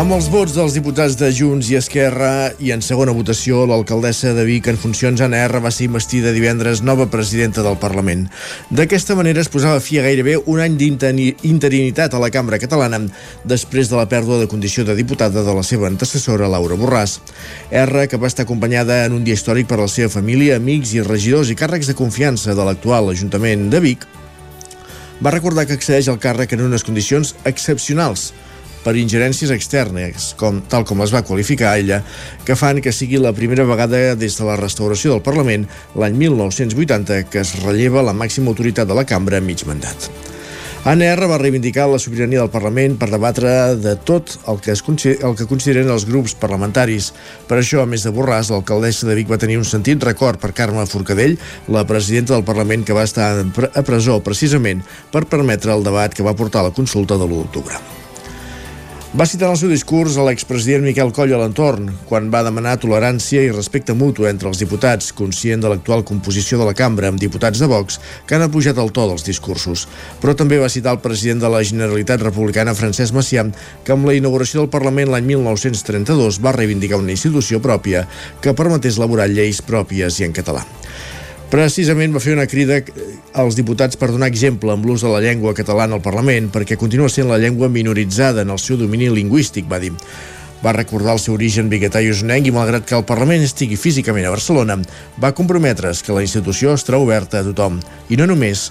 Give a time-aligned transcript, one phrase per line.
[0.00, 4.46] Amb els vots dels diputats de Junts i Esquerra i en segona votació, l'alcaldessa de
[4.48, 8.22] Vic en funcions Anna R va ser investida divendres nova presidenta del Parlament.
[8.72, 13.02] D'aquesta manera es posava fi a gairebé un any d'interinitat a la cambra catalana
[13.44, 17.18] després de la pèrdua de condició de diputada de la seva antecessora Laura Borràs.
[17.68, 21.04] R, que va estar acompanyada en un dia històric per la seva família, amics i
[21.04, 24.08] regidors i càrrecs de confiança de l'actual Ajuntament de Vic,
[25.20, 28.30] va recordar que accedeix al càrrec en unes condicions excepcionals–
[28.84, 32.02] per ingerències externes, com, tal com les va qualificar ella,
[32.46, 37.24] que fan que sigui la primera vegada des de la restauració del Parlament l'any 1980
[37.30, 40.10] que es relleva la màxima autoritat de la cambra a mig mandat.
[40.80, 44.80] ANR va reivindicar la sobirania del Parlament per debatre de tot el que, es
[45.12, 47.10] el que consideren els grups parlamentaris.
[47.50, 50.54] Per això, a més de Borràs, l'alcaldessa de Vic va tenir un sentit record per
[50.56, 51.36] Carme Forcadell,
[51.68, 54.80] la presidenta del Parlament que va estar a presó precisament
[55.12, 57.99] per permetre el debat que va portar a la consulta de l'1 d'octubre.
[59.10, 62.76] Va citar en el seu discurs a l'expresident Miquel Coll a l'entorn, quan va demanar
[62.78, 67.18] tolerància i respecte mutu entre els diputats, conscient de l'actual composició de la cambra amb
[67.18, 69.88] diputats de Vox que han apujat el to dels discursos.
[70.22, 73.48] Però també va citar el president de la Generalitat Republicana, Francesc Macià,
[73.82, 78.06] que amb la inauguració del Parlament l'any 1932 va reivindicar una institució pròpia
[78.38, 80.62] que permetés elaborar lleis pròpies i en català.
[81.50, 82.76] Precisament va fer una crida
[83.42, 87.08] als diputats per donar exemple amb l'ús de la llengua catalana al Parlament perquè continua
[87.10, 89.90] sent la llengua minoritzada en el seu domini lingüístic, va dir.
[90.62, 94.28] Va recordar el seu origen biguetà i usonenc i, malgrat que el Parlament estigui físicament
[94.28, 94.78] a Barcelona,
[95.18, 97.80] va comprometre's que la institució estarà oberta a tothom.
[98.12, 98.68] I no només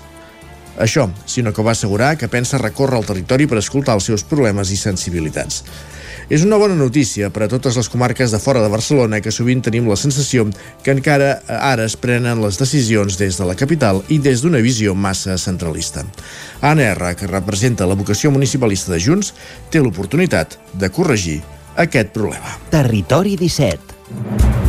[0.79, 4.71] això, sinó que va assegurar que pensa recórrer el territori per escoltar els seus problemes
[4.71, 5.65] i sensibilitats.
[6.29, 9.63] És una bona notícia per a totes les comarques de fora de Barcelona que sovint
[9.65, 10.47] tenim la sensació
[10.83, 14.95] que encara ara es prenen les decisions des de la capital i des d'una visió
[14.95, 16.05] massa centralista.
[16.61, 19.33] ANR, que representa la vocació municipalista de Junts,
[19.69, 21.39] té l'oportunitat de corregir
[21.75, 22.57] aquest problema.
[22.71, 24.68] Territori 17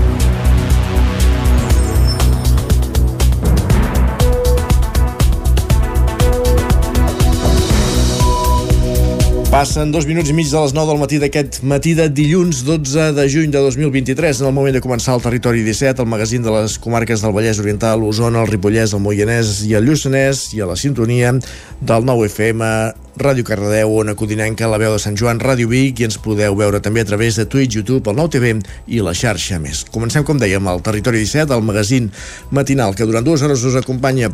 [9.60, 13.10] Passen dos minuts i mig de les 9 del matí d'aquest matí de dilluns 12
[13.12, 16.54] de juny de 2023, en el moment de començar el Territori 17, el magazín de
[16.54, 20.71] les comarques del Vallès Oriental, Osona, el Ripollès, el Moianès i el Lluçanès, i a
[20.71, 22.71] la sintonia del 9 FM,
[23.21, 26.81] Ràdio Cardedeu, Ona Codinenca, la veu de Sant Joan, Ràdio Vic, i ens podeu veure
[26.81, 28.54] també a través de Twitch, YouTube, el Nou TV
[28.88, 29.84] i la xarxa més.
[29.92, 32.09] Comencem, com dèiem, al Territori 17, el magazín
[32.48, 34.32] matinal, que durant dues hores us acompanya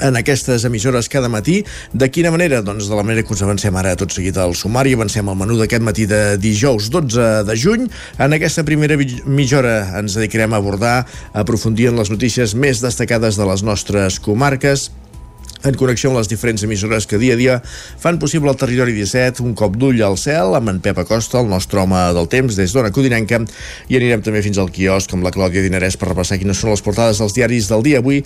[0.00, 1.62] en aquestes emissores cada matí.
[1.92, 2.60] De quina manera?
[2.62, 5.58] Doncs de la manera que us avancem ara tot seguit al sumari, avancem al menú
[5.58, 7.88] d'aquest matí de dijous 12 de juny.
[8.18, 10.96] En aquesta primera mitja hora ens dedicarem a abordar,
[11.32, 14.90] a aprofundir en les notícies més destacades de les nostres comarques,
[15.66, 17.56] en connexió amb les diferents emissores que dia a dia
[17.98, 21.50] fan possible el territori 17, un cop d'ull al cel amb en Pep Acosta, el
[21.50, 23.40] nostre home del temps des d'Ona Codinenca
[23.90, 26.84] i anirem també fins al quiosc amb la Clàudia Dinarès per repassar quines són les
[26.84, 28.22] portades dels diaris del dia avui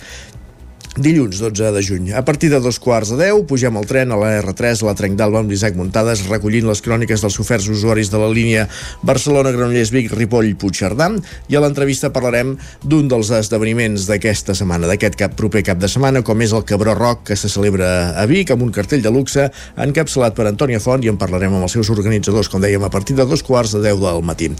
[0.93, 2.11] Dilluns 12 de juny.
[2.13, 4.93] A partir de dos quarts de 10 pugem al tren a la R3 a la
[4.93, 8.67] Trenc d'Alba amb l'Isaac Muntades recollint les cròniques dels oferts usuaris de la línia
[9.01, 11.07] Barcelona-Granollers-Vic, Ripoll-Puigcerdà
[11.49, 12.51] i a l'entrevista parlarem
[12.85, 16.93] d'un dels esdeveniments d'aquesta setmana, d'aquest cap proper cap de setmana, com és el Cabró
[16.93, 21.01] Rock que se celebra a Vic amb un cartell de luxe encapçalat per Antònia Font
[21.01, 23.81] i en parlarem amb els seus organitzadors, com dèiem, a partir de dos quarts de
[23.81, 24.53] 10 del matí.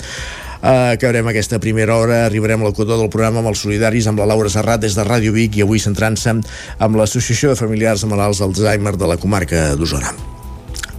[0.64, 4.30] Uh, acabarem aquesta primera hora, arribarem al cotó del programa amb els solidaris, amb la
[4.32, 6.38] Laura Serrat des de Ràdio Vic i avui centrant-se
[6.80, 10.33] amb l'Associació de Familiars Malalts d'Alzheimer de la comarca d'Osona.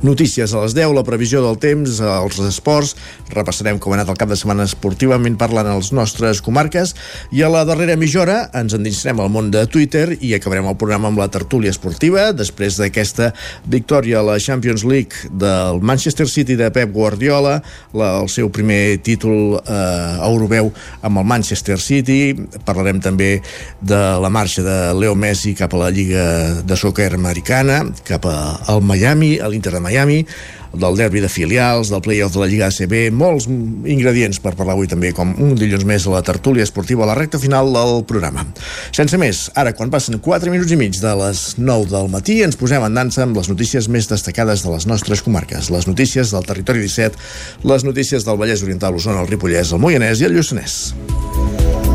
[0.05, 2.91] Notícies a les 10, la previsió del temps, els esports,
[3.33, 6.91] repassarem com ha anat el cap de setmana esportivament parlant als nostres comarques
[7.33, 10.77] i a la darrera mitja hora ens endinsarem al món de Twitter i acabarem el
[10.77, 13.31] programa amb la tertúlia esportiva després d'aquesta
[13.65, 17.55] victòria a la Champions League del Manchester City de Pep Guardiola,
[17.97, 19.81] la, el seu primer títol eh,
[20.29, 20.69] europeu
[21.01, 22.35] amb el Manchester City.
[22.69, 23.39] Parlarem també
[23.81, 28.85] de la marxa de Leo Messi cap a la Lliga de Soccer Americana, cap al
[28.85, 30.27] Miami, a l'Inter de Miami Miami,
[30.75, 34.89] del derbi de filials, del play-off de la Lliga ACB, molts ingredients per parlar avui
[34.91, 38.43] també, com un dilluns més a la tertúlia esportiva a la recta final del programa.
[38.91, 42.59] Sense més, ara, quan passen 4 minuts i mig de les 9 del matí, ens
[42.59, 46.47] posem en dansa amb les notícies més destacades de les nostres comarques, les notícies del
[46.51, 47.23] territori 17,
[47.71, 51.94] les notícies del Vallès Oriental, Osona, el Ripollès, el Moianès i el Lluçanès.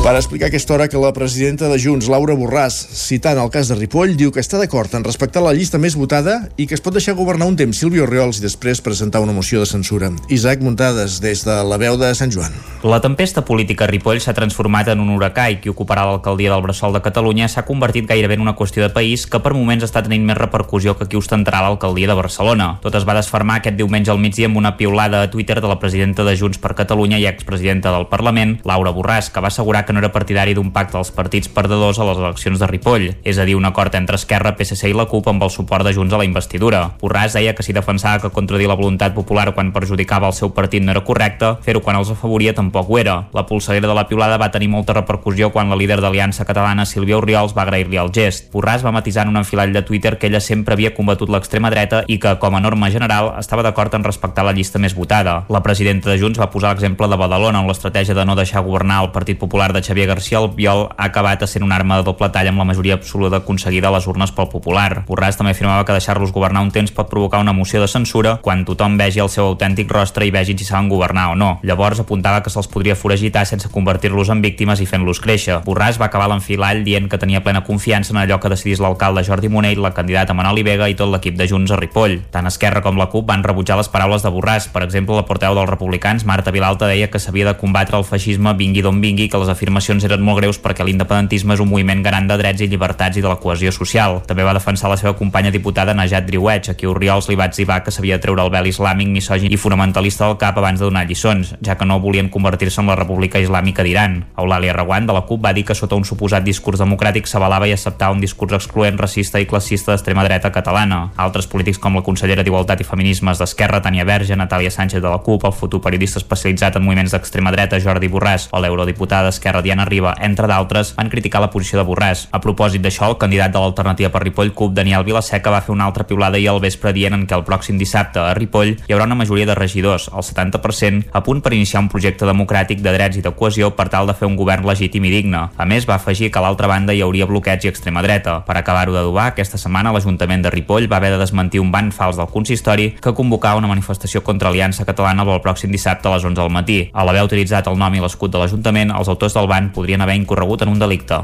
[0.00, 3.76] Per explicar aquesta hora que la presidenta de Junts, Laura Borràs, citant el cas de
[3.76, 6.94] Ripoll, diu que està d'acord en respectar la llista més votada i que es pot
[6.96, 10.08] deixar governar un temps Silvio Riols i després presentar una moció de censura.
[10.32, 12.56] Isaac Muntades, des de la veu de Sant Joan.
[12.80, 16.64] La tempesta política a Ripoll s'ha transformat en un huracà i qui ocuparà l'alcaldia del
[16.64, 20.00] Bressol de Catalunya s'ha convertit gairebé en una qüestió de país que per moments està
[20.00, 22.70] tenint més repercussió que qui ostentarà l'alcaldia de Barcelona.
[22.80, 25.76] Tot es va desfermar aquest diumenge al migdia amb una piulada a Twitter de la
[25.78, 29.89] presidenta de Junts per Catalunya i expresidenta del Parlament, Laura Borràs, que va assegurar que
[29.92, 33.46] no era partidari d'un pacte dels partits perdedors a les eleccions de Ripoll, és a
[33.48, 36.20] dir, un acord entre Esquerra, PSC i la CUP amb el suport de Junts a
[36.20, 36.82] la investidura.
[37.00, 40.84] Borràs deia que si defensava que contradir la voluntat popular quan perjudicava el seu partit
[40.84, 43.16] no era correcte, fer-ho quan els afavoria tampoc ho era.
[43.34, 47.18] La polseguera de la piulada va tenir molta repercussió quan la líder d'Aliança Catalana, Sílvia
[47.18, 48.50] Oriols, va agrair-li el gest.
[48.52, 52.04] Borràs va matisar en un enfilall de Twitter que ella sempre havia combatut l'extrema dreta
[52.06, 55.44] i que, com a norma general, estava d'acord en respectar la llista més votada.
[55.48, 59.02] La presidenta de Junts va posar l'exemple de Badalona, on l'estratègia de no deixar governar
[59.04, 62.48] el Partit Popular de Xavier García Albiol ha acabat sent una arma de doble tall
[62.50, 65.04] amb la majoria absoluta aconseguida a les urnes pel Popular.
[65.08, 68.64] Borràs també afirmava que deixar-los governar un temps pot provocar una moció de censura quan
[68.68, 71.50] tothom vegi el seu autèntic rostre i vegin si saben governar o no.
[71.64, 75.60] Llavors apuntava que se'ls podria foragitar sense convertir-los en víctimes i fent-los créixer.
[75.64, 79.48] Borràs va acabar l'enfilall dient que tenia plena confiança en allò que decidís l'alcalde Jordi
[79.48, 82.20] Monell, la candidata Manoli Vega i tot l'equip de Junts a Ripoll.
[82.30, 84.68] Tant Esquerra com la CUP van rebutjar les paraules de Borràs.
[84.68, 88.54] Per exemple, la porteu dels republicans, Marta Vilalta, deia que s'havia de combatre el feixisme
[88.58, 92.26] vingui d'on vingui, que les afirmacions eren molt greus perquè l'independentisme és un moviment garant
[92.28, 94.20] de drets i llibertats i de la cohesió social.
[94.26, 97.82] També va defensar la seva companya diputada Najat Driuech, a qui Oriols li va exhibar
[97.84, 101.06] que s'havia de treure el vel islàmic, misògin i fonamentalista del cap abans de donar
[101.06, 104.24] lliçons, ja que no volien convertir-se en la República Islàmica d'Iran.
[104.36, 107.74] Eulàlia Reguant, de la CUP, va dir que sota un suposat discurs democràtic s'avalava i
[107.76, 111.10] acceptava un discurs excloent, racista i classista d'extrema dreta catalana.
[111.16, 115.20] Altres polítics com la consellera d'Igualtat i Feminismes d'Esquerra, Tania Verge, Natàlia Sánchez de la
[115.24, 119.84] CUP, el futur periodista especialitzat en moviments d'extrema dreta Jordi Borràs o l'eurodiputada d'Esquerra Diana
[119.88, 122.26] Riba, entre d'altres, van criticar la posició de Borràs.
[122.30, 125.86] A propòsit d'això, el candidat de l'alternativa per Ripoll, CUP, Daniel Vilaseca, va fer una
[125.88, 129.08] altra piulada i al vespre dient en què el pròxim dissabte a Ripoll hi haurà
[129.08, 133.18] una majoria de regidors, el 70%, a punt per iniciar un projecte democràtic de drets
[133.18, 135.46] i de cohesió per tal de fer un govern legítim i digne.
[135.56, 138.40] A més, va afegir que a l'altra banda hi hauria bloqueig i extrema dreta.
[138.46, 142.20] Per acabar-ho d'adobar, aquesta setmana l'Ajuntament de Ripoll va haver de desmentir un ban fals
[142.20, 146.40] del consistori que convocava una manifestació contra Aliança Catalana el pròxim dissabte a les 11
[146.40, 146.78] del matí.
[146.92, 150.16] A l'haver utilitzat el nom i l'escut de l'Ajuntament, els autors del ban podrien haver
[150.20, 151.20] incorregut en un delicte.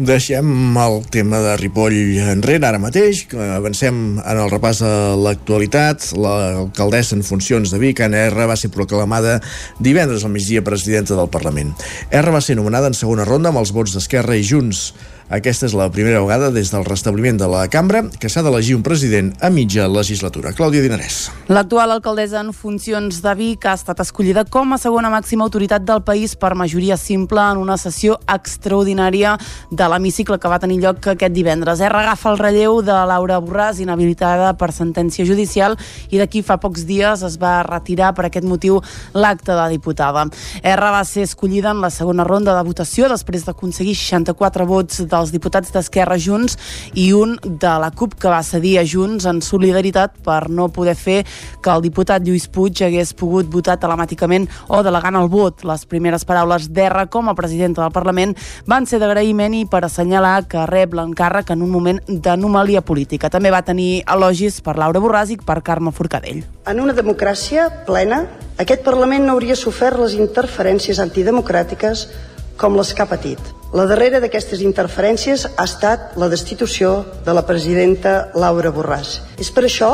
[0.00, 1.96] Deixem el tema de Ripoll
[2.32, 6.06] enrere ara mateix, avancem en el repàs de l'actualitat.
[6.16, 9.40] L'alcaldessa en funcions de Vic, Anna R, va ser proclamada
[9.76, 11.74] divendres al migdia presidenta del Parlament.
[12.08, 14.94] R va ser nomenada en segona ronda amb els vots d'Esquerra i Junts.
[15.30, 18.82] Aquesta és la primera vegada des del restabliment de la cambra que s'ha d'elegir un
[18.82, 20.50] president a mitja legislatura.
[20.50, 21.28] Clàudia Dinarès.
[21.46, 26.02] L'actual alcaldessa en funcions de Vic ha estat escollida com a segona màxima autoritat del
[26.02, 29.36] país per majoria simple en una sessió extraordinària
[29.70, 31.78] de l'hemicicle que va tenir lloc aquest divendres.
[31.78, 35.78] R agafa el relleu de Laura Borràs, inhabilitada per sentència judicial,
[36.10, 38.82] i d'aquí fa pocs dies es va retirar per aquest motiu
[39.14, 40.26] l'acte de diputada.
[40.64, 45.19] R va ser escollida en la segona ronda de votació després d'aconseguir 64 vots de
[45.20, 46.56] dels diputats d'Esquerra Junts
[46.98, 50.96] i un de la CUP que va cedir a Junts en solidaritat per no poder
[50.96, 51.20] fer
[51.62, 55.64] que el diputat Lluís Puig hagués pogut votar telemàticament o delegant el vot.
[55.68, 58.34] Les primeres paraules d'Erra com a presidenta del Parlament
[58.70, 63.30] van ser d'agraïment i per assenyalar que rep l'encàrrec en un moment d'anomalia política.
[63.30, 66.42] També va tenir elogis per Laura Borràs i per Carme Forcadell.
[66.70, 68.24] En una democràcia plena,
[68.60, 72.06] aquest Parlament no hauria sofert les interferències antidemocràtiques
[72.60, 73.40] com les que ha patit.
[73.72, 79.20] La darrera d'aquestes interferències ha estat la destitució de la presidenta Laura Borràs.
[79.40, 79.90] És per això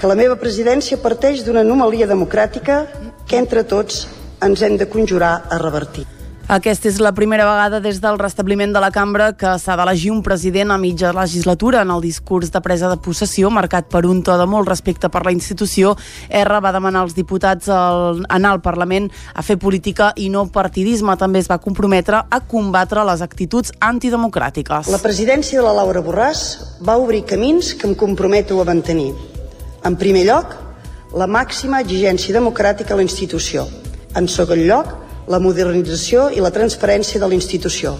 [0.00, 2.84] que la meva presidència parteix d'una anomalia democràtica
[3.28, 4.06] que entre tots
[4.44, 6.06] ens hem de conjurar a revertir.
[6.46, 10.20] Aquesta és la primera vegada des del restabliment de la cambra que s'ha d'elegir un
[10.22, 11.80] president a mitja legislatura.
[11.82, 15.24] En el discurs de presa de possessió, marcat per un to de molt respecte per
[15.26, 15.96] la institució,
[16.30, 21.16] R va demanar als diputats al, anar al Parlament a fer política i no partidisme.
[21.18, 24.92] També es va comprometre a combatre les actituds antidemocràtiques.
[24.94, 26.44] La presidència de la Laura Borràs
[26.78, 29.16] va obrir camins que em comprometo a mantenir.
[29.82, 30.54] En primer lloc,
[31.10, 33.66] la màxima exigència democràtica a la institució.
[34.14, 34.94] En segon lloc,
[35.28, 37.96] la modernització i la transparència de la institució.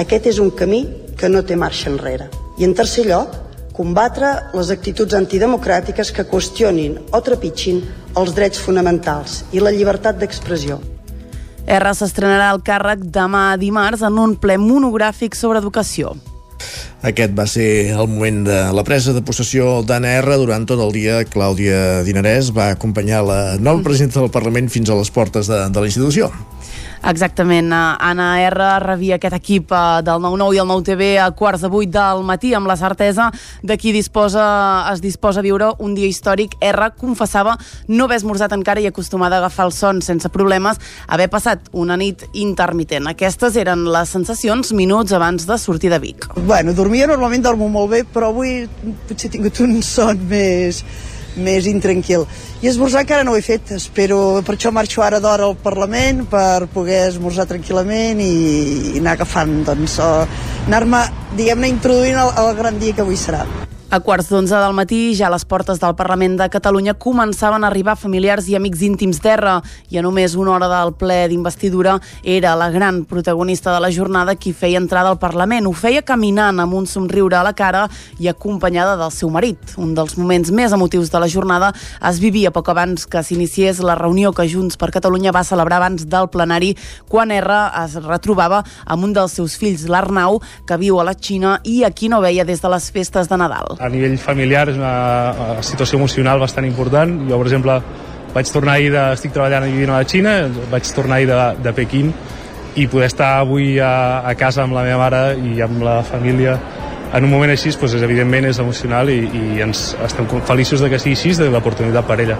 [0.00, 0.84] Aquest és un camí
[1.18, 2.30] que no té marxa enrere.
[2.58, 3.34] I en tercer lloc,
[3.76, 7.82] combatre les actituds antidemocràtiques que qüestionin o trepitgin
[8.20, 10.80] els drets fonamentals i la llibertat d'expressió.
[11.70, 16.16] R s'estrenarà el càrrec demà dimarts en un ple monogràfic sobre educació.
[17.00, 20.36] Aquest va ser el moment de la presa de possessió d'Anna R.
[20.42, 24.98] Durant tot el dia, Clàudia Dinarès va acompanyar la nova presidenta del Parlament fins a
[24.98, 26.28] les portes de, de la institució.
[27.00, 31.70] Exactament, Anna R rebia aquest equip eh, del 9-9 i el 9-TV a quarts de
[31.72, 33.30] vuit del matí amb la certesa
[33.64, 34.44] de qui disposa,
[34.92, 36.58] es disposa a viure un dia històric.
[36.60, 37.56] R confessava
[37.88, 41.96] no haver esmorzat encara i acostumada a agafar el son sense problemes, haver passat una
[41.96, 43.08] nit intermitent.
[43.08, 46.28] Aquestes eren les sensacions minuts abans de sortir de Vic.
[46.36, 48.68] Bueno, dormia normalment dormo molt bé, però avui
[49.08, 50.84] potser he tingut un son més
[51.36, 52.26] més intranquil.
[52.60, 56.24] I esmorzar encara no ho he fet, espero, per això marxo ara d'hora al Parlament
[56.30, 58.32] per poder esmorzar tranquil·lament i,
[58.94, 59.98] i anar agafant, doncs,
[60.66, 61.04] anar-me,
[61.38, 63.46] diguem-ne, introduint el, el gran dia que avui serà.
[63.90, 67.66] A quarts d'onze del matí, ja a les portes del Parlament de Catalunya començaven a
[67.66, 69.56] arribar familiars i amics íntims d'Erra
[69.90, 74.36] i a només una hora del ple d'investidura era la gran protagonista de la jornada
[74.38, 75.66] qui feia entrada al Parlament.
[75.66, 77.88] Ho feia caminant amb un somriure a la cara
[78.20, 79.74] i acompanyada del seu marit.
[79.74, 81.72] Un dels moments més emotius de la jornada
[82.12, 86.06] es vivia poc abans que s'iniciés la reunió que Junts per Catalunya va celebrar abans
[86.06, 86.76] del plenari
[87.10, 91.58] quan Erra es retrobava amb un dels seus fills, l'Arnau, que viu a la Xina
[91.64, 94.76] i a qui no veia des de les festes de Nadal a nivell familiar és
[94.78, 97.14] una situació emocional bastant important.
[97.30, 97.78] Jo, per exemple,
[98.34, 99.06] vaig tornar ahir de...
[99.16, 100.34] estic treballant i vivint a la Xina,
[100.70, 102.12] vaig tornar ahir de, de Pequín
[102.78, 106.58] i poder estar avui a, a casa amb la meva mare i amb la família
[107.10, 111.02] en un moment així, doncs, evidentment és emocional i, i ens estem feliços de que
[111.02, 112.38] sigui així, de l'oportunitat per ella.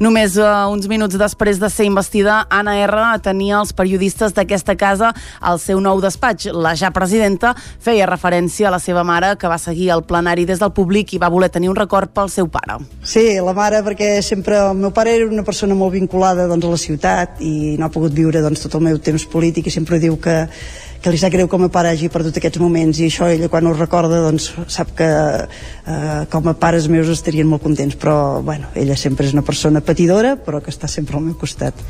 [0.00, 5.10] Només uh, uns minuts després de ser investida, Anna R tenia els periodistes d'aquesta casa
[5.44, 6.48] al seu nou despatx.
[6.56, 7.50] La ja presidenta
[7.84, 11.20] feia referència a la seva mare, que va seguir el plenari des del públic i
[11.20, 12.78] va voler tenir un record pel seu pare.
[13.04, 16.72] Sí, la mare, perquè sempre el meu pare era una persona molt vinculada doncs, a
[16.72, 20.00] la ciutat i no ha pogut viure doncs, tot el meu temps polític i sempre
[20.00, 20.46] diu que
[21.00, 23.66] que li sap greu com a pare hagi perdut aquests moments i això ella quan
[23.66, 28.68] ho recorda doncs sap que eh, com a pares meus estarien molt contents però bueno,
[28.74, 31.80] ella sempre és una persona patidora però que està sempre al meu costat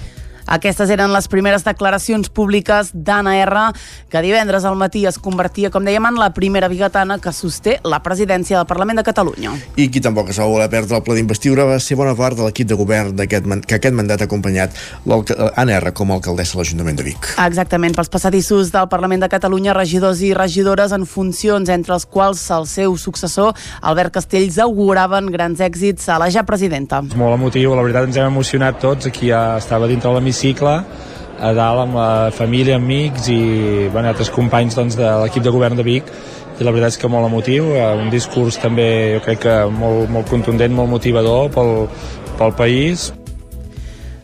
[0.46, 3.64] aquestes eren les primeres declaracions públiques d'Anna R,
[4.10, 8.00] que divendres al matí es convertia, com dèiem, en la primera bigatana que sosté la
[8.02, 9.52] presidència del Parlament de Catalunya.
[9.76, 12.46] I qui tampoc es va voler perdre el ple d'investidura va ser bona part de
[12.46, 14.74] l'equip de govern aquest, que aquest mandat ha acompanyat
[15.06, 17.30] l'Anna R com a alcaldessa de l'Ajuntament de Vic.
[17.44, 22.42] Exactament, pels passadissos del Parlament de Catalunya, regidors i regidores en funcions, entre els quals
[22.50, 27.02] el seu successor, Albert Castells, auguraven grans èxits a la ja presidenta.
[27.06, 30.74] És molt emotiu, la veritat ens hem emocionat tots, aquí ja estava dintre l'hemicicle cicle
[31.40, 33.40] a dalt amb la família, amics i
[33.92, 36.10] bueno, altres companys doncs, de l'equip de govern de Vic.
[36.60, 40.10] I la veritat és que molt emotiu, eh, un discurs també jo crec que molt,
[40.12, 41.86] molt contundent, molt motivador pel,
[42.36, 43.08] pel país,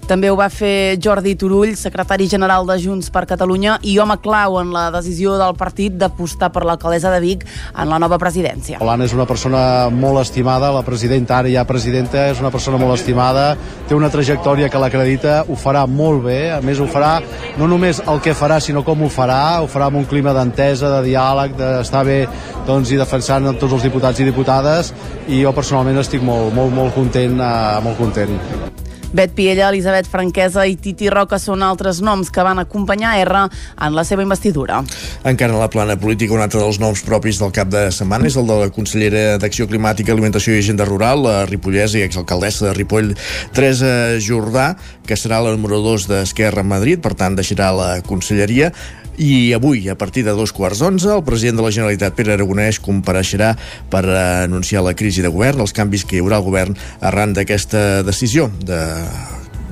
[0.06, 4.60] també ho va fer Jordi Turull, secretari general de Junts per Catalunya i home clau
[4.60, 8.78] en la decisió del partit d'apostar per l'alcaldessa de Vic en la nova presidència.
[8.86, 9.60] L'Anna és una persona
[9.90, 13.48] molt estimada, la presidenta, ara ja presidenta, és una persona molt estimada,
[13.88, 17.16] té una trajectòria que l'acredita, ho farà molt bé, a més ho farà
[17.58, 20.92] no només el que farà, sinó com ho farà, ho farà amb un clima d'entesa,
[20.98, 22.22] de diàleg, d'estar bé
[22.66, 24.94] doncs, i defensant tots els diputats i diputades
[25.26, 28.75] i jo personalment estic molt, molt, molt content, eh, molt content.
[29.12, 33.94] Bet Piella, Elisabet Franquesa i Titi Roca són altres noms que van acompanyar R en
[33.96, 34.82] la seva investidura.
[35.24, 38.36] Encara en la plana política, un altre dels noms propis del cap de setmana és
[38.36, 42.74] el de la consellera d'Acció Climàtica, Alimentació i Agenda Rural, la ripollesa i exalcaldessa de
[42.76, 43.14] Ripoll,
[43.54, 44.72] Teresa Jordà,
[45.06, 48.72] que serà la número 2 d'Esquerra a Madrid, per tant deixarà la conselleria.
[49.16, 52.80] I avui, a partir de dos quarts d'onze, el president de la Generalitat, Pere Aragonès,
[52.84, 53.54] compareixerà
[53.92, 54.04] per
[54.44, 58.50] anunciar la crisi de govern, els canvis que hi haurà al govern arran d'aquesta decisió
[58.68, 58.82] de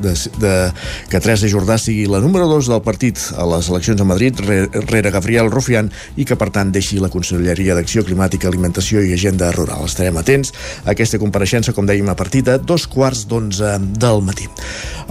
[0.03, 0.53] de, de
[1.11, 5.13] que Teresa Jordà sigui la número 2 del partit a les eleccions a Madrid rere
[5.15, 9.87] Gabriel Rufián i que per tant deixi la Conselleria d'Acció Climàtica, Alimentació i Agenda Rural.
[9.89, 14.49] Estarem atents a aquesta compareixença, com dèiem, a partir de dos quarts d'onze del matí.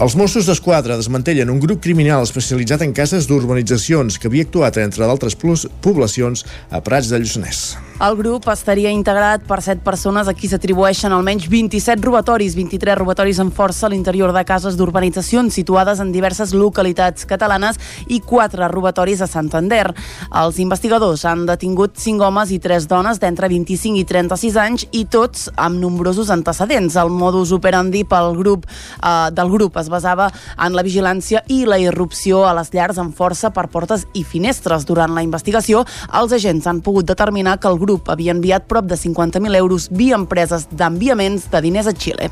[0.04, 5.06] Els Mossos d'Esquadra desmantellen un grup criminal especialitzat en cases d'urbanitzacions que havia actuat, entre
[5.06, 7.66] d'altres poblacions, a Prats de Lluçanès.
[8.02, 13.38] El grup estaria integrat per set persones a qui s'atribueixen almenys 27 robatoris, 23 robatoris
[13.40, 17.78] en força a l'interior de cases d'urbanitzacions situades en diverses localitats catalanes
[18.10, 19.94] i 4 robatoris a Santander.
[20.42, 25.06] Els investigadors han detingut 5 homes i 3 dones d'entre 25 i 36 anys i
[25.06, 26.98] tots amb nombrosos antecedents.
[26.98, 31.78] El modus operandi pel grup eh, del grup es basava en la vigilància i la
[31.80, 34.90] irrupció a les llars amb força per portes i finestres.
[34.90, 38.98] Durant la investigació, els agents han pogut determinar que el grup havia enviat prop de
[39.00, 42.32] 50.000 euros via empreses d'enviaments de diners a Xile.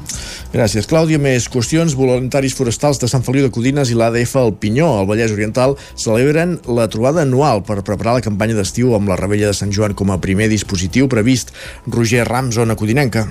[0.55, 1.19] Gràcies, Clàudia.
[1.21, 1.95] Més qüestions.
[1.99, 6.57] Voluntaris forestals de Sant Feliu de Codines i l'ADF al Pinyó, al Vallès Oriental, celebren
[6.67, 10.11] la trobada anual per preparar la campanya d'estiu amb la Rebella de Sant Joan com
[10.11, 11.55] a primer dispositiu previst.
[11.87, 13.27] Roger Ram, zona codinenca.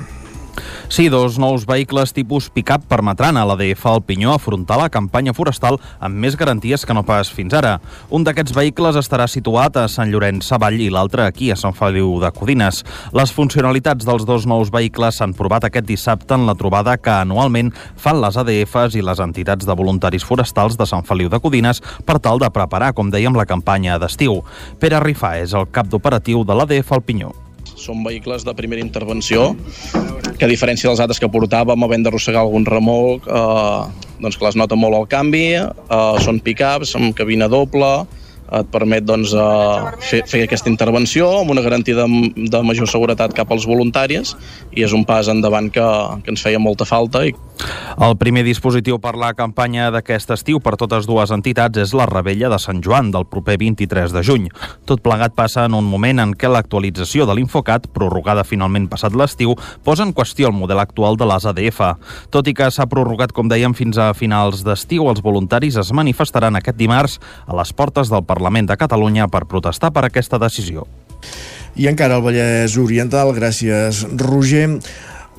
[0.91, 5.77] Sí, dos nous vehicles tipus pick-up permetran a l'ADF al Pinyó afrontar la campanya forestal
[6.03, 7.77] amb més garanties que no pas fins ara.
[8.11, 12.17] Un d'aquests vehicles estarà situat a Sant Llorenç Savall i l'altre aquí, a Sant Feliu
[12.19, 12.81] de Codines.
[13.15, 17.71] Les funcionalitats dels dos nous vehicles s'han provat aquest dissabte en la trobada que anualment
[17.95, 22.19] fan les ADFs i les entitats de voluntaris forestals de Sant Feliu de Codines per
[22.19, 24.41] tal de preparar, com dèiem, la campanya d'estiu.
[24.83, 27.31] Pere Rifà és el cap d'operatiu de l'ADF al Pinyó.
[27.81, 29.55] Són vehicles de primera intervenció
[30.37, 34.59] que a diferència dels altres que portàvem havent d'arrossegar algun remolc eh, doncs que les
[34.61, 37.91] nota molt al canvi eh, són pick-ups amb cabina doble
[38.51, 42.07] et permet doncs, eh, fer, fer aquesta intervenció amb una garantia de,
[42.51, 44.35] de major seguretat cap als voluntaris
[44.75, 45.87] i és un pas endavant que,
[46.25, 47.25] que ens feia molta falta.
[47.27, 47.35] I...
[48.01, 52.49] El primer dispositiu per la campanya d'aquest estiu per totes dues entitats és la Rebella
[52.49, 54.47] de Sant Joan del proper 23 de juny.
[54.89, 59.53] Tot plegat passa en un moment en què l'actualització de l'Infocat, prorrogada finalment passat l'estiu,
[59.85, 61.83] posa en qüestió el model actual de les ADF.
[62.33, 66.57] Tot i que s'ha prorrogat, com dèiem, fins a finals d'estiu, els voluntaris es manifestaran
[66.57, 70.87] aquest dimarts a les portes del Parlament de Catalunya per protestar per aquesta decisió.
[71.77, 74.81] I encara al Vallès Oriental, gràcies Roger,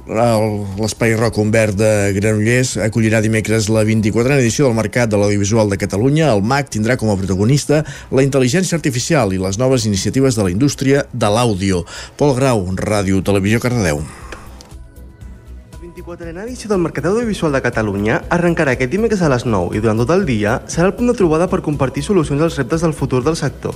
[0.08, 5.78] l'Espai Rock Humbert de Granollers acollirà dimecres la 24a edició del Mercat de l'Audiovisual de
[5.78, 6.32] Catalunya.
[6.34, 10.52] El MAC tindrà com a protagonista la intel·ligència artificial i les noves iniciatives de la
[10.52, 11.86] indústria de l'àudio.
[12.18, 14.02] Pol Grau, Ràdio Televisió Cardedeu.
[15.82, 20.02] 24a edició del Mercat Audiovisual de Catalunya arrencarà aquest dimecres a les 9 i durant
[20.02, 23.22] tot el dia serà el punt de trobada per compartir solucions als reptes del futur
[23.24, 23.76] del sector.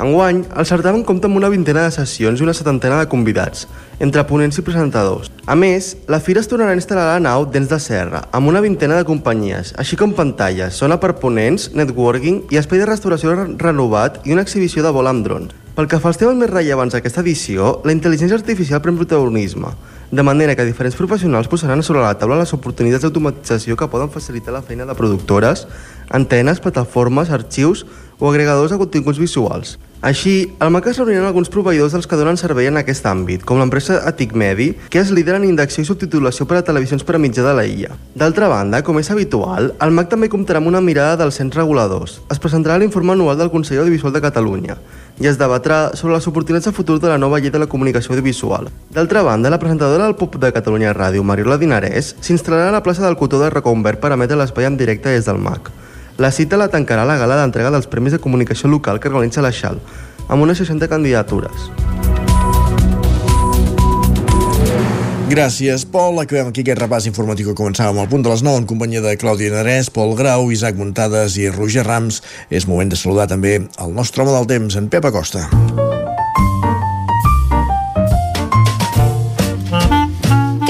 [0.00, 3.66] Enguany, el certamen compta amb una vintena de sessions i una setantena de convidats,
[4.00, 5.28] entre ponents i presentadors.
[5.44, 8.48] A més, la fira es tornarà a instal·lar a la nau Dents de Serra, amb
[8.48, 13.36] una vintena de companyies, així com pantalles, zona per ponents, networking i espai de restauració
[13.60, 15.52] renovat i una exhibició de vol amb drons.
[15.76, 19.70] Pel que fa als temes més rellevants d'aquesta edició, la intel·ligència artificial pren protagonisme,
[20.12, 24.52] de manera que diferents professionals posaran sobre la taula les oportunitats d'automatització que poden facilitar
[24.52, 25.64] la feina de productores,
[26.12, 27.86] antenes, plataformes, arxius
[28.22, 29.80] o agregadors de continguts visuals.
[30.02, 33.58] Així, al MAC es reuniran alguns proveïdors dels que donen servei en aquest àmbit, com
[33.58, 37.20] l'empresa Atic Medi, que és líder en indexació i subtitulació per a televisions per a
[37.22, 37.96] mitjà de la illa.
[38.18, 42.20] D'altra banda, com és habitual, el MAC també comptarà amb una mirada dels cents reguladors.
[42.30, 44.78] Es presentarà l'informe anual del Consell Audiovisual de Catalunya,
[45.18, 48.14] i es debatrà sobre les oportunitats de futur de la nova llei de la comunicació
[48.14, 48.70] audiovisual.
[48.90, 53.06] D'altra banda, la presentadora del POP de Catalunya Ràdio, Mariola Dinarès, s'instal·larà a la plaça
[53.06, 55.70] del Cotó de Recombert per emetre l'espai en directe des del MAC.
[56.18, 59.52] La cita la tancarà la gala d'entrega dels Premis de Comunicació Local que organitza la
[59.52, 59.80] XAL,
[60.28, 61.70] amb unes 60 candidatures.
[65.32, 66.20] Gràcies, Pol.
[66.20, 69.14] Acabem aquí aquest repàs informatiu que començàvem al punt de les 9 en companyia de
[69.16, 72.20] Clàudia Narès, Pol Grau, Isaac Muntades i Roger Rams.
[72.52, 75.48] És moment de saludar també el nostre home del temps, en Pep Acosta.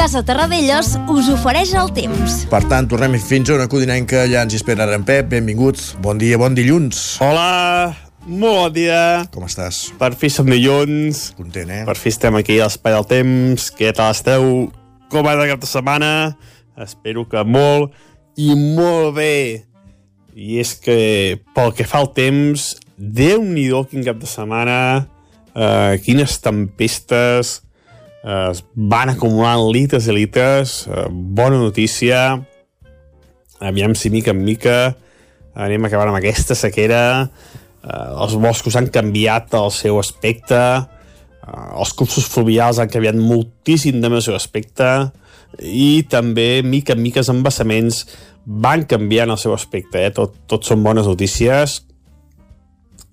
[0.02, 2.40] Casa Terradellos us ofereix el temps.
[2.50, 5.28] Per tant, tornem fins a una codinenca, allà ens hi espera en Pep.
[5.30, 5.92] Benvinguts.
[6.02, 7.20] Bon dia, bon dilluns.
[7.22, 7.94] Hola,
[8.26, 8.98] molt bon dia.
[9.30, 9.92] Com estàs?
[10.02, 11.22] Per fi som dilluns.
[11.38, 11.80] Content, eh?
[11.86, 13.70] Per fi estem aquí a l'Espai del Temps.
[13.78, 14.50] Què tal esteu?
[15.14, 16.12] Com va de cap de setmana?
[16.82, 17.94] Espero que molt
[18.34, 19.38] i molt bé.
[20.34, 21.02] I és que
[21.54, 24.80] pel que fa al temps, déu nhi quin cap de setmana,
[25.54, 27.71] uh, quines tempestes, uh,
[28.22, 32.42] es van acumulant litres i litres, uh, bona notícia,
[33.58, 34.76] aviam si mica en mica
[35.54, 37.28] anem acabant amb aquesta sequera,
[37.84, 44.00] eh, els boscos han canviat el seu aspecte, eh, els cursos fluvials han canviat moltíssim
[44.00, 45.12] de el seu aspecte
[45.60, 48.06] i també, mica en mica, els embassaments
[48.46, 50.00] van canviant el seu aspecte.
[50.00, 50.10] Eh?
[50.10, 51.82] Tot, tot són bones notícies.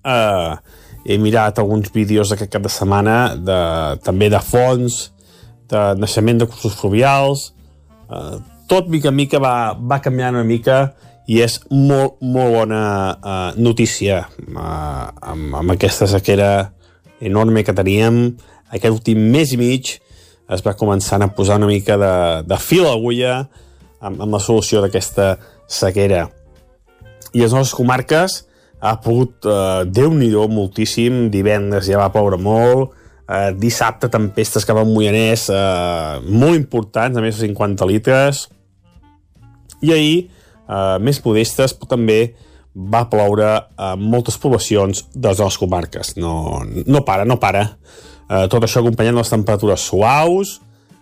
[0.02, 0.56] Eh,
[1.10, 3.60] he mirat alguns vídeos d'aquest cap de setmana de,
[4.06, 5.00] també de fons,
[5.70, 7.50] de naixement de cursos fluvials,
[8.10, 8.38] eh,
[8.70, 10.92] tot mica en mica va, va canviant una mica
[11.30, 12.82] i és molt, molt bona
[13.14, 16.70] uh, notícia uh, amb, amb aquesta sequera
[17.22, 18.20] enorme que teníem.
[18.70, 19.92] Aquest últim mes i mig
[20.50, 22.14] es va començar a posar una mica de,
[22.46, 23.34] de fil a l'agulla
[24.00, 25.32] amb, amb la solució d'aquesta
[25.70, 26.28] sequera.
[27.34, 28.40] I les nostres comarques
[28.80, 32.96] ha pogut, uh, Déu-n'hi-do, moltíssim, divendres ja va ploure molt,
[33.28, 38.46] uh, dissabte tempestes cap al Moianès uh, molt importants, a més de 50 litres,
[39.80, 40.16] i ahir
[40.70, 42.20] eh, més modestes, però també
[42.70, 46.14] va ploure a moltes poblacions de les comarques.
[46.20, 47.70] No, no para, no para.
[48.30, 50.60] eh, tot això acompanyant les temperatures suaus,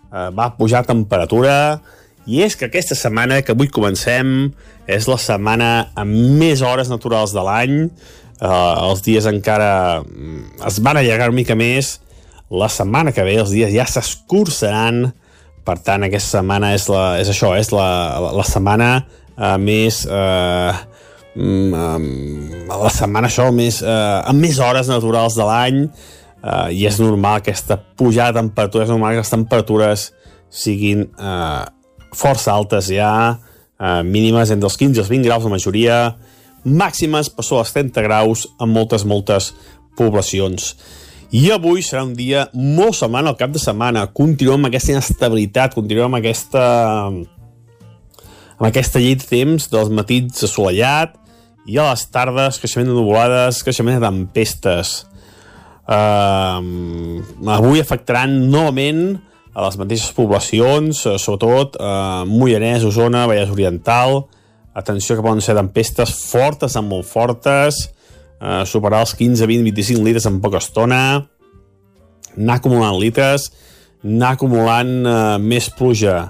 [0.09, 1.79] eh, va pujar temperatura,
[2.27, 4.51] i és que aquesta setmana que avui comencem
[4.89, 10.79] és la setmana amb més hores naturals de l'any, eh, els dies encara mm, es
[10.83, 11.97] van allargar una mica més,
[12.49, 15.09] la setmana que ve els dies ja s'escurçaran,
[15.65, 17.89] per tant aquesta setmana és, la, és això, és la,
[18.25, 20.05] la, la setmana eh, més...
[20.09, 20.71] Eh,
[21.35, 25.83] mm, la setmana això més, eh, amb més hores naturals de l'any.
[26.39, 30.05] Eh, i és normal aquesta pujada de temperatures, és normal que les temperatures
[30.49, 31.65] siguin eh,
[32.15, 33.39] força altes ja,
[33.79, 35.99] eh, mínimes entre els 15 i els 20 graus la majoria,
[36.65, 39.53] màximes per sobre els 30 graus en moltes, moltes
[39.97, 40.73] poblacions.
[41.29, 44.07] I avui serà un dia molt semblant al cap de setmana.
[44.17, 46.63] Continuem amb aquesta inestabilitat, continuem amb aquesta
[48.59, 51.13] amb aquesta llei de temps dels matins assolellat
[51.69, 55.05] i a les tardes creixement de nuvolades, creixement de tempestes.
[55.89, 56.61] Uh,
[57.49, 59.19] avui afectaran novament
[59.59, 64.23] a les mateixes poblacions, uh, sobretot uh, Moianès, Osona, Vallès Oriental.
[64.77, 67.81] Atenció que poden ser tempestes fortes, amb molt fortes,
[68.39, 71.01] uh, superar els 15, 20, 25 litres en poca estona,
[72.37, 73.49] anar acumulant litres,
[74.05, 76.29] anar acumulant uh, més pluja.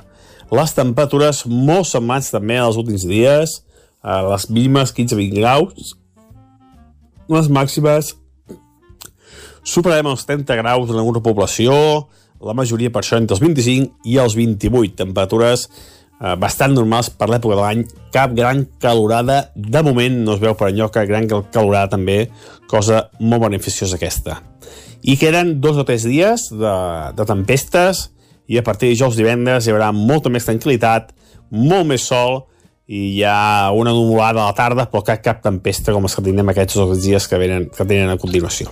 [0.49, 3.59] Les temperatures molt semblants també als últims dies,
[4.01, 5.93] uh, les mínimes 15-20 graus,
[7.29, 8.15] les màximes
[9.69, 11.75] superarem els 30 graus en alguna població,
[12.41, 15.67] la majoria per això entre els 25 i els 28, temperatures
[16.19, 20.55] eh, bastant normals per l'època de l'any, cap gran calorada, de moment no es veu
[20.57, 22.19] per enlloc que gran calorada també,
[22.71, 24.39] cosa molt beneficiosa aquesta.
[25.01, 26.75] I queden dos o tres dies de,
[27.15, 28.09] de tempestes
[28.51, 31.13] i a partir de dijous divendres hi haurà molta més tranquil·litat,
[31.55, 32.43] molt més sol
[32.89, 36.25] i hi ha una nuvolada a la tarda però cap, cap tempesta com els que
[36.25, 38.71] tindrem aquests dos dies que, venen, que tenen a continuació.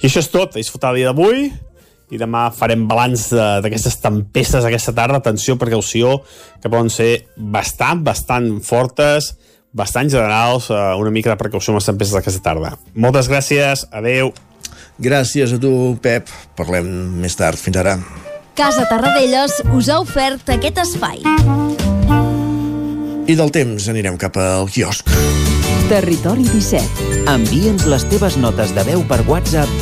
[0.00, 1.50] I això és tot, a disfrutar el dia d'avui
[2.12, 6.18] i demà farem balanç d'aquestes tempestes aquesta tarda, atenció, precaució,
[6.60, 9.32] que poden ser bastant, bastant fortes,
[9.72, 12.74] bastant generals, eh, una mica de precaució amb les tempestes d'aquesta tarda.
[12.94, 14.32] Moltes gràcies, adeu.
[15.00, 16.28] Gràcies a tu, Pep.
[16.54, 16.86] Parlem
[17.22, 17.56] més tard.
[17.56, 17.96] Fins ara.
[18.54, 21.22] Casa Tarradellas us ha ofert aquest espai.
[23.24, 25.08] I del temps anirem cap al quiosc.
[25.88, 27.24] Territori 17.
[27.32, 29.81] Envia'ns les teves notes de veu per WhatsApp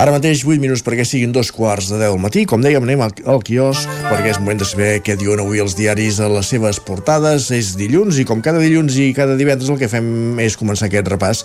[0.00, 2.46] Ara mateix 8 minuts perquè siguin dos quarts de 10 del matí.
[2.48, 5.74] Com dèiem, anem al, al quiosc perquè és moment de saber què diuen avui els
[5.76, 7.50] diaris a les seves portades.
[7.52, 11.10] És dilluns i com cada dilluns i cada divendres el que fem és començar aquest
[11.12, 11.44] repàs.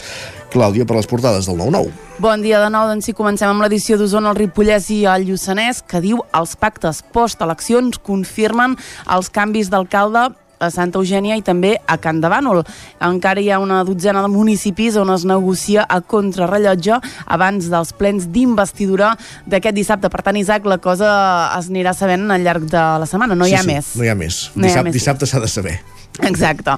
[0.55, 1.91] Clàudia, per les portades del 9-9.
[2.23, 5.83] Bon dia de nou, doncs sí, comencem amb l'edició d'Osona, el Ripollès i el Lluçanès,
[5.83, 8.79] que diu els pactes post-eleccions confirmen
[9.11, 12.63] els canvis d'alcalde a Santa Eugènia i també a Can de Bànol.
[13.03, 18.29] Encara hi ha una dotzena de municipis on es negocia a contrarrellotge abans dels plens
[18.31, 19.15] d'investidura
[19.45, 20.09] d'aquest dissabte.
[20.09, 21.09] Per tant, Isaac, la cosa
[21.59, 23.91] es anirà sabent al llarg de la setmana, no sí, hi ha sí, més.
[23.95, 24.39] No hi ha més.
[24.55, 24.97] No hi ha Dissabte, més.
[24.99, 25.77] dissabte s'ha de saber.
[26.23, 26.71] Exacte.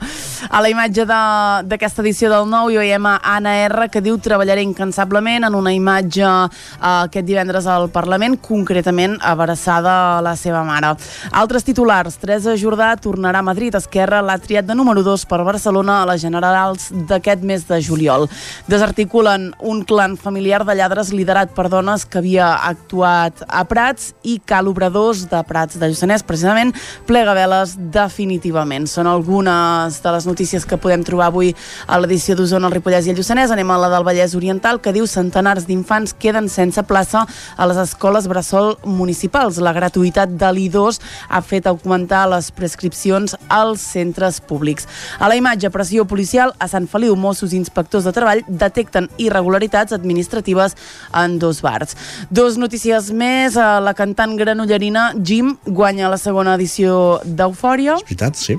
[0.50, 4.18] A la imatge de- d'aquesta edició del nou hi veiem a Anna R que diu
[4.18, 6.50] treballaré incansablement en una imatge eh,
[6.82, 10.96] aquest divendres al Parlament, concretament abraçada a la seva mare.
[11.32, 12.18] Altres titulars.
[12.18, 13.76] Teresa Jordà tornarà a Madrid.
[13.76, 18.28] Esquerra l'ha triat de número 2 per Barcelona a les generals d'aquest mes de juliol.
[18.68, 24.40] Desarticulen un clan familiar de lladres liderat per dones que havia actuat a Prats i
[24.46, 26.74] cal obradors de Prats de Lluçanès, precisament
[27.06, 28.88] plega veles definitivament.
[28.88, 31.54] Són algunes de les notícies que podem trobar avui
[31.88, 33.52] a l'edició d'Osona, el Ripollès i el Lluçanès.
[33.52, 37.26] Anem a la del Vallès Oriental, que diu centenars d'infants queden sense plaça
[37.58, 39.60] a les escoles bressol municipals.
[39.60, 44.88] La gratuïtat de l'I2 ha fet augmentar les prescripcions als centres públics.
[45.20, 49.92] A la imatge, pressió policial a Sant Feliu, Mossos i inspectors de treball detecten irregularitats
[49.92, 50.78] administratives
[51.14, 51.98] en dos bars.
[52.32, 58.36] Dos notícies més, eh, la cantant granollerina Jim guanya la segona edició d'Eufòria És veritat,
[58.40, 58.58] sí.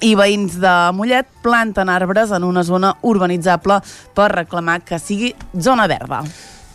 [0.00, 3.80] I veïns de Mollet planten arbres en una zona urbanitzable
[4.14, 6.22] per reclamar que sigui zona verda.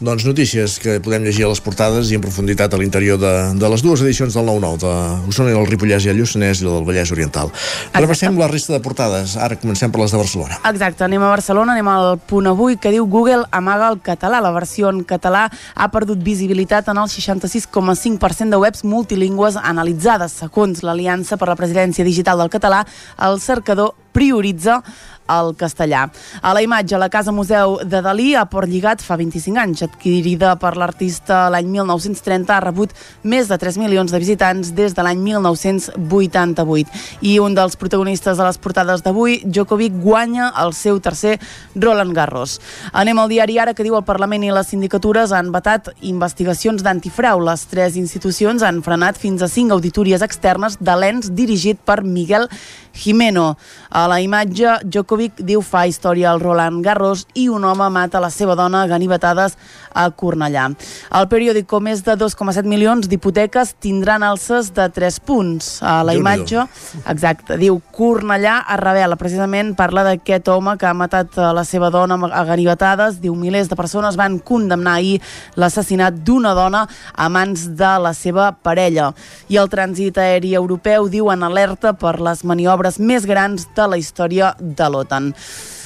[0.03, 3.67] Doncs notícies que podem llegir a les portades i en profunditat a l'interior de, de
[3.71, 6.83] les dues edicions del 9-9, de Osona i el Ripollès i el Lluçanès i del
[6.83, 7.53] Vallès Oriental.
[7.95, 9.37] Repassem la resta de portades.
[9.39, 10.59] Ara comencem per les de Barcelona.
[10.67, 14.43] Exacte, anem a Barcelona, anem al punt avui que diu Google amaga el català.
[14.43, 20.35] La versió en català ha perdut visibilitat en el 66,5% de webs multilingües analitzades.
[20.43, 22.83] Segons l'Aliança per la Presidència Digital del Català,
[23.23, 24.83] el cercador prioritza
[25.29, 26.07] el castellà.
[26.41, 30.55] A la imatge, la Casa Museu de Dalí, a Port Lligat, fa 25 anys, adquirida
[30.59, 35.21] per l'artista l'any 1930, ha rebut més de 3 milions de visitants des de l'any
[35.23, 36.91] 1988.
[37.21, 41.39] I un dels protagonistes de les portades d'avui, Djokovic, guanya el seu tercer
[41.75, 42.59] Roland Garros.
[42.93, 47.41] Anem al diari Ara, que diu el Parlament i les sindicatures han vetat investigacions d'antifrau.
[47.43, 52.49] Les tres institucions han frenat fins a cinc auditories externes de l'ENS dirigit per Miguel
[52.93, 53.55] Jimeno.
[53.89, 58.29] A la imatge, Djokovic diu fa història al Roland Garros i un home mata la
[58.29, 59.57] seva dona ganivetades
[59.93, 60.69] a Cornellà.
[61.13, 65.79] El periòdico més de 2,7 milions d'hipoteques tindran alces de 3 punts.
[65.83, 66.65] A la imatge,
[67.09, 72.17] exacte, diu Cornellà es revela, precisament parla d'aquest home que ha matat la seva dona
[72.31, 75.19] a ganivetades, diu milers de persones van condemnar ahir
[75.55, 79.11] l'assassinat d'una dona a mans de la seva parella.
[79.49, 83.99] I el trànsit aeri europeu diu en alerta per les maniobres més grans de la
[84.01, 85.33] història de l'OTAN.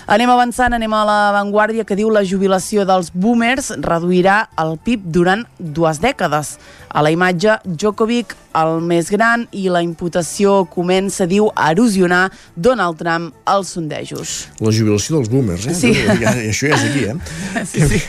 [0.07, 5.09] Anem avançant, anem a la Vanguardia que diu la jubilació dels boomers reduirà el PIB
[5.17, 6.53] durant dues dècades.
[6.97, 12.23] A la imatge, Djokovic, el més gran, i la imputació comença, diu, a erosionar
[12.55, 14.33] Donald Trump als sondejos.
[14.57, 15.77] La jubilació dels boomers, eh?
[15.77, 15.93] Sí.
[15.93, 17.63] Ja, I això ja és aquí, eh?
[17.69, 18.01] Sí, sí.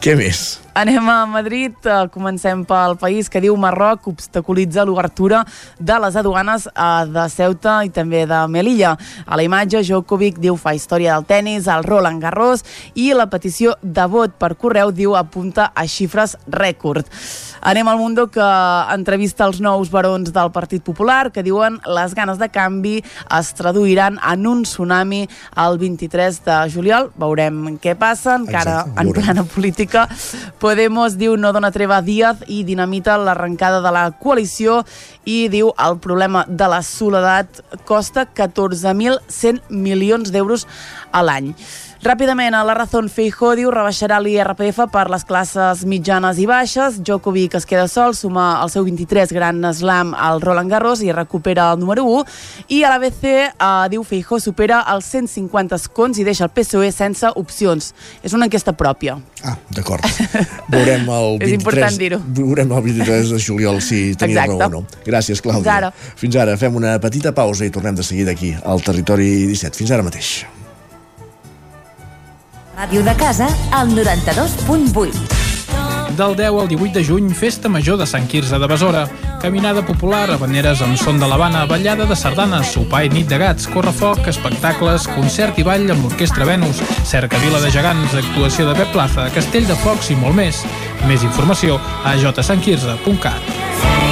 [0.00, 0.46] Què més?
[0.72, 5.42] Anem a Madrid, eh, comencem pel país que diu Marroc obstaculitza l'obertura
[5.76, 8.94] de les aduanes eh, de Ceuta i també de Melilla.
[9.26, 12.64] A la imatge, Djokovic diu fa història del tennis, al Roland Garros
[12.96, 17.04] i la petició de vot per correu diu apunta a xifres rècord.
[17.62, 18.42] Anem al Mundo que
[18.90, 22.96] entrevista els nous barons del Partit Popular que diuen les ganes de canvi
[23.38, 25.28] es traduiran en un tsunami
[25.62, 27.12] el 23 de juliol.
[27.22, 30.08] Veurem què passa, encara Exacte, en plena política.
[30.58, 34.80] Podemos diu no dona treva a Díaz i dinamita l'arrencada de la coalició
[35.22, 40.66] i diu el problema de la soledat costa 14.100 milions d'euros
[41.14, 41.54] a l'any.
[42.02, 46.96] Ràpidament, a la Razón Feijó diu rebaixarà l'IRPF per les classes mitjanes i baixes.
[46.98, 51.68] Djokovic es queda sol, suma el seu 23 gran slam al Roland Garros i recupera
[51.70, 52.24] el número 1.
[52.74, 57.30] I a l'ABC eh, diu Feijó supera els 150 escons i deixa el PSOE sense
[57.38, 57.92] opcions.
[58.26, 59.14] És una enquesta pròpia.
[59.46, 60.02] Ah, d'acord.
[60.74, 61.46] Veurem el 23...
[61.46, 62.18] És important dir-ho.
[62.40, 64.58] Veurem el 23 de juliol si tenim Exacte.
[64.58, 64.82] raó o no.
[65.06, 65.62] Gràcies, Clàudia.
[65.62, 65.92] Fins ara.
[66.24, 66.58] Fins ara.
[66.58, 69.78] Fem una petita pausa i tornem de seguida aquí, al Territori 17.
[69.84, 70.32] Fins ara mateix.
[72.76, 75.12] Ràdio de casa, al 92.8.
[76.16, 79.02] Del 10 al 18 de juny, Festa Major de Sant Quirze de Besora.
[79.42, 83.68] Caminada popular, habaneres amb son de l'Havana, ballada de sardanes, sopar i nit de gats,
[83.68, 89.28] correfoc, espectacles, concert i ball amb l'Orquestra Venus, cercavila de gegants, actuació de Pep Plaza,
[89.36, 90.64] castell de focs i molt més.
[91.08, 94.11] Més informació a jsantquirze.cat.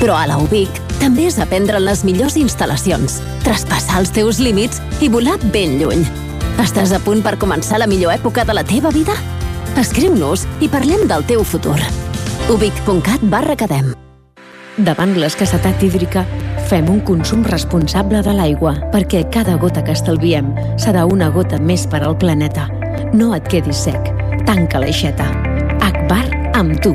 [0.00, 4.80] Però a la UBIC també és aprendre en les millors instal·lacions, traspassar els teus límits
[5.04, 6.06] i volar ben lluny.
[6.60, 9.16] Estàs a punt per començar la millor època de la teva vida?
[9.80, 11.78] Escriu-nos i parlem del teu futur.
[12.48, 13.92] ubic.cat barra academ.
[14.80, 16.24] Davant l'escassetat hídrica,
[16.70, 21.86] fem un consum responsable de l'aigua, perquè cada gota que estalviem serà una gota més
[21.86, 22.68] per al planeta.
[23.12, 24.12] No et quedis sec.
[24.46, 25.28] Tanca l'aixeta.
[25.84, 26.94] Akbar amb tu.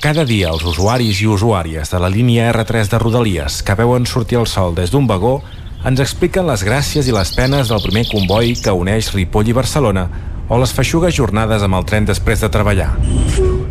[0.00, 4.38] Cada dia els usuaris i usuàries de la línia R3 de Rodalies que veuen sortir
[4.40, 5.42] el sol des d'un vagó
[5.84, 10.06] ens expliquen les gràcies i les penes del primer comboi que uneix Ripoll i Barcelona
[10.50, 12.90] o les feixugues jornades amb el tren després de treballar.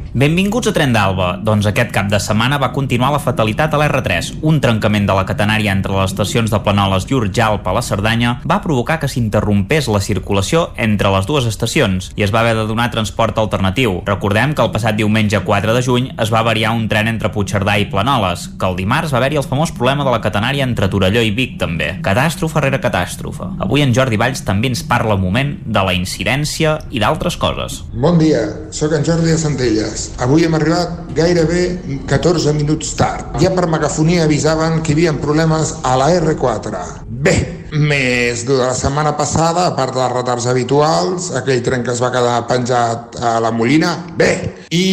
[0.10, 1.28] Benvinguts a Tren d'Alba.
[1.46, 4.32] Doncs aquest cap de setmana va continuar la fatalitat a l'R3.
[4.50, 8.32] Un trencament de la catenària entre les estacions de Planoles i Urjalp a la Cerdanya
[8.50, 12.66] va provocar que s'interrompés la circulació entre les dues estacions i es va haver de
[12.66, 14.00] donar transport alternatiu.
[14.08, 17.78] Recordem que el passat diumenge 4 de juny es va variar un tren entre Puigcerdà
[17.78, 21.22] i Planoles, que el dimarts va haver-hi el famós problema de la catenària entre Torelló
[21.22, 21.92] i Vic també.
[22.02, 23.52] Catàstrofe rere catàstrofe.
[23.62, 27.80] Avui en Jordi Valls també ens parla un moment de la incidència i d'altres coses.
[27.94, 28.42] Bon dia,
[28.76, 30.10] sóc en Jordi de Centelles.
[30.26, 31.64] Avui hem arribat gairebé
[32.10, 33.38] 14 minuts tard.
[33.44, 37.09] Ja per megafonia avisaven que hi havia problemes a la R4.
[37.20, 37.34] Bé,
[37.76, 42.14] més de la setmana passada, a part dels retards habituals, aquell tren que es va
[42.14, 44.30] quedar penjat a la Molina, bé,
[44.72, 44.86] i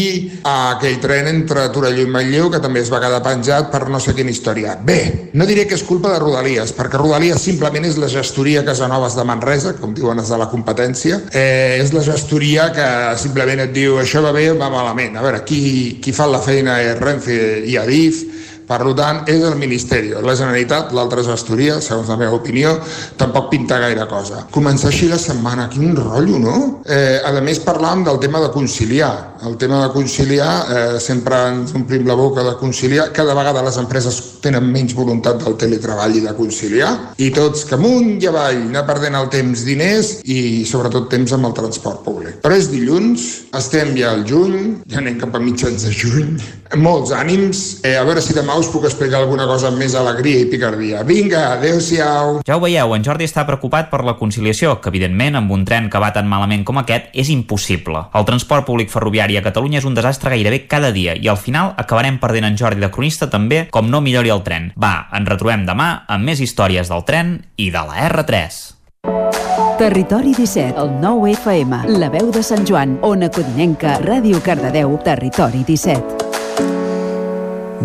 [0.50, 4.16] aquell tren entre Torelló i Manlleu que també es va quedar penjat per no sé
[4.16, 4.74] quina història.
[4.82, 9.14] Bé, no diré que és culpa de Rodalies, perquè Rodalies simplement és la gestoria Casanovas
[9.14, 12.88] de Manresa, com diuen els de la competència, eh, és la gestoria que
[13.22, 15.14] simplement et diu això va bé o va malament.
[15.14, 17.38] A veure, qui, qui fa la feina és Renfe
[17.70, 18.24] i Adif,
[18.66, 20.10] per tant, és el Ministeri.
[20.10, 22.74] La Generalitat, l'altra gestoria, segons la meva opinió,
[23.18, 24.42] tampoc pinta gaire cosa.
[24.50, 26.56] Començar així la setmana, quin rotllo, no?
[26.82, 29.35] Eh, a més, parlàvem del tema de conciliar.
[29.44, 33.12] El tema de conciliar, eh, sempre ens omplim la boca de conciliar.
[33.12, 36.92] Cada vegada les empreses tenen menys voluntat del teletreball i de conciliar.
[37.18, 41.50] I tots que amunt i avall, anar perdent el temps, diners i sobretot temps amb
[41.50, 42.40] el transport públic.
[42.44, 46.36] Però és dilluns, estem ja al juny, ja anem cap a mitjans de juny.
[46.76, 47.80] Molts ànims.
[47.86, 51.04] Eh, a veure si demà us puc explicar alguna cosa amb més alegria i picardia.
[51.06, 52.40] Vinga, adeu-siau.
[52.46, 55.90] Ja ho veieu, en Jordi està preocupat per la conciliació, que evidentment amb un tren
[55.92, 58.06] que va tan malament com aquest és impossible.
[58.16, 61.72] El transport públic ferroviari a Catalunya és un desastre gairebé cada dia i al final
[61.74, 64.70] acabarem perdent en Jordi de cronista també com no millori el tren.
[64.78, 68.62] Va, ens retrobem demà amb més històries del tren i de la R3.
[69.82, 75.66] Territori 17, el 9 FM, la veu de Sant Joan, Ona Codinenca, Ràdio Cardedeu, Territori
[75.66, 76.26] 17.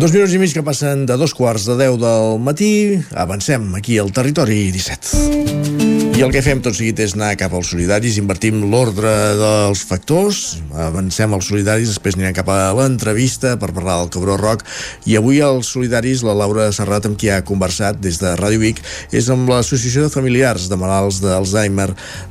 [0.00, 2.72] Dos minuts i mig que passen de dos quarts de deu del matí.
[3.12, 5.81] Avancem aquí al territori 17.
[6.22, 11.32] El que fem tot seguit és anar cap als solidaris, invertim l'ordre dels factors, avancem
[11.34, 14.62] als solidaris, després anirem cap a l'entrevista per parlar del Cabró Roc,
[15.10, 18.78] i avui els solidaris, la Laura Serrat, amb qui ha conversat des de Ràdio Vic,
[19.10, 21.88] és amb l'Associació de Familiars de Malalts d'Alzheimer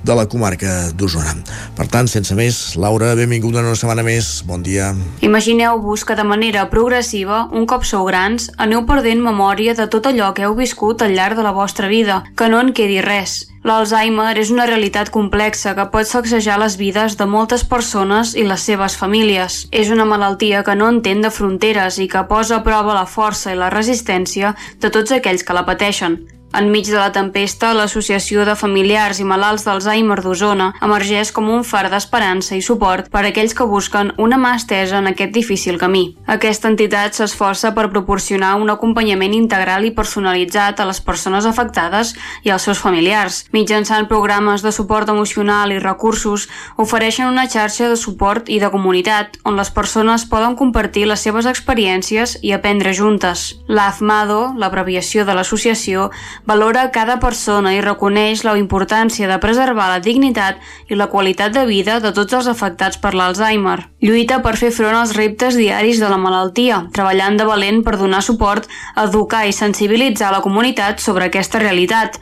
[0.08, 1.36] de la comarca d'Osona.
[1.76, 4.94] Per tant, sense més, Laura, benvinguda una setmana més, bon dia.
[5.20, 10.32] Imagineu-vos que de manera progressiva, un cop sou grans, aneu perdent memòria de tot allò
[10.32, 13.42] que heu viscut al llarg de la vostra vida, que no en quedi res.
[13.62, 18.66] L'Alzheimer és una realitat complexa que pot sacsejar les vides de moltes persones i les
[18.66, 19.60] seves famílies.
[19.70, 23.54] És una malaltia que no entén de fronteres i que posa a prova la força
[23.54, 26.24] i la resistència de tots aquells que la pateixen.
[26.52, 31.86] Enmig de la tempesta, l'Associació de Familiars i Malalts d'Alzheimer d'Osona emergeix com un far
[31.88, 36.18] d'esperança i suport per a aquells que busquen una mà estesa en aquest difícil camí.
[36.28, 42.12] Aquesta entitat s'esforça per proporcionar un acompanyament integral i personalitzat a les persones afectades
[42.44, 43.46] i als seus familiars.
[43.56, 49.40] Mitjançant programes de suport emocional i recursos, ofereixen una xarxa de suport i de comunitat
[49.48, 53.48] on les persones poden compartir les seves experiències i aprendre juntes.
[53.72, 56.12] L'AFMADO, l'abreviació de l'associació,
[56.46, 61.66] valora cada persona i reconeix la importància de preservar la dignitat i la qualitat de
[61.70, 63.78] vida de tots els afectats per l'Alzheimer.
[64.02, 68.24] Lluita per fer front als reptes diaris de la malaltia, treballant de valent per donar
[68.26, 72.20] suport, educar i sensibilitzar la comunitat sobre aquesta realitat.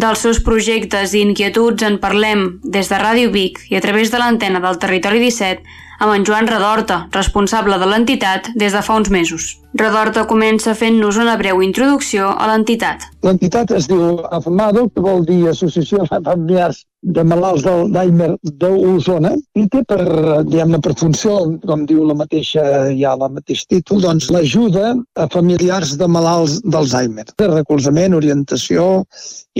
[0.00, 4.18] Dels seus projectes i inquietuds en parlem des de Ràdio Vic i a través de
[4.22, 9.10] l'antena del Territori 17 amb en Joan Redorta, responsable de l'entitat des de fa uns
[9.12, 9.58] mesos.
[9.78, 13.06] Redorta comença fent-nos una breu introducció a l'entitat.
[13.22, 19.66] L'entitat es diu AFMADO, que vol dir Associació de Familiars de Malalts d'Alzheimer d'Osona, i
[19.72, 20.00] té per,
[20.44, 22.62] diguem-ne, per funció, com diu la mateixa,
[22.96, 27.24] ja el mateix títol, doncs l'ajuda a familiars de malalts d'Alzheimer.
[27.40, 29.04] De recolzament, orientació,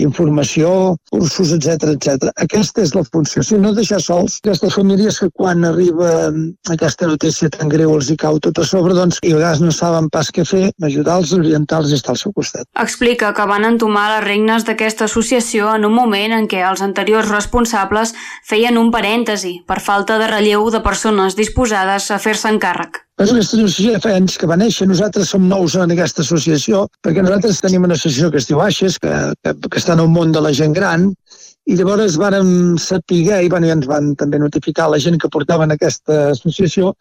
[0.01, 2.29] informació, cursos, etc etc.
[2.45, 3.43] Aquesta és la funció.
[3.43, 6.31] Si no deixar sols aquestes famílies que quan arriba
[6.69, 9.73] aquesta notícia tan greu els hi cau tot a sobre, doncs i a vegades no
[9.75, 12.67] saben pas què fer, ajudar-los, orientar-los i estar al seu costat.
[12.79, 17.29] Explica que van entomar les regnes d'aquesta associació en un moment en què els anteriors
[17.29, 18.15] responsables
[18.47, 23.03] feien un parèntesi per falta de relleu de persones disposades a fer-se encàrrec.
[23.21, 27.21] És una associació fa anys que va néixer, nosaltres som nous en aquesta associació, perquè
[27.21, 29.11] nosaltres tenim una associació que es diu Aixes, que,
[29.45, 31.11] que, que està en el món de la gent gran,
[31.69, 35.75] i llavors vàrem saber, i, bueno, i ens van també notificar la gent que portaven
[35.75, 36.95] aquesta associació,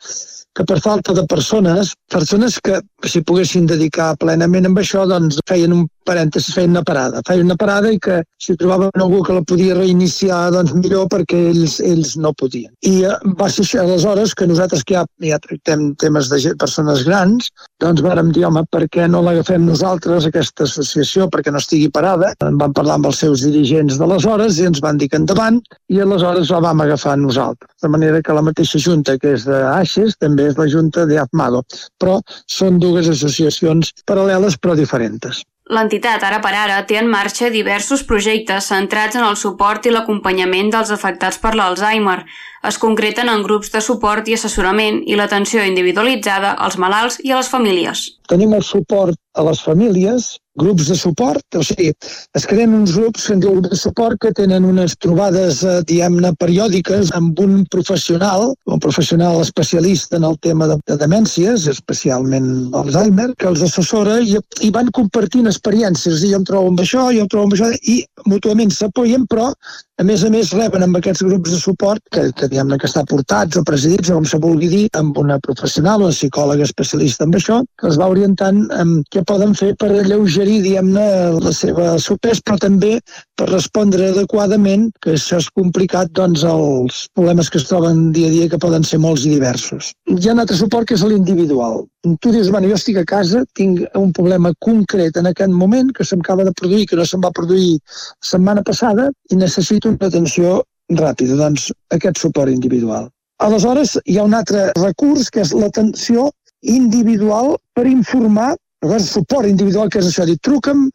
[0.53, 5.73] que per falta de persones, persones que si poguessin dedicar plenament amb això, doncs feien
[5.73, 7.23] un parèntesis, feien una parada.
[7.27, 11.39] Feien una parada i que si trobaven algú que la podia reiniciar, doncs millor perquè
[11.51, 12.71] ells, ells no podien.
[12.87, 17.05] I eh, va ser això, aleshores que nosaltres que ja, ja tractem temes de persones
[17.07, 17.51] grans,
[17.83, 22.33] doncs vàrem dir, home, per què no l'agafem nosaltres, aquesta associació, perquè no estigui parada?
[22.47, 25.61] En vam parlar amb els seus dirigents d'aleshores i ens van dir que endavant
[25.93, 27.71] i aleshores la vam agafar nosaltres.
[27.83, 31.63] De manera que la mateixa junta que és d'Aixes també és la junta d'Afmado,
[32.01, 32.19] però
[32.51, 35.43] són dues associacions paral·leles però diferents.
[35.71, 40.73] L'entitat, ara per ara, té en marxa diversos projectes centrats en el suport i l'acompanyament
[40.75, 42.25] dels afectats per l'Alzheimer.
[42.69, 47.41] Es concreten en grups de suport i assessorament i l'atenció individualitzada als malalts i a
[47.41, 48.05] les famílies.
[48.29, 51.89] Tenim el suport a les famílies, grups de suport, o sigui,
[52.37, 57.13] es creen uns grups que grups de suport que tenen unes trobades, eh, diguem-ne, periòdiques
[57.17, 63.49] amb un professional, un professional especialista en el tema de, de demències, especialment l'Alzheimer, que
[63.51, 64.37] els assessora i,
[64.67, 66.25] i van compartint experiències.
[66.25, 69.53] I jo em trobo amb això, jo em trobo amb això, i mútuament s'apoyen, però
[70.01, 73.07] a més a més, reben amb aquests grups de suport, que, que diguem que estan
[73.09, 77.37] portats o presidits, o com se vulgui dir, amb una professional, una psicòloga especialista en
[77.39, 81.07] això, que els va orientant en què poden fer per alleugerir, diguem-ne,
[81.41, 82.97] la seva sopes, però també
[83.39, 88.35] per respondre adequadament, que això és complicat, doncs, els problemes que es troben dia a
[88.35, 89.93] dia, que poden ser molts i diversos.
[90.11, 91.85] Hi ha un altre suport que és l'individual.
[92.25, 96.05] Tu dius, bueno, jo estic a casa, tinc un problema concret en aquest moment que
[96.05, 97.79] se'm acaba de produir, que no se'm va produir
[98.25, 100.61] setmana passada, i necessito una atenció
[100.99, 103.09] ràpida, doncs aquest suport individual.
[103.41, 106.29] Aleshores, hi ha un altre recurs que és l'atenció
[106.61, 108.53] individual per informar,
[108.85, 110.89] el suport individual, que és això, dir, truca'm,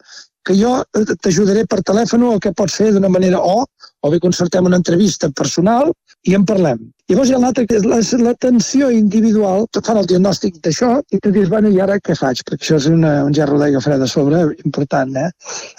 [0.46, 4.68] que jo t'ajudaré per telèfon o què pots fer d'una manera o, o bé concertem
[4.68, 5.90] una entrevista personal
[6.26, 6.84] i en parlem.
[7.06, 11.30] Llavors hi ha l'altre, que és l'atenció individual, te fan el diagnòstic d'això i tu
[11.30, 12.40] dius, bueno, i ara què faig?
[12.48, 15.28] Perquè això és una, un gerro d'aigua freda a sobre, important, eh?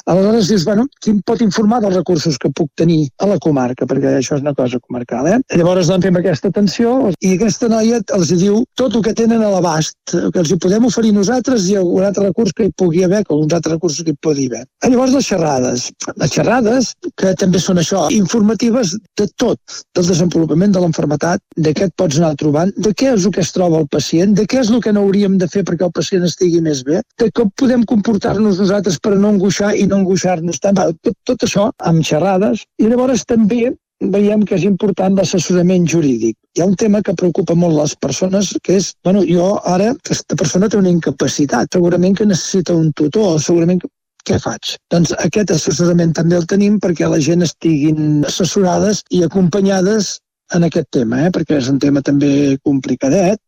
[0.08, 3.84] Aleshores dius, bueno, qui em pot informar dels recursos que puc tenir a la comarca?
[3.90, 5.42] Perquè això és una cosa comarcal, eh?
[5.60, 9.52] Llavors doncs fem aquesta atenció i aquesta noia els diu tot el que tenen a
[9.58, 13.26] l'abast, que els hi podem oferir nosaltres i algun altre recurs que hi pugui haver,
[13.28, 14.64] que alguns altres recursos que hi pugui haver.
[14.88, 15.90] Llavors les xerrades.
[16.24, 19.60] Les xerrades, que també són això, informatives de tot,
[19.92, 23.32] del desenvolupament de l'enfermetat seguretat, de què et pots anar trobant, de què és el
[23.32, 25.86] que es troba el pacient, de què és el que no hauríem de fer perquè
[25.86, 29.98] el pacient estigui més bé, de com podem comportar-nos nosaltres per no angoixar i no
[30.02, 30.78] angoixar-nos tant.
[30.78, 32.64] Tot, tot això amb xerrades.
[32.80, 36.36] I llavors també veiem que és important l'assessorament jurídic.
[36.56, 40.38] Hi ha un tema que preocupa molt les persones, que és, bueno, jo ara, aquesta
[40.38, 43.90] persona té una incapacitat, segurament que necessita un tutor, segurament que
[44.28, 44.76] què faig?
[44.92, 50.18] Doncs aquest assessorament també el tenim perquè la gent estiguin assessorades i acompanyades
[50.56, 51.32] en aquest tema, eh?
[51.34, 53.42] perquè és un tema també complicadet,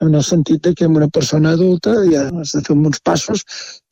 [0.00, 3.44] en el sentit que amb una persona adulta ja has de fer uns passos,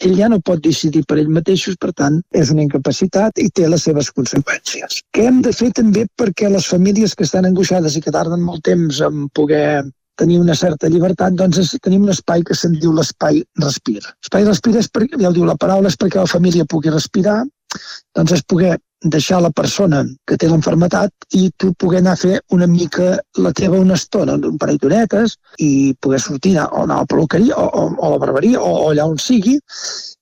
[0.07, 3.69] ell ja no pot decidir per ell mateixos, per tant, és una incapacitat i té
[3.69, 5.03] les seves conseqüències.
[5.13, 8.65] Què hem de fer també perquè les famílies que estan angoixades i que tarden molt
[8.71, 9.85] temps en poder
[10.17, 13.99] tenir una certa llibertat, doncs tenim un espai que se'n diu l'espai respir.
[14.01, 17.43] L'espai respir és perquè, ja ho diu la paraula, és perquè la família pugui respirar,
[18.17, 22.41] doncs és poder deixar la persona que té l'enfermetat i tu poder anar a fer
[22.57, 27.05] una mica la teva una estona, un parell d'horetes i poder sortir o anar a
[27.05, 29.59] la peluqueria o, o, o a la barberia o, o allà on sigui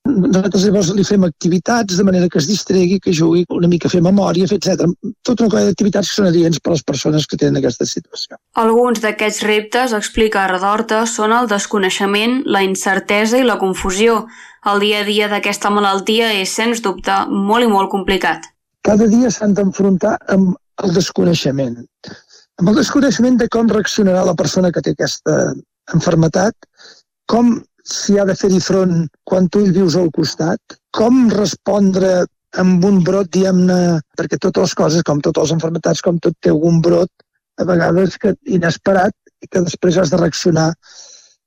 [0.05, 4.03] Nosaltres llavors li fem activitats de manera que es distregui, que jugui una mica fer
[4.05, 4.85] memòria, etc.
[5.25, 8.37] Tota una colla d'activitats que són adients per a les persones que tenen aquesta situació.
[8.61, 14.27] Alguns d'aquests reptes, explica Redorta, són el desconeixement, la incertesa i la confusió.
[14.69, 18.51] El dia a dia d'aquesta malaltia és, sens dubte, molt i molt complicat.
[18.85, 20.55] Cada dia s'han d'enfrontar amb
[20.85, 21.79] el desconeixement.
[22.61, 25.37] Amb el desconeixement de com reaccionarà la persona que té aquesta
[25.95, 26.55] enfermetat,
[27.31, 32.13] com si ha de fer-hi front quan tu hi vius al costat, com respondre
[32.61, 36.53] amb un brot, diguem-ne, perquè totes les coses, com totes les enfermetats, com tot té
[36.53, 37.11] algun brot,
[37.59, 40.71] a vegades que inesperat, i que després has de reaccionar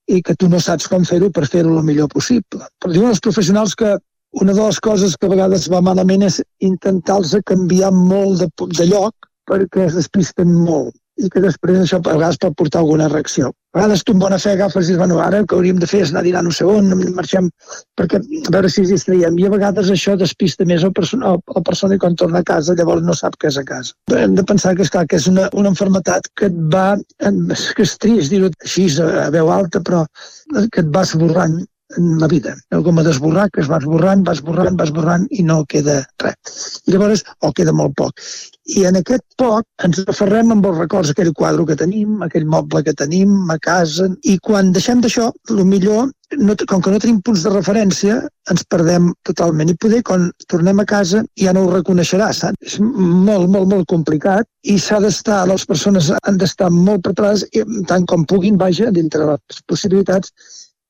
[0.08, 2.66] i que tu no saps com fer-ho per fer-ho el millor possible.
[2.82, 3.98] Però diuen els professionals que
[4.42, 8.88] una de les coses que a vegades va malament és intentar-los canviar molt de, de
[8.92, 13.50] lloc perquè es despisten molt i que després això a vegades pot portar alguna reacció.
[13.74, 15.90] A vegades tu amb bona fe agafes i dius, bueno, ara el que hauríem de
[15.90, 17.50] fer és anar a dinar no marxem,
[17.98, 19.38] perquè a veure si ens distraiem.
[19.42, 22.76] I a vegades això despista més el persona, la persona i quan torna a casa
[22.78, 23.94] llavors no sap què és a casa.
[24.14, 27.88] Hem de pensar que, és clar, que és una, una enfermetat que et va, que
[27.88, 30.06] és trist dir-ho així a veu alta, però
[30.54, 31.64] que et va esborrant
[31.96, 32.56] en la vida.
[32.72, 36.82] El goma d'esborrar, que es va esborrant, va esborrant, va esborrant i no queda res.
[36.86, 38.28] I llavors, o queda molt poc.
[38.76, 42.84] I en aquest poc ens aferrem amb els records, aquell quadre que tenim, aquell moble
[42.84, 47.22] que tenim a casa, i quan deixem d'això, el millor, no, com que no tenim
[47.24, 48.20] punts de referència,
[48.52, 49.72] ens perdem totalment.
[49.72, 52.44] I poder, quan tornem a casa, ja no ho reconeixeràs.
[52.44, 52.60] Saps?
[52.68, 57.48] És molt, molt, molt complicat i s'ha d'estar, les persones han d'estar molt preparades,
[57.88, 60.36] tant com puguin, vaja, dintre les possibilitats,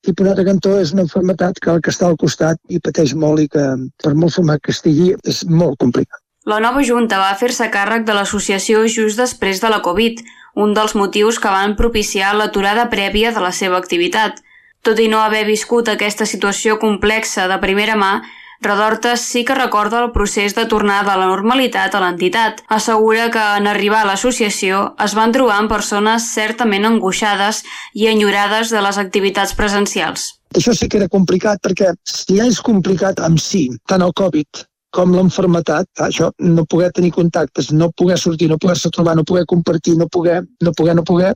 [0.08, 3.12] i per altre cantó és una enfermetat que el que està al costat i pateix
[3.24, 3.66] molt i que
[4.04, 6.20] per molt format que estigui és molt complicat.
[6.48, 10.22] La nova Junta va fer-se càrrec de l'associació just després de la Covid,
[10.56, 14.40] un dels motius que van propiciar l'aturada prèvia de la seva activitat.
[14.82, 18.12] Tot i no haver viscut aquesta situació complexa de primera mà,
[18.60, 22.64] Redortes sí que recorda el procés de tornar de la normalitat a l'entitat.
[22.68, 27.62] Assegura que en arribar a l'associació es van trobar amb persones certament angoixades
[27.94, 30.26] i enyorades de les activitats presencials.
[30.58, 34.66] Això sí que era complicat perquè si ja és complicat amb si, tant el Covid
[34.90, 39.44] com l'enfermetat, això, no poder tenir contactes, no poder sortir, no poder-se trobar, no poder
[39.46, 41.34] compartir, no poder, no poder, no poder,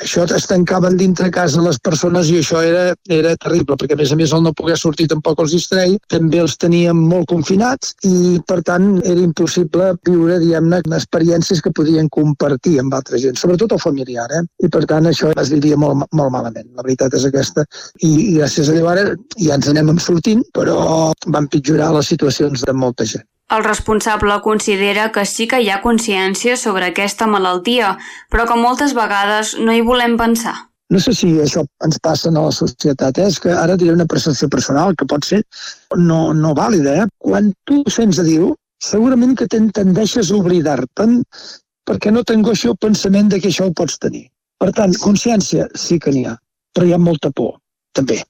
[0.00, 4.12] això es tancaven dintre casa les persones i això era, era terrible, perquè a més
[4.12, 8.40] a més el no poder sortir tampoc els distreia, també els teníem molt confinats i
[8.48, 13.82] per tant era impossible viure, diguem-ne, experiències que podien compartir amb altra gent, sobretot el
[13.82, 14.44] familiar, eh?
[14.64, 17.66] i per tant això es vivia molt, molt malament, la veritat és aquesta,
[18.00, 22.64] i, i gràcies a Déu ara ja ens anem sortint, però van pitjorar les situacions
[22.66, 23.26] de molta gent.
[23.50, 27.96] El responsable considera que sí que hi ha consciència sobre aquesta malaltia,
[28.30, 30.54] però que moltes vegades no hi volem pensar.
[30.94, 33.26] No sé si això ens passa a la societat, eh?
[33.26, 35.42] és que ara diré una percepció personal que pot ser
[35.96, 36.94] no, no vàlida.
[37.02, 37.08] Eh?
[37.26, 41.20] Quan tu sents a dir-ho, segurament que tendeixes a oblidar-te'n
[41.90, 44.28] perquè no t'angoixa el pensament de que això ho pots tenir.
[44.62, 46.36] Per tant, consciència sí que n'hi ha,
[46.74, 47.56] però hi ha molta por,
[47.96, 48.22] també,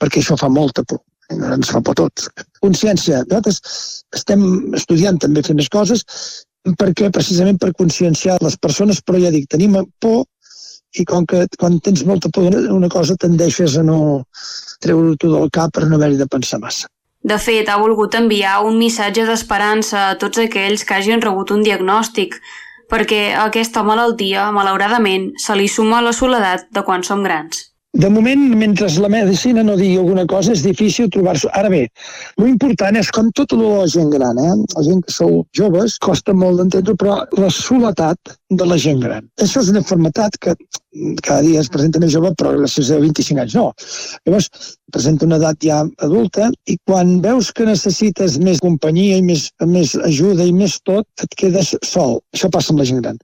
[0.00, 2.28] perquè això fa molta por ens fa por tots.
[2.64, 3.22] Consciència.
[3.28, 3.60] Nosaltres
[4.14, 6.04] estem estudiant també fer més coses
[6.80, 10.24] perquè precisament per conscienciar les persones, però ja dic, tenim por
[10.94, 13.98] i com que quan tens molta por una cosa tendeixes a no
[14.84, 16.88] treure-ho del cap per no haver-hi de pensar massa.
[17.24, 21.64] De fet, ha volgut enviar un missatge d'esperança a tots aquells que hagin rebut un
[21.64, 22.36] diagnòstic,
[22.92, 27.73] perquè a aquesta malaltia, malauradament, se li suma la soledat de quan som grans.
[27.94, 31.46] De moment, mentre la medicina no digui alguna cosa, és difícil trobar-s'ho.
[31.54, 31.84] Ara bé,
[32.42, 34.54] l'important és com tota la gent gran, eh?
[34.74, 39.28] la gent que sou joves, costa molt d'entendre, però la soledat de la gent gran.
[39.38, 40.56] Això és una enfermetat que
[41.22, 43.68] cada dia es presenta més jove, però gràcies a 25 anys no.
[44.26, 44.50] Llavors,
[44.90, 45.78] presenta una edat ja
[46.08, 51.06] adulta i quan veus que necessites més companyia i més, més ajuda i més tot,
[51.22, 52.18] et quedes sol.
[52.34, 53.22] Això passa amb la gent gran.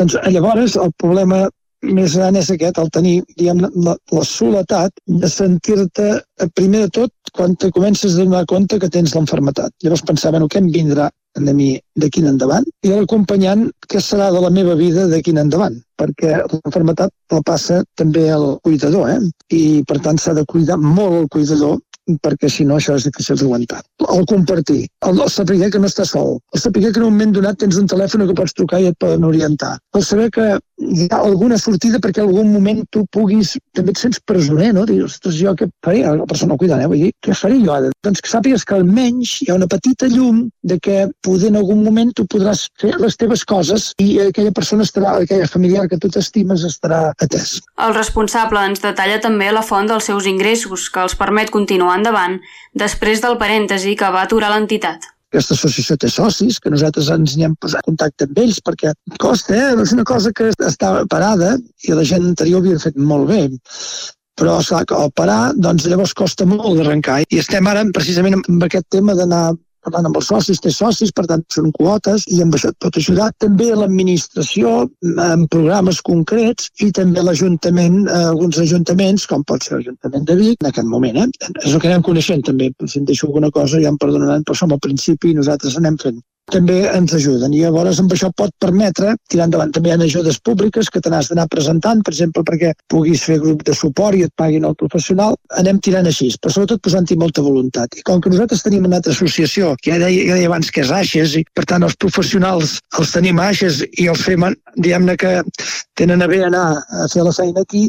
[0.00, 1.44] Doncs llavors el problema
[1.86, 6.90] més gran és aquest, el tenir diguem, la, la soledat de sentir-te, eh, primer de
[7.00, 9.72] tot, quan te comences a donar compte que tens l'enfermetat.
[9.84, 14.30] Llavors pensar, bueno, què em vindrà a mi d'aquí en endavant i l'acompanyant què serà
[14.34, 19.20] de la meva vida d'aquí en endavant perquè l'enfermetat la passa també al cuidador eh?
[19.54, 21.78] i per tant s'ha de cuidar molt el cuidador
[22.24, 23.82] perquè si no això és difícil d'aguantar.
[24.14, 27.34] El compartir, el, el saber que no estàs sol, el saber que en un moment
[27.36, 30.46] donat tens un telèfon que pots trucar i et poden orientar, el saber que
[30.78, 34.84] hi ha alguna sortida perquè en algun moment tu puguis, també et sents presoner, no?
[34.88, 36.04] Dius, ostres, jo què faré?
[36.06, 36.88] La persona cuidant, eh?
[36.90, 37.90] Vull dir, què faré jo ara?
[38.06, 41.82] Doncs que sàpigues que almenys hi ha una petita llum de que poder en algun
[41.84, 46.10] moment tu podràs fer les teves coses i aquella persona estarà, aquella familiar que tu
[46.14, 47.58] t'estimes estarà atès.
[47.82, 52.38] El responsable ens detalla també la font dels seus ingressos, que els permet continuar endavant
[52.78, 55.10] després del parèntesi que va aturar l'entitat.
[55.28, 59.56] Aquesta associació té socis, que nosaltres ens hi hem posat contacte amb ells, perquè costa,
[59.56, 59.74] eh?
[59.82, 63.42] és una cosa que estava parada i la gent anterior havia fet molt bé
[64.38, 68.86] però esclar, al parar doncs llavors costa molt d'arrencar i estem ara precisament amb aquest
[68.94, 69.50] tema d'anar
[69.88, 72.96] parlant amb els socis, té socis, per tant són quotes i amb això et pot
[73.00, 74.74] ajudar també l'administració
[75.24, 80.58] en programes concrets i també l'Ajuntament, eh, alguns ajuntaments, com pot ser l'Ajuntament de Vic,
[80.62, 81.22] en aquest moment.
[81.24, 81.28] Eh?
[81.64, 84.56] És el que anem coneixent també, si em deixo alguna cosa ja em perdonaran, però
[84.56, 86.20] som al principi i nosaltres anem fent
[86.52, 87.54] també ens ajuden.
[87.54, 89.72] I llavors amb això pot permetre tirar endavant.
[89.74, 93.38] També hi ha ajudes públiques que te n'has d'anar presentant, per exemple, perquè puguis fer
[93.42, 95.36] grup de suport i et paguin el professional.
[95.60, 97.98] Anem tirant així, però sobretot posant-hi molta voluntat.
[97.98, 100.84] I com que nosaltres tenim una altra associació, que ja deia, ja deia abans que
[100.86, 104.46] és Aixes, i per tant els professionals els tenim a Aixes i els fem,
[104.76, 105.38] diguem-ne que
[105.98, 107.88] tenen a bé anar a fer la feina aquí,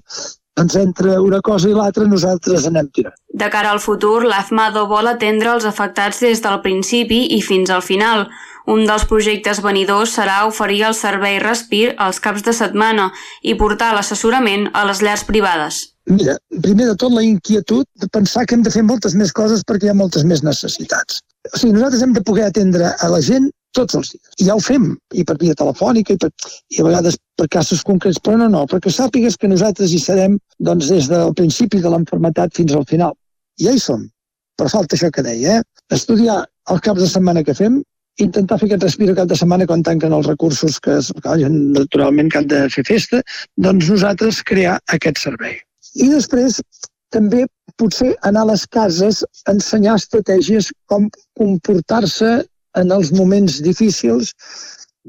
[0.59, 3.15] doncs entre una cosa i l'altra nosaltres anem tirant.
[3.39, 7.83] De cara al futur, l'AFMADO vol atendre els afectats des del principi i fins al
[7.85, 8.25] final.
[8.73, 13.05] Un dels projectes venidors serà oferir el servei Respir als caps de setmana
[13.41, 15.79] i portar l'assessorament a les llars privades.
[16.09, 16.35] Mira,
[16.65, 19.87] primer de tot la inquietud de pensar que hem de fer moltes més coses perquè
[19.87, 21.21] hi ha moltes més necessitats.
[21.53, 24.35] O sigui, nosaltres hem de poder atendre a la gent tots els dies.
[24.41, 26.29] I ja ho fem, i per via telefònica, i, per,
[26.75, 30.37] i a vegades per casos concrets, però no, no, perquè sàpigues que nosaltres hi serem
[30.59, 33.15] doncs, des del principi de l'enfermetat fins al final.
[33.61, 34.07] Ja hi som.
[34.59, 35.95] Però falta això que deia, eh?
[35.95, 36.41] Estudiar
[36.73, 37.79] el cap de setmana que fem,
[38.23, 42.41] intentar fer aquest respiro cap de setmana quan tanquen els recursos que, que naturalment que
[42.41, 43.21] han de fer festa,
[43.67, 45.55] doncs nosaltres crear aquest servei.
[45.95, 46.59] I després
[47.15, 47.45] també
[47.79, 51.07] potser anar a les cases ensenyar estratègies com
[51.39, 52.33] comportar-se
[52.77, 54.33] en els moments difícils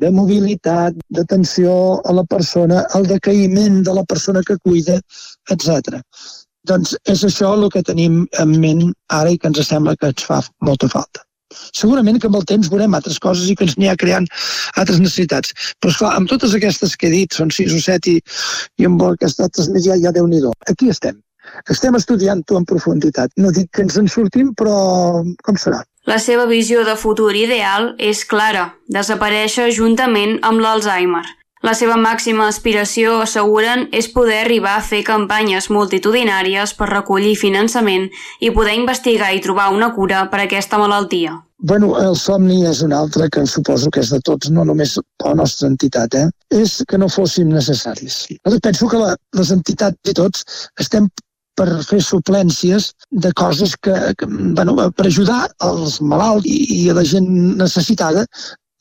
[0.00, 1.72] de mobilitat, d'atenció
[2.08, 4.96] a la persona, el decaïment de la persona que cuida,
[5.50, 6.00] etc.
[6.68, 8.86] Doncs és això el que tenim en ment
[9.16, 11.24] ara i que ens sembla que ens fa molta falta.
[11.74, 14.28] Segurament que amb el temps veurem altres coses i que ens ha creant
[14.82, 15.54] altres necessitats.
[15.80, 18.20] Però, esclar, amb totes aquestes que he dit, són sis o set i,
[18.78, 21.18] i amb aquestes altres més ja, ja déu nhi Aquí estem.
[21.72, 23.32] Estem estudiant-ho en profunditat.
[23.36, 25.82] No dic que ens en sortim, però com serà?
[26.06, 31.26] La seva visió de futur ideal és clara, desaparèixer juntament amb l'Alzheimer.
[31.60, 38.06] La seva màxima aspiració, asseguren, és poder arribar a fer campanyes multitudinàries per recollir finançament
[38.40, 41.34] i poder investigar i trobar una cura per a aquesta malaltia.
[41.70, 44.94] Bueno, el somni és un altre que suposo que és de tots, no només
[45.24, 46.28] la nostra entitat, eh?
[46.62, 48.22] és que no fóssim necessaris.
[48.62, 50.44] penso que la, les entitats i tots
[50.80, 51.10] estem
[51.60, 56.96] per fer suplències de coses que, que bueno, per ajudar els malalts i, i a
[56.96, 57.28] la gent
[57.60, 58.24] necessitada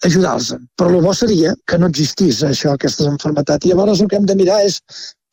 [0.06, 0.54] ajudar-los.
[0.80, 3.66] Però el bo seria que no existís això, aquestes enfermetats.
[3.66, 4.80] I llavors el que hem de mirar és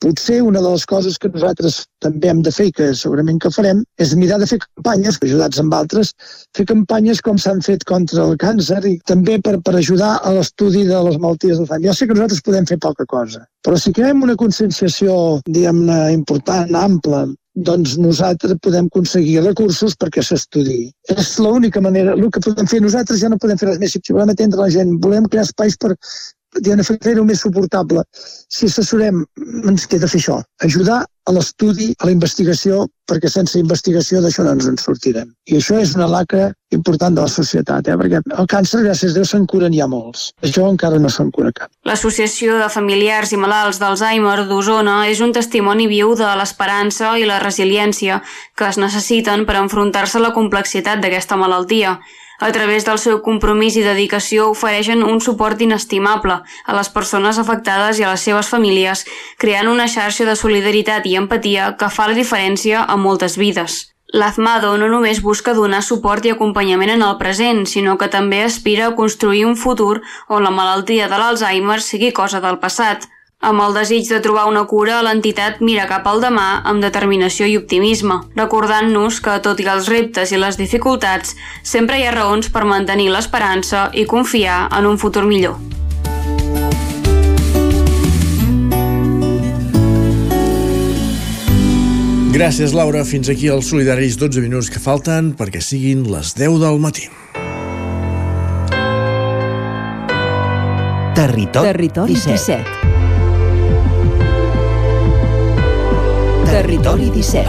[0.03, 3.53] potser una de les coses que nosaltres també hem de fer, i que segurament que
[3.55, 6.13] farem, és mirar de fer campanyes, ajudats amb altres,
[6.57, 10.85] fer campanyes com s'han fet contra el càncer i també per, per ajudar a l'estudi
[10.91, 11.83] de les malalties de fam.
[11.87, 15.17] Ja sé que nosaltres podem fer poca cosa, però si creem una conscienciació,
[15.49, 17.25] diguem-ne, important, ampla,
[17.57, 20.91] doncs nosaltres podem aconseguir recursos perquè s'estudi.
[21.13, 23.97] És l'única manera, el que podem fer nosaltres ja no podem fer res més.
[23.97, 25.95] Si volem atendre la gent, volem crear espais per
[26.61, 28.05] diguem, fer-ho més suportable.
[28.13, 29.25] Si assessorem,
[29.69, 34.53] ens queda fer això, ajudar a l'estudi, a la investigació, perquè sense investigació d'això no
[34.55, 35.33] ens en sortirem.
[35.51, 37.97] I això és una lacra important de la societat, eh?
[37.99, 40.29] perquè el càncer, gràcies a Déu, se'n curen ja molts.
[40.47, 41.71] Això encara no se'n cura cap.
[41.87, 47.41] L'Associació de Familiars i Malalts d'Alzheimer d'Osona és un testimoni viu de l'esperança i la
[47.43, 48.21] resiliència
[48.55, 51.99] que es necessiten per enfrontar-se a la complexitat d'aquesta malaltia.
[52.39, 57.99] A través del seu compromís i dedicació ofereixen un suport inestimable a les persones afectades
[57.99, 59.07] i a les seves famílies,
[59.41, 63.87] creant una xarxa de solidaritat i empatia que fa la diferència a moltes vides.
[64.13, 68.87] L'Azmado no només busca donar suport i acompanyament en el present, sinó que també aspira
[68.87, 73.09] a construir un futur on la malaltia de l'Alzheimer sigui cosa del passat,
[73.41, 77.57] amb el desig de trobar una cura, l'entitat mira cap al demà amb determinació i
[77.61, 82.65] optimisme, recordant-nos que, tot i els reptes i les dificultats, sempre hi ha raons per
[82.65, 85.61] mantenir l'esperança i confiar en un futur millor.
[92.37, 93.01] Gràcies, Laura.
[93.09, 97.09] Fins aquí els solidaris 12 minuts que falten perquè siguin les 10 del matí.
[101.17, 102.61] Territori, Territori 17.
[102.61, 102.96] 17.
[106.47, 107.45] Territori 17.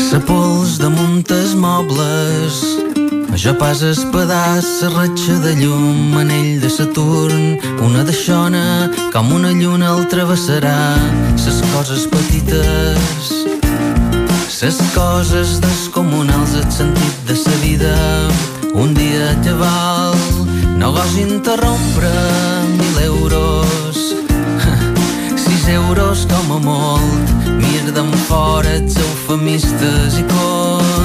[0.00, 0.80] Sa pols
[3.40, 9.96] damunt vas espedar serratxa de llum, anell de Saturn, una de xona, com una lluna
[9.96, 10.98] el travessarà.
[11.40, 13.30] Ses coses petites,
[14.46, 17.96] ses coses descomunals, el sentit de sa vida.
[18.74, 20.20] Un dia te val,
[20.76, 22.12] no vols interrompre
[22.76, 24.16] mil euros,
[25.44, 30.99] sis euros com a molt, mir d'en fora ets eufemistes i cont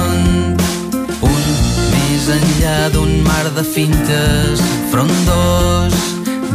[2.26, 4.62] més enllà d'un mar de fintes.
[4.90, 5.94] Frondós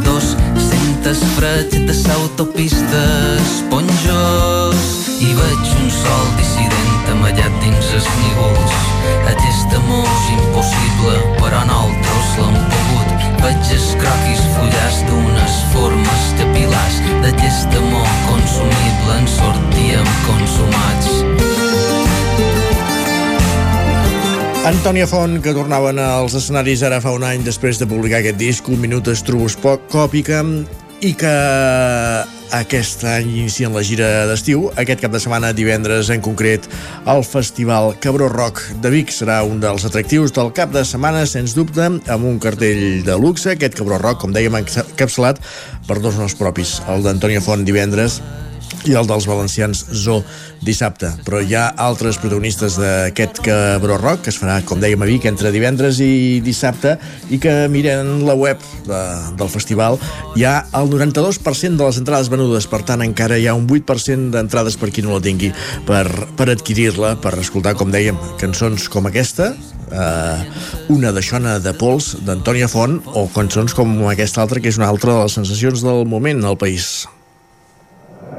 [0.04, 0.26] dos
[0.60, 3.52] centes fretes autopistes.
[3.70, 4.82] Ponjós
[5.20, 8.76] i veig un sol dissident amallat dins els nígols
[9.32, 13.28] aquest amor és impossible però nosaltres l'hem pogut.
[13.44, 21.51] Veig els croquis fullars d'unes formes capilars d'aquest amor consumible en sortíem consumats
[24.62, 28.68] Antònia Font, que tornaven als escenaris ara fa un any després de publicar aquest disc,
[28.70, 30.38] un minut estroboscòpica,
[31.02, 31.32] i que
[32.54, 34.68] aquest any inicien la gira d'estiu.
[34.78, 36.68] Aquest cap de setmana, divendres en concret,
[37.10, 41.56] el Festival Cabró Rock de Vic serà un dels atractius del cap de setmana, sens
[41.58, 43.56] dubte, amb un cartell de luxe.
[43.56, 45.42] Aquest Cabró Rock, com dèiem, encapçalat
[45.90, 48.20] per dos noms propis, el d'Antònia Font divendres
[48.88, 50.20] i el dels valencians Zo
[50.62, 51.10] dissabte.
[51.26, 55.26] Però hi ha altres protagonistes d'aquest Cabró Rock, que es farà, com dèiem a Vic,
[55.30, 56.96] entre divendres i dissabte,
[57.30, 59.02] i que miren la web de,
[59.38, 59.98] del festival,
[60.38, 64.32] hi ha el 92% de les entrades venudes, per tant encara hi ha un 8%
[64.34, 65.52] d'entrades per qui no la tingui
[65.88, 66.06] per,
[66.38, 69.52] per adquirir-la, per escoltar, com dèiem, cançons com aquesta,
[69.92, 70.44] eh,
[70.88, 75.14] una Xona de Pols, d'Antònia Font, o cançons com aquesta altra, que és una altra
[75.14, 77.04] de les sensacions del moment al país.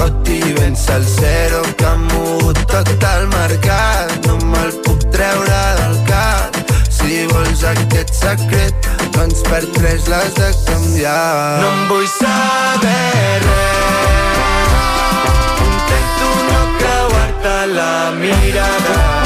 [0.00, 4.26] coti ben salsero que ha mogut tot el mercat.
[4.26, 6.56] No me'l puc treure del cap.
[6.96, 11.60] Si vols aquest secret, doncs per tres l'has de canviar.
[11.60, 14.74] No em vull saber res.
[15.68, 19.19] Intento no creuar-te la mirada.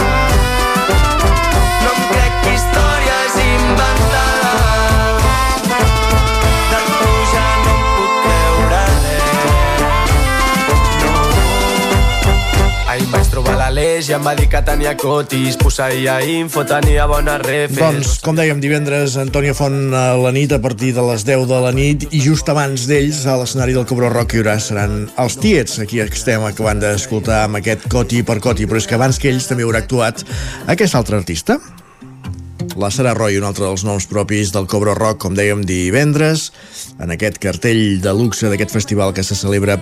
[13.35, 17.81] Trobar l'Aleix i em va dir que tenia cotis, posseïa info, tenia bones refes.
[17.81, 21.59] Doncs, com dèiem, divendres Antònia Font a la nit a partir de les 10 de
[21.65, 25.39] la nit i just abans d'ells a l'escenari del Cabró Rock hi haurà seran els
[25.43, 29.19] Tiets, aquí que estem acabant d'escoltar amb aquest Coti per Coti, però és que abans
[29.19, 30.23] que ells també haurà actuat
[30.71, 31.59] aquest altre artista.
[32.79, 36.53] La Sara Roy, un altre dels noms propis del Cobro Rock, com dèiem, divendres,
[37.03, 39.81] en aquest cartell de luxe d'aquest festival que se celebra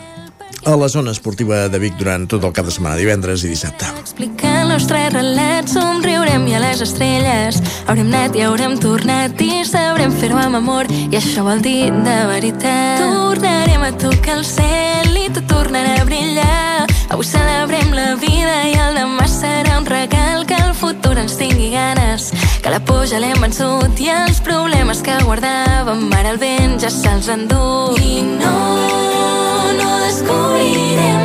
[0.65, 3.89] a la zona esportiva de Vic durant tot el cap de setmana, divendres i dissabte.
[4.01, 9.63] Explicar el nostre relat, somriurem i a les estrelles haurem anat i haurem tornat i
[9.69, 13.03] sabrem fer-ho amb amor i això vol dir de veritat.
[13.03, 16.87] Tornarem a tocar el cel i tot tornarà a brillar.
[17.13, 21.69] Avui celebrem la vida i el demà serà un regal que el futur ens tingui
[21.75, 22.31] ganes.
[22.63, 26.89] Que la por ja l'hem vençut i els problemes que guardàvem ara el vent ja
[26.89, 27.93] se'ls endú.
[28.01, 28.57] I no,
[29.81, 31.23] no descobrirem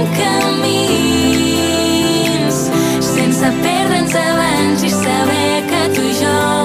[3.02, 6.57] sense perdre'ns abans i saber que tu i jo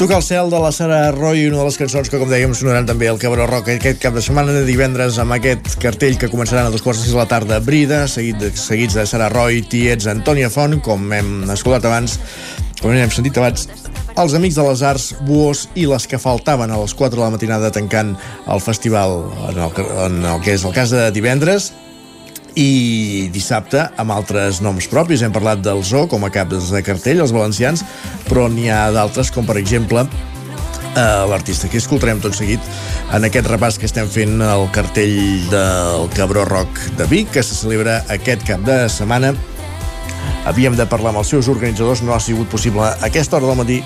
[0.00, 2.86] Toca el cel de la Sara Roy, una de les cançons que, com dèiem, sonaran
[2.88, 6.64] també al Cabró Rock aquest cap de setmana de divendres amb aquest cartell que començaran
[6.64, 9.28] a dos quarts de sis de la tarda a Brida, seguit de, seguits de Sara
[9.28, 12.16] Roy, Tiets, Antònia Font, com hem escoltat abans,
[12.80, 13.68] com hem sentit abans,
[14.16, 17.34] els Amics de les Arts, Buós i les que faltaven a les 4 de la
[17.36, 18.16] matinada tancant
[18.48, 19.18] el festival
[19.50, 21.74] en el, en el que és el cas de divendres
[22.58, 25.22] i dissabte amb altres noms propis.
[25.22, 27.84] Hem parlat del Zoo com a caps de cartell, els valencians,
[28.28, 30.06] però n'hi ha d'altres com per exemple
[30.98, 32.64] a l'artista, que escoltarem tot seguit
[33.14, 37.54] en aquest repàs que estem fent al cartell del Cabró Rock de Vic, que se
[37.54, 39.34] celebra aquest cap de setmana.
[40.50, 43.60] Havíem de parlar amb els seus organitzadors, no ha sigut possible a aquesta hora del
[43.60, 43.80] matí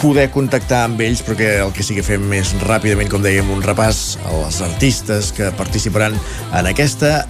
[0.00, 3.64] poder contactar amb ells, perquè el que sí que fem és ràpidament, com dèiem, un
[3.64, 6.16] repàs a les artistes que participaran
[6.52, 7.24] en aquesta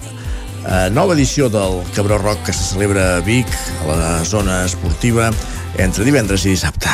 [0.67, 3.47] eh, nova edició del Cabró Rock que se celebra a Vic,
[3.83, 5.31] a la zona esportiva,
[5.77, 6.89] entre divendres i dissabte.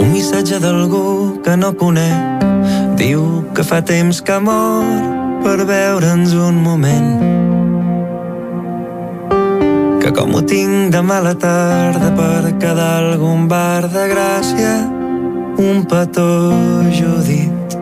[0.00, 2.44] Un missatge d'algú que no conec
[2.98, 3.22] diu
[3.54, 4.84] que fa temps que mor
[5.44, 7.25] per veure'ns un moment
[10.06, 14.74] que com ho tinc de mala tarda per quedar algun bar de Gràcia
[15.58, 16.26] un petó
[16.94, 17.74] Judit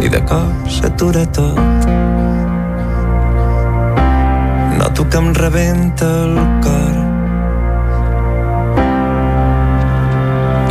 [0.00, 1.84] i de cop s'atura tot.
[4.80, 6.96] Noto que em rebenta el cor.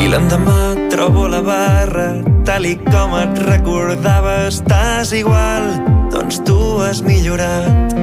[0.02, 0.60] I l'endemà
[0.90, 2.12] trobo la barra
[2.50, 5.76] tal i com et recordava estàs igual
[6.10, 8.01] doncs tu has millorat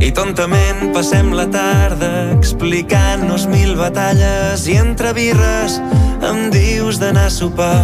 [0.00, 5.78] i tontament passem la tarda explicant-nos mil batalles i entre birres
[6.26, 7.80] em dius d'anar a sopar.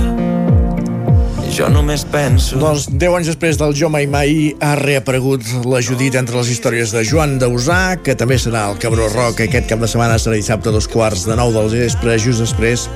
[1.52, 2.56] Jo només penso...
[2.60, 6.94] Doncs 10 anys després del Jo Mai Mai ha reaparegut la Judit entre les històries
[6.94, 10.72] de Joan Dausà, que també serà el Cabró Rock aquest cap de setmana, serà dissabte
[10.72, 12.88] a dos quarts de nou del vespre, just després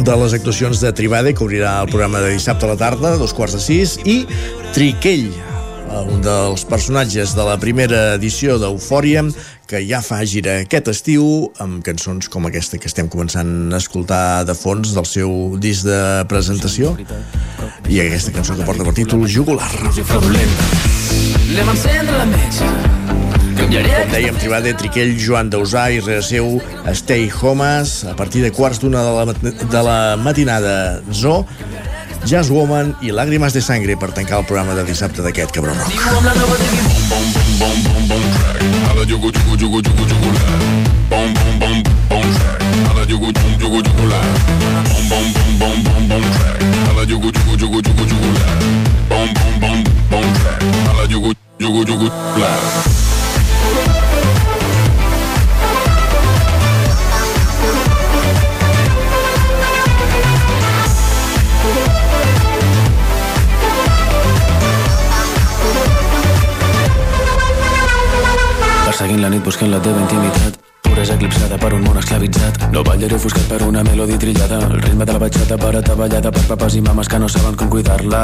[0.00, 3.36] de les actuacions de Tribade, que obrirà el programa de dissabte a la tarda, dos
[3.36, 4.22] quarts de sis, i
[4.72, 5.28] Triquell,
[6.00, 9.24] un dels personatges de la primera edició d'Eufòria,
[9.68, 11.24] que ja fa gira aquest estiu
[11.62, 16.00] amb cançons com aquesta que estem començant a escoltar de fons del seu disc de
[16.32, 16.96] presentació
[17.88, 19.68] i aquesta cançó que porta per títol Jugular.
[21.52, 22.72] Anem a encendre la metge
[23.52, 23.68] Com
[24.12, 26.56] dèiem, Tribade, Triquell, Joan Dausà i rere seu
[26.96, 30.74] Stay Homes a partir de quarts d'una de, la, de la matinada
[31.12, 31.42] Zo
[32.24, 35.90] Jazz Woman i Làgrimes de Sangre per tancar el programa de dissabte d'aquest Cabró Rock.
[69.02, 70.60] Perseguint la nit buscant la teva intimitat.
[70.86, 72.68] Puresa eclipsada per un món esclavitzat.
[72.70, 74.60] No ballaré ofuscat per una melodi trillada.
[74.68, 77.66] El ritme de la batxata per ataballada per papes i mames que no saben com
[77.72, 78.22] cuidar-la.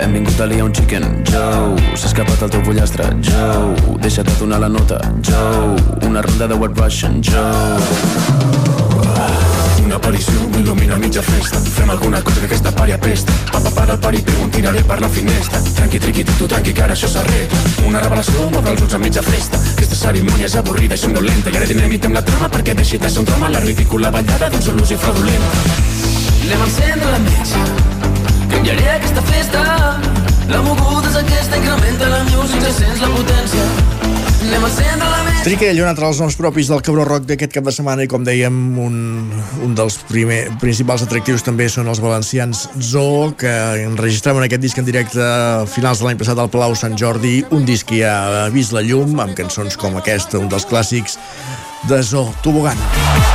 [0.00, 1.06] Hem vingut a liar un chicken.
[1.30, 3.06] Joe, s'ha escapat el teu pollastre.
[3.22, 4.98] Joe, deixa't de donar la nota.
[5.22, 5.78] Joe,
[6.10, 7.22] una ronda de White Russian.
[7.22, 9.53] Joe
[9.84, 11.60] Una aparició m'il·lumina mitja festa.
[11.76, 15.08] Fem alguna cosa que aquesta pària pesta Papa para el pari un tiraré per la
[15.08, 15.60] finestra.
[15.76, 17.60] Tranqui, triqui, tu, tranqui, que ara això s'arregla.
[17.86, 19.60] Una revelació m'obre els ulls a mitja festa.
[19.74, 21.52] Aquesta cerimònia és avorrida i somnolenta.
[21.52, 24.62] I ara dinamitem la trama perquè deixi de ser un drama La ridícula ballada d'un
[24.62, 25.52] sol ús i fraudulenta
[26.44, 27.64] Anem a encendre la metge.
[28.50, 29.66] Canviaré aquesta festa.
[30.48, 33.93] La moguda és aquesta, incrementa la music, se sents la potència
[35.44, 38.24] Triquell, un altre dels noms propis del Cabró Rock d'aquest cap de setmana i com
[38.24, 38.96] dèiem un,
[39.64, 43.52] un dels primer, principals atractius també són els valencians Zoo que
[43.84, 47.68] enregistraven aquest disc en directe a finals de l'any passat al Palau Sant Jordi un
[47.68, 51.20] disc que ja ha vist la llum amb cançons com aquesta, un dels clàssics
[51.88, 52.80] de Zoo, Tobogan.
[52.80, 53.33] Dins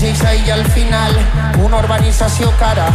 [0.00, 1.12] 16 i al final
[1.60, 2.86] una urbanització cara,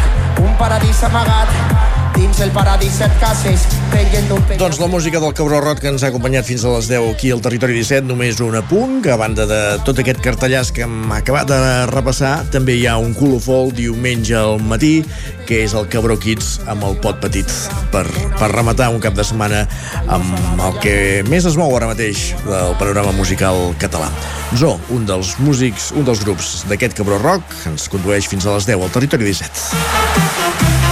[0.41, 1.74] un paradís amagat
[2.15, 4.59] dins el paradís set cases, pengen d'un penya...
[4.59, 7.31] Doncs la música del Cabró Rock que ens ha acompanyat fins a les 10 aquí
[7.33, 11.11] al Territori 17, només un apunt, que a banda de tot aquest cartellàs que hem
[11.15, 11.59] acabat de
[11.91, 15.03] repassar, també hi ha un colofol diumenge al matí,
[15.45, 17.51] que és el Cabró Kids amb el pot petit,
[17.93, 18.05] per,
[18.39, 19.65] per rematar un cap de setmana
[20.07, 20.95] amb el que
[21.29, 24.09] més es mou ara mateix del panorama musical català.
[24.55, 28.71] Zo, un dels músics, un dels grups d'aquest Cabró Rock, ens condueix fins a les
[28.71, 30.84] 10 al Territori 17.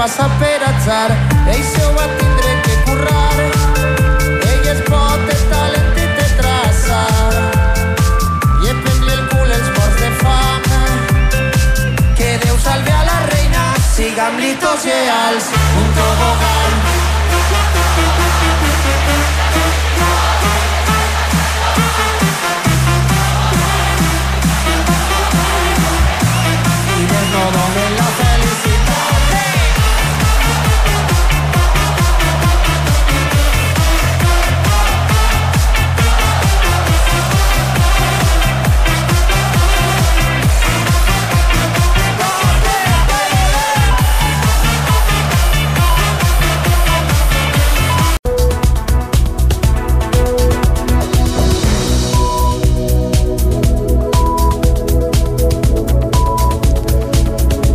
[0.00, 1.10] Passa per atzar.
[1.52, 3.34] Ell se ho va tindre que currar.
[4.50, 7.00] Ell és pot de talent i té traça.
[8.64, 10.70] I prengui el cul els morts de fam.
[12.22, 15.52] Que Déu salve a la reina, sigam-li tots lleials.
[15.82, 16.59] Un tobogan.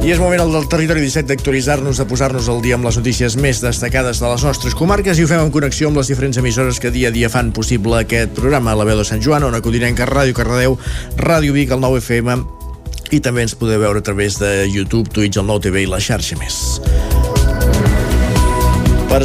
[0.05, 3.33] I és moment el del Territori 17 d'actualitzar-nos, de posar-nos al dia amb les notícies
[3.41, 6.77] més destacades de les nostres comarques i ho fem en connexió amb les diferents emissores
[6.77, 8.75] que dia a dia fan possible aquest programa.
[8.77, 10.77] La veu de Sant Joan, Ona Codinenca, Ràdio Cardedeu,
[11.17, 12.37] Ràdio Vic, el 9 FM
[13.17, 15.97] i també ens podeu veure a través de YouTube, Twitch, el 9 TV i la
[15.97, 16.61] xarxa més.
[19.09, 19.23] Per,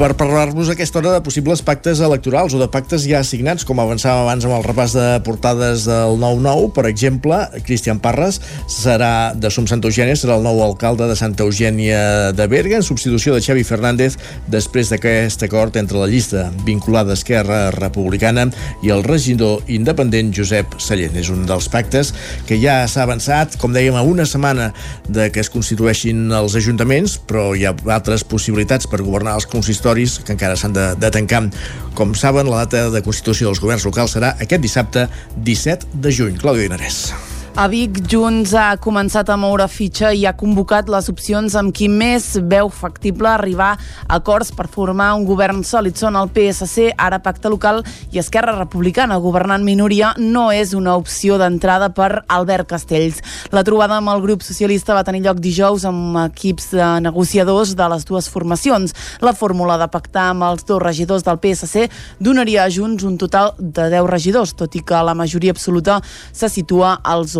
[0.00, 3.82] per parlar-nos a aquesta hora de possibles pactes electorals o de pactes ja assignats, com
[3.82, 7.36] avançàvem abans amb el repàs de portades del 9-9, per exemple,
[7.66, 12.46] Cristian Parres serà de Som Santa Eugènia, serà el nou alcalde de Santa Eugènia de
[12.48, 14.16] Berga, en substitució de Xavi Fernández,
[14.48, 18.46] després d'aquest acord entre la llista vinculada a Esquerra Republicana
[18.80, 21.20] i el regidor independent Josep Sallent.
[21.20, 22.14] És un dels pactes
[22.48, 24.70] que ja s'ha avançat, com dèiem, a una setmana
[25.12, 29.89] de que es constitueixin els ajuntaments, però hi ha altres possibilitats per governar els consistoris
[30.24, 31.42] que encara s'han de, de tancar.
[31.98, 36.40] Com saben, la data de constitució dels governs locals serà aquest dissabte 17 de juny.
[36.40, 37.04] Clàudia Dinarès.
[37.56, 41.88] A Vic, Junts ha començat a moure fitxa i ha convocat les opcions amb qui
[41.90, 45.96] més veu factible arribar a acords per formar un govern sòlid.
[45.98, 47.82] Són el PSC, ara Pacte Local
[48.14, 49.18] i Esquerra Republicana.
[49.18, 53.18] Governant minoria no és una opció d'entrada per Albert Castells.
[53.50, 57.90] La trobada amb el grup socialista va tenir lloc dijous amb equips de negociadors de
[57.92, 58.94] les dues formacions.
[59.20, 61.90] La fórmula de pactar amb els dos regidors del PSC
[62.20, 65.98] donaria a Junts un total de 10 regidors, tot i que la majoria absoluta
[66.32, 67.39] se situa als 11.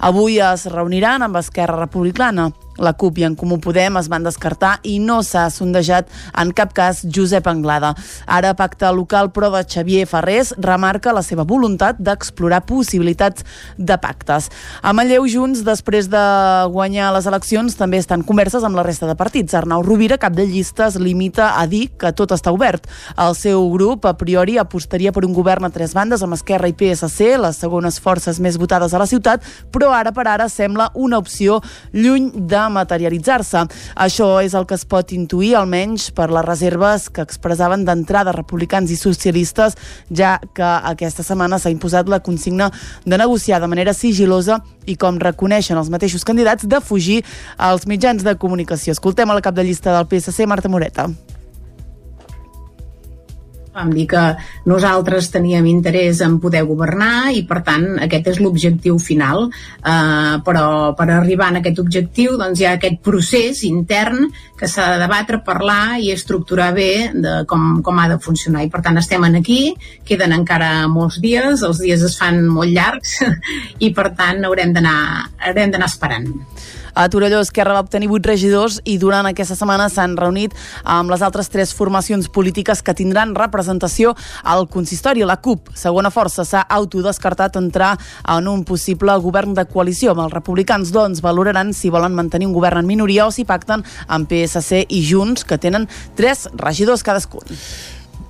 [0.00, 2.50] Avui es reuniran amb Esquerra Republicana.
[2.78, 6.08] La CUP i en Comú Podem es van descartar i no s'ha sondejat
[6.40, 7.92] en cap cas Josep Anglada.
[8.26, 13.44] Ara pacte local però de Xavier Ferrés remarca la seva voluntat d'explorar possibilitats
[13.78, 14.50] de pactes.
[14.82, 16.24] A Manlleu Junts, després de
[16.74, 19.54] guanyar les eleccions, també estan converses amb la resta de partits.
[19.54, 22.88] Arnau Rovira, cap de llista, es limita a dir que tot està obert.
[23.14, 26.74] El seu grup, a priori, apostaria per un govern a tres bandes amb Esquerra i
[26.74, 31.22] PSC, les segones forces més votades a la ciutat, però ara per ara sembla una
[31.22, 31.60] opció
[31.92, 33.64] lluny de materialitzar-se.
[33.96, 38.90] Això és el que es pot intuir, almenys per les reserves que expressaven d'entrada republicans
[38.90, 39.76] i socialistes,
[40.10, 42.70] ja que aquesta setmana s'ha imposat la consigna
[43.04, 47.22] de negociar de manera sigilosa i, com reconeixen els mateixos candidats, de fugir
[47.56, 48.92] als mitjans de comunicació.
[48.92, 51.08] Escoltem a la cap de llista del PSC, Marta Moreta.
[53.74, 54.22] Vam dir que
[54.70, 59.48] nosaltres teníem interès en poder governar i, per tant, aquest és l'objectiu final.
[59.82, 64.92] Uh, però per arribar a aquest objectiu doncs, hi ha aquest procés intern que s'ha
[64.94, 68.62] de debatre, parlar i estructurar bé de com, com ha de funcionar.
[68.62, 69.74] I, per tant, estem aquí,
[70.06, 73.18] queden encara molts dies, els dies es fan molt llargs
[73.84, 76.30] i, per tant, haurem d'anar esperant.
[76.94, 81.24] A Torelló, Esquerra va obtenir 8 regidors i durant aquesta setmana s'han reunit amb les
[81.26, 84.14] altres tres formacions polítiques que tindran representació
[84.44, 85.24] al consistori.
[85.26, 87.96] La CUP, segona força, s'ha autodescartat entrar
[88.36, 92.54] en un possible govern de coalició amb els republicans, doncs valoraran si volen mantenir un
[92.54, 97.42] govern en minoria o si pacten amb PSC i Junts, que tenen tres regidors cadascun.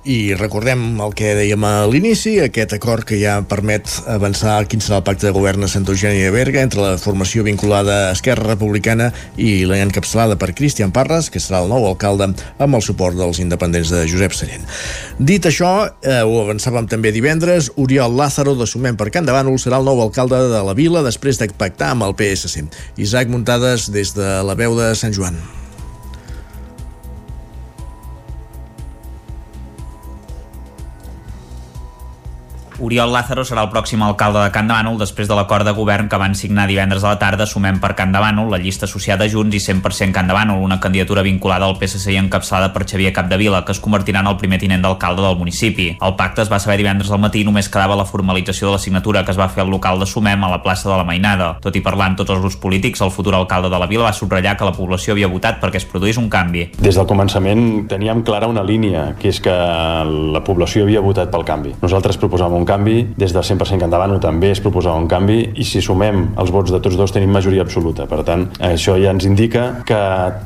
[0.05, 4.99] I recordem el que dèiem a l'inici, aquest acord que ja permet avançar quin serà
[4.99, 8.51] el pacte de govern a Santa Eugènia de Berga entre la formació vinculada a Esquerra
[8.51, 9.07] Republicana
[9.41, 12.29] i la encapçalada per Cristian Parres, que serà el nou alcalde
[12.61, 14.69] amb el suport dels independents de Josep Sallent.
[15.17, 15.73] Dit això,
[16.05, 20.37] eh, ho avançàvem també divendres, Oriol Lázaro de Sumem per Can serà el nou alcalde
[20.53, 22.69] de la vila després de pactar amb el PSC.
[23.01, 25.64] Isaac Muntades des de la veu de Sant Joan.
[32.79, 36.09] Oriol Lázaro serà el pròxim alcalde de Can de Bànol després de l'acord de govern
[36.11, 39.23] que van signar divendres a la tarda Sumem per Can de Bànol, la llista associada
[39.23, 42.83] a Junts i 100% Can de Bànol, una candidatura vinculada al PSC i encapçada per
[42.83, 45.87] Xavier Capdevila, que es convertirà en el primer tinent d'alcalde del municipi.
[46.01, 48.83] El pacte es va saber divendres al matí i només quedava la formalització de la
[48.83, 51.53] signatura que es va fer al local de Sumem a la plaça de la Mainada.
[51.63, 54.13] Tot i parlar amb tots els grups polítics, el futur alcalde de la vila va
[54.13, 56.67] subratllar que la població havia votat perquè es produís un canvi.
[56.75, 59.55] Des del començament teníem clara una línia, que és que
[60.35, 61.75] la població havia votat pel canvi.
[61.81, 65.65] Nosaltres proposàvem un canvi, des del 100% que endavant també es proposava un canvi i
[65.67, 68.07] si sumem els vots de tots dos tenim majoria absoluta.
[68.09, 69.99] Per tant, això ja ens indica que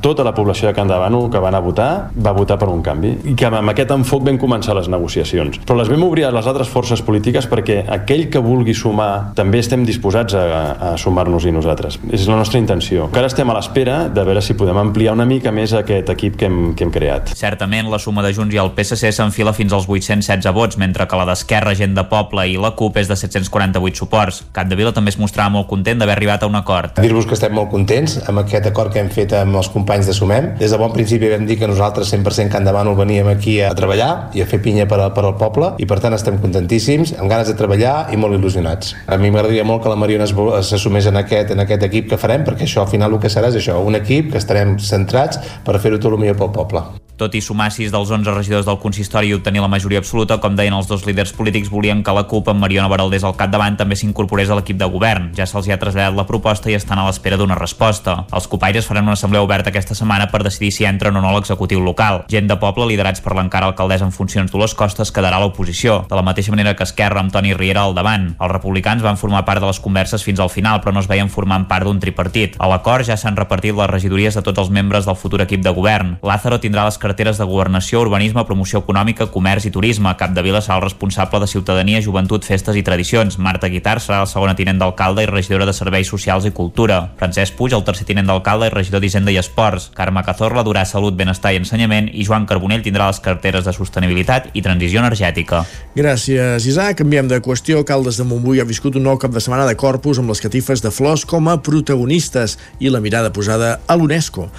[0.03, 3.35] tota la població de Can que van a votar va votar per un canvi i
[3.37, 5.59] que amb aquest enfoc vam començar les negociacions.
[5.65, 9.61] Però les vam obrir a les altres forces polítiques perquè aquell que vulgui sumar també
[9.63, 10.45] estem disposats a,
[10.91, 11.99] a sumar-nos i nosaltres.
[12.11, 13.09] És la nostra intenció.
[13.13, 16.37] Que ara estem a l'espera de veure si podem ampliar una mica més aquest equip
[16.39, 17.33] que hem, que hem creat.
[17.39, 21.19] Certament, la suma de Junts i el PSC s'enfila fins als 816 vots, mentre que
[21.19, 24.43] la d'Esquerra, Gent de Poble i la CUP és de 748 suports.
[24.79, 26.99] Vila també es mostrava molt content d'haver arribat a un acord.
[27.03, 30.15] Dir-vos que estem molt contents amb aquest acord que hem fet amb els companys de
[30.15, 30.53] Sumem.
[30.59, 34.29] Des de bon principi vam dir que nosaltres 100% Can Davant veníem aquí a treballar
[34.33, 37.29] i a fer pinya per, a, per al poble i per tant estem contentíssims, amb
[37.31, 38.95] ganes de treballar i molt il·lusionats.
[39.07, 42.47] A mi m'agradaria molt que la Mariona s'assumés en, aquest, en aquest equip que farem
[42.47, 45.79] perquè això al final el que serà és això, un equip que estarem centrats per
[45.79, 46.87] fer-ho tot el millor pel poble.
[47.19, 50.55] Tot i sumar sis dels 11 regidors del consistori i obtenir la majoria absoluta, com
[50.55, 53.97] deien els dos líders polítics, volien que la CUP amb Mariona Baraldés al capdavant també
[53.99, 55.29] s'incorporés a l'equip de govern.
[55.37, 58.25] Ja se'ls ha traslladat la proposta i estan a l'espera d'una resposta.
[58.35, 61.35] Els copaires faran una assemblea oberta aquesta setmana per decidir si entren o no a
[61.35, 62.23] l'executiu local.
[62.29, 66.15] Gent de poble, liderats per l'encara alcaldessa en funcions Dolors Costes, quedarà a l'oposició, de
[66.15, 68.35] la mateixa manera que Esquerra amb Toni Riera al davant.
[68.39, 71.29] Els republicans van formar part de les converses fins al final, però no es veien
[71.29, 72.55] formant part d'un tripartit.
[72.59, 75.73] A l'acord ja s'han repartit les regidories de tots els membres del futur equip de
[75.75, 76.17] govern.
[76.23, 80.15] Lázaro tindrà les carteres de governació, urbanisme, promoció econòmica, comerç i turisme.
[80.17, 81.47] Capdevila serà el responsable de
[81.89, 83.37] ciutadania, joventut, festes i tradicions.
[83.37, 87.11] Marta Guitar serà la segona tinent d'alcalde i regidora de Serveis Socials i Cultura.
[87.17, 89.89] Francesc Puig, el tercer tinent d'alcalde i regidor d'Hisenda i Esports.
[89.95, 94.51] Carme Cazorla durà Salut, Benestar i Ensenyament i Joan Carbonell tindrà les carteres de Sostenibilitat
[94.53, 95.63] i Transició Energètica.
[95.95, 96.99] Gràcies, Isaac.
[97.01, 97.83] Canviem de qüestió.
[97.85, 100.83] Caldes de Montbui ha viscut un nou cap de setmana de corpus amb les catifes
[100.85, 104.49] de flors com a protagonistes i la mirada posada a l'UNESCO.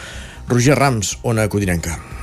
[0.51, 2.20] Roger Rams, Ona Codinenca.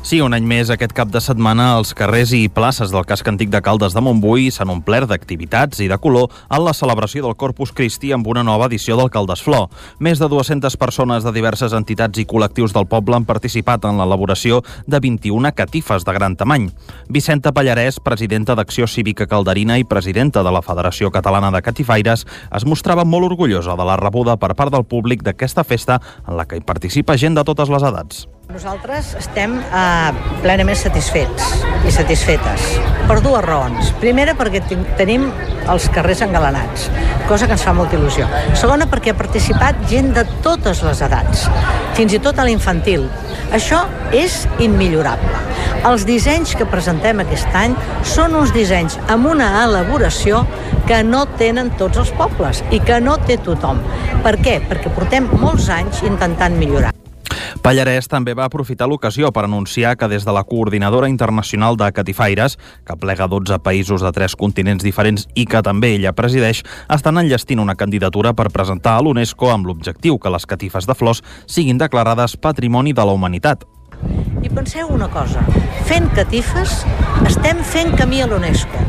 [0.00, 3.50] Sí, un any més aquest cap de setmana els carrers i places del casc antic
[3.52, 7.74] de Caldes de Montbui s'han omplert d'activitats i de color en la celebració del Corpus
[7.76, 9.68] Christi amb una nova edició del Caldes Flor.
[10.00, 14.62] Més de 200 persones de diverses entitats i col·lectius del poble han participat en l'elaboració
[14.88, 16.70] de 21 catifes de gran tamany.
[17.12, 22.64] Vicenta Pallarès, presidenta d'Acció Cívica Calderina i presidenta de la Federació Catalana de Catifaires, es
[22.64, 26.56] mostrava molt orgullosa de la rebuda per part del públic d'aquesta festa en la que
[26.56, 28.26] hi participa gent de totes les edats.
[28.50, 30.10] Nosaltres estem eh,
[30.42, 31.52] plenament satisfets
[31.86, 32.64] i satisfetes
[33.06, 33.92] per dues raons.
[34.02, 34.58] Primera, perquè
[34.98, 35.28] tenim
[35.70, 36.88] els carrers engalanats,
[37.28, 38.26] cosa que ens fa molta il·lusió.
[38.58, 41.46] Segona, perquè ha participat gent de totes les edats,
[41.94, 43.06] fins i tot a l'infantil.
[43.54, 45.46] Això és immillorable.
[45.86, 50.42] Els dissenys que presentem aquest any són uns dissenys amb una elaboració
[50.90, 53.78] que no tenen tots els pobles i que no té tothom.
[54.26, 54.58] Per què?
[54.66, 56.99] Perquè portem molts anys intentant millorar.
[57.60, 62.56] Pallarès també va aprofitar l'ocasió per anunciar que des de la Coordinadora Internacional de Catifaires,
[62.88, 67.60] que plega 12 països de tres continents diferents i que també ella presideix, estan enllestint
[67.60, 72.38] una candidatura per presentar a l'UNESCO amb l'objectiu que les catifes de flors siguin declarades
[72.40, 73.68] Patrimoni de la Humanitat.
[74.40, 75.44] I penseu una cosa,
[75.84, 76.80] fent catifes
[77.28, 78.88] estem fent camí a l'UNESCO.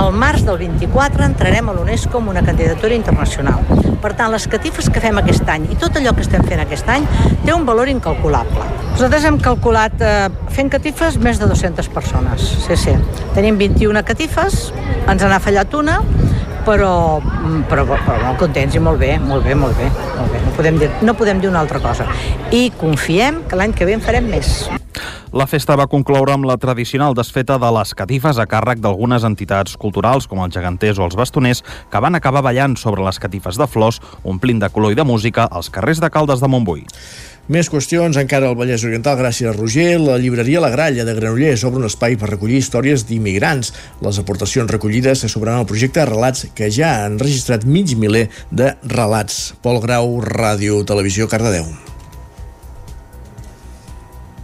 [0.00, 3.81] Al març del 24 entrarem a l'UNESCO amb una candidatura internacional.
[4.02, 6.88] Per tant, les catifes que fem aquest any i tot allò que estem fent aquest
[6.90, 7.06] any
[7.44, 8.66] té un valor incalculable.
[8.92, 12.48] Nosaltres hem calculat, eh, fent catifes, més de 200 persones.
[12.66, 12.96] Sí, sí.
[13.36, 14.72] Tenim 21 catifes,
[15.06, 16.00] ens n'ha fallat una,
[16.66, 17.20] però,
[17.70, 19.88] però, però molt contents i molt bé, molt bé, molt bé.
[20.18, 20.44] Molt bé.
[20.44, 22.06] No, podem dir, no podem dir una altra cosa.
[22.50, 24.64] I confiem que l'any que ve en farem més.
[25.32, 29.78] La festa va concloure amb la tradicional desfeta de les catifes a càrrec d'algunes entitats
[29.80, 33.66] culturals, com els geganters o els bastoners, que van acabar ballant sobre les catifes de
[33.66, 33.91] flors,
[34.22, 36.86] omplint de color i de música els carrers de Caldes de Montbui.
[37.50, 39.96] Més qüestions encara al Vallès Oriental gràcies a Roger.
[39.98, 43.72] La llibreria La Gralla de Granollers obre un espai per recollir històries d'immigrants.
[44.06, 48.76] Les aportacions recollides se sobraran al projecte Relats que ja han registrat mig miler de
[48.86, 49.56] relats.
[49.60, 51.66] Pol Grau, Ràdio, Televisió, Cardedeu.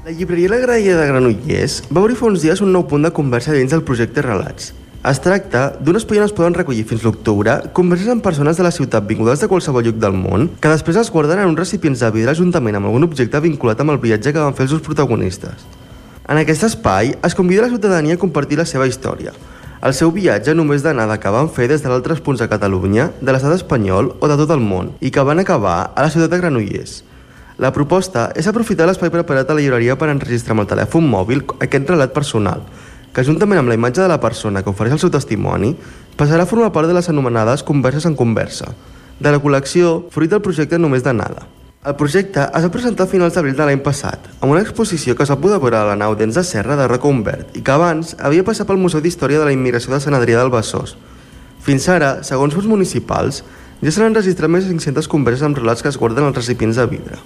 [0.04, 3.14] La llibreria La Graella de Granollers va obrir fa uns dies un nou punt de
[3.14, 4.72] conversa dins del projecte Relats.
[5.06, 8.72] Es tracta d'un espai on es poden recollir fins l'octubre converses amb persones de la
[8.74, 12.08] ciutat vingudes de qualsevol lloc del món que després es guarden en uns recipients de
[12.16, 15.62] vidre juntament amb algun objecte vinculat amb el viatge que van fer els seus protagonistes.
[16.26, 19.32] En aquest espai es convida la ciutadania a compartir la seva història.
[19.80, 23.54] el seu viatge només d'anada que van fer des d'altres punts de Catalunya, de l'estat
[23.54, 27.04] espanyol o de tot el món, i que van acabar a la ciutat de Granollers.
[27.58, 31.44] La proposta és aprofitar l'espai preparat a la llibreria per enregistrar amb el telèfon mòbil
[31.62, 32.66] aquest relat personal,
[33.18, 35.72] que juntament amb la imatge de la persona que ofereix el seu testimoni,
[36.14, 38.68] passarà a formar part de les anomenades Converses en Conversa,
[39.18, 41.48] de la col·lecció fruit del projecte Només de Nada.
[41.82, 45.26] El projecte es va presentar a finals d'abril de l'any passat, amb una exposició que
[45.26, 48.46] va poder veure a la nau Dents de Serra de Humbert i que abans havia
[48.46, 50.94] passat pel Museu d'Història de la Immigració de Sant Adrià del Besòs.
[51.58, 53.42] Fins ara, segons fons municipals,
[53.82, 56.86] ja s'han enregistrat més de 500 converses amb relats que es guarden als recipients de
[56.86, 57.18] vidre.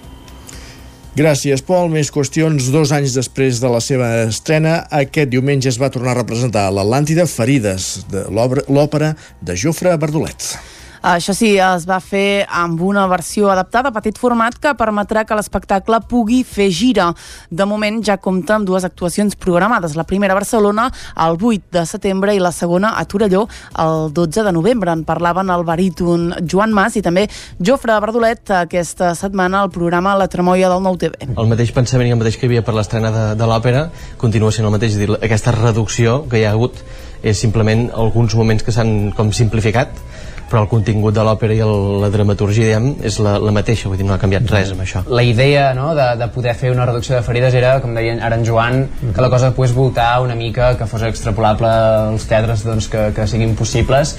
[1.13, 1.91] Gràcies, Pol.
[1.93, 2.71] Més qüestions.
[2.73, 7.27] Dos anys després de la seva estrena, aquest diumenge es va tornar a representar l'Atlàntida
[7.29, 10.55] Ferides, de l'òpera de Jofre Bardolet.
[11.03, 15.35] Això sí, es va fer amb una versió adaptada a petit format que permetrà que
[15.35, 17.09] l'espectacle pugui fer gira.
[17.51, 20.85] De moment ja compta amb dues actuacions programades, la primera a Barcelona
[21.25, 23.43] el 8 de setembre i la segona a Torelló
[23.83, 24.95] el 12 de novembre.
[24.95, 27.27] En parlaven el baríton Joan Mas i també
[27.59, 31.19] Jofre Bardolet aquesta setmana al programa La Tremoia del Nou TV.
[31.35, 33.89] El mateix pensament i el mateix que hi havia per l'estrena de, de l'òpera
[34.23, 36.79] continua sent el mateix, dir, aquesta reducció que hi ha hagut
[37.23, 39.91] és simplement alguns moments que s'han com simplificat
[40.53, 41.71] però el contingut de l'òpera i el,
[42.03, 45.01] la dramaturgia diguem, és la, la mateixa, vull dir, no ha canviat res amb això.
[45.09, 48.37] La idea no, de, de poder fer una reducció de ferides era, com deia ara
[48.37, 51.71] en Joan, que la cosa pogués voltar una mica, que fos extrapolable
[52.13, 54.13] als teatres doncs, que, que siguin possibles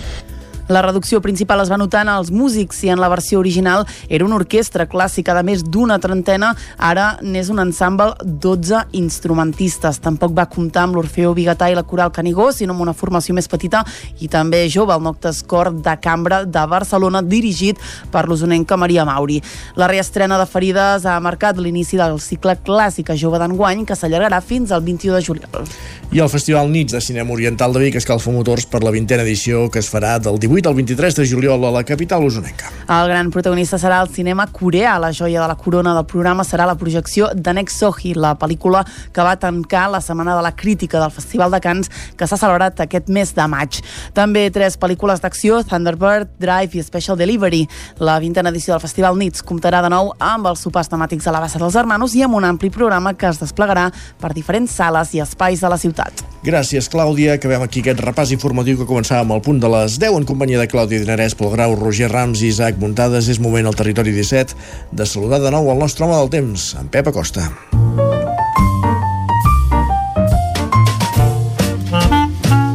[0.69, 4.25] la reducció principal es va notar en els músics i en la versió original era
[4.25, 10.01] una orquestra clàssica de més d'una trentena, ara n'és un ensemble 12 instrumentistes.
[10.01, 13.49] Tampoc va comptar amb l'Orfeo Bigatà i la Coral Canigó, sinó amb una formació més
[13.49, 13.83] petita
[14.25, 17.81] i també jove, el Noctes Cor de Cambra de Barcelona, dirigit
[18.11, 19.43] per l'usonenca Maria Mauri.
[19.77, 24.73] La reestrena de Ferides ha marcat l'inici del cicle Clàssica Jove d'enguany, que s'allargarà fins
[24.73, 25.69] al 21 de juliol.
[26.15, 29.67] I el Festival Nits de Cinema Oriental de Vic escalfa motors per la vintena edició
[29.69, 32.71] que es farà del 18 18 al 23 de juliol a la capital usonenca.
[32.89, 34.99] El gran protagonista serà el cinema coreà.
[35.01, 38.85] La joia de la corona del programa serà la projecció de Next Sohi, la pel·lícula
[39.13, 42.79] que va tancar la Setmana de la Crítica del Festival de Cants que s'ha celebrat
[42.85, 43.81] aquest mes de maig.
[44.15, 47.65] També tres pel·lícules d'acció, Thunderbird, Drive i Special Delivery.
[47.99, 51.43] La vintena edició del Festival Nits comptarà de nou amb els sopars temàtics a la
[51.43, 53.89] bassa dels Hermanos i amb un ampli programa que es desplegarà
[54.21, 56.23] per diferents sales i espais de la ciutat.
[56.45, 57.39] Gràcies, Clàudia.
[57.39, 60.44] Acabem aquí aquest repàs informatiu que començava amb el punt de les 10 en companyia
[60.45, 64.13] companyia de Clàudia Dinarès, Pol Grau, Roger Rams i Isaac Muntades, és moment al territori
[64.13, 64.53] 17
[64.93, 67.47] de saludar de nou el nostre home del temps, en Pep Acosta.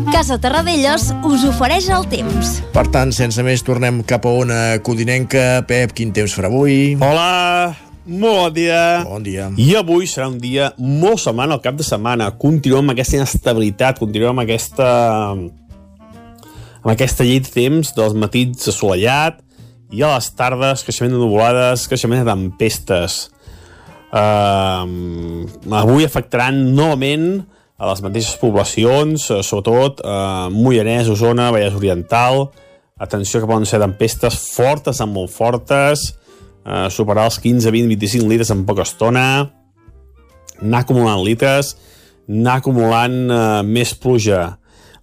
[0.10, 2.56] Casa Terradellos us ofereix el temps.
[2.74, 5.62] Per tant, sense més, tornem cap a ona codinenca.
[5.70, 6.98] Pep, quin temps farà avui?
[6.98, 7.78] Hola,
[8.10, 8.84] molt bon dia.
[9.06, 9.52] Bon dia.
[9.62, 12.34] I avui serà un dia molt semblant al cap de setmana.
[12.34, 14.90] Continuem amb aquesta inestabilitat, continuem amb aquesta
[16.80, 19.42] amb aquesta llei de temps dels matins assolellat
[19.92, 23.28] i a les tardes creixement de nuvolades, creixement de tempestes.
[24.10, 25.46] Uh,
[25.78, 27.44] avui afectaran novament
[27.80, 32.50] a les mateixes poblacions, uh, sobretot uh, Moianès, Osona, Vallès Oriental.
[33.00, 36.10] Atenció que poden ser tempestes fortes, amb molt fortes,
[36.66, 39.26] uh, superar els 15, 20, 25 litres en poca estona,
[40.60, 41.76] anar acumulant litres,
[42.30, 44.59] anar acumulant uh, més pluja.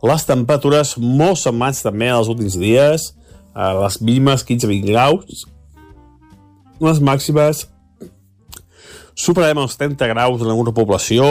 [0.06, 3.10] Les temperatures molt semblants també als últims dies,
[3.56, 5.46] a les mínimes 15-20 graus,
[6.84, 7.64] les màximes
[9.16, 11.26] superarem els 30 graus en alguna població,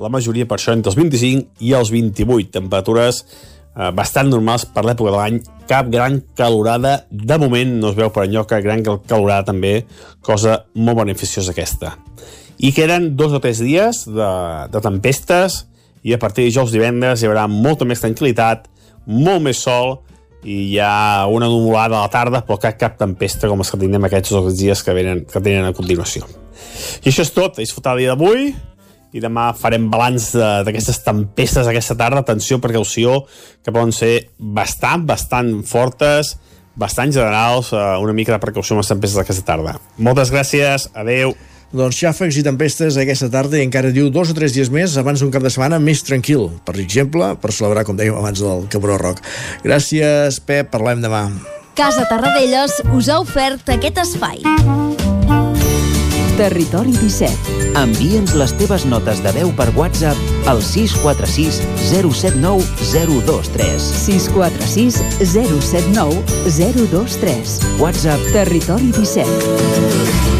[0.00, 3.20] la majoria per això entre els 25 i els 28, temperatures
[3.76, 8.10] eh, bastant normals per l'època de l'any, cap gran calorada, de moment no es veu
[8.14, 9.84] per enlloc que gran calorada també,
[10.24, 11.94] cosa molt beneficiosa aquesta.
[12.60, 14.30] I queden dos o tres dies de,
[14.72, 15.66] de tempestes,
[16.02, 18.68] i a partir de dijous divendres hi haurà molta més tranquil·litat,
[19.06, 19.98] molt més sol
[20.40, 23.80] i hi ha una nuvolada a la tarda però cap, cap tempesta com els que
[23.80, 26.24] tindrem aquests dos dies que, venen, que tenen a continuació.
[27.04, 28.52] I això és tot, a disfrutar el dia d'avui
[29.10, 33.24] i demà farem balanç d'aquestes tempestes aquesta tarda, atenció, precaució
[33.64, 36.36] que poden ser bastant, bastant fortes,
[36.78, 39.76] bastant generals, eh, una mica de precaució amb les tempestes d'aquesta tarda.
[39.98, 41.34] Moltes gràcies, adeu.
[41.70, 45.22] Doncs xàfecs i tempestes aquesta tarda i encara diu dos o tres dies més abans
[45.22, 48.98] d'un cap de setmana més tranquil, per exemple, per celebrar, com dèiem abans, del Cabró
[48.98, 49.22] Rock.
[49.62, 51.28] Gràcies, Pep, parlem demà.
[51.78, 54.42] Casa Tarradellas us ha ofert aquest espai.
[56.40, 57.54] Territori 17.
[57.78, 63.90] Envia'ns les teves notes de veu per WhatsApp al 646 079 023.
[64.08, 66.18] 646 079
[66.50, 67.58] 023.
[67.78, 70.39] WhatsApp Territori 17.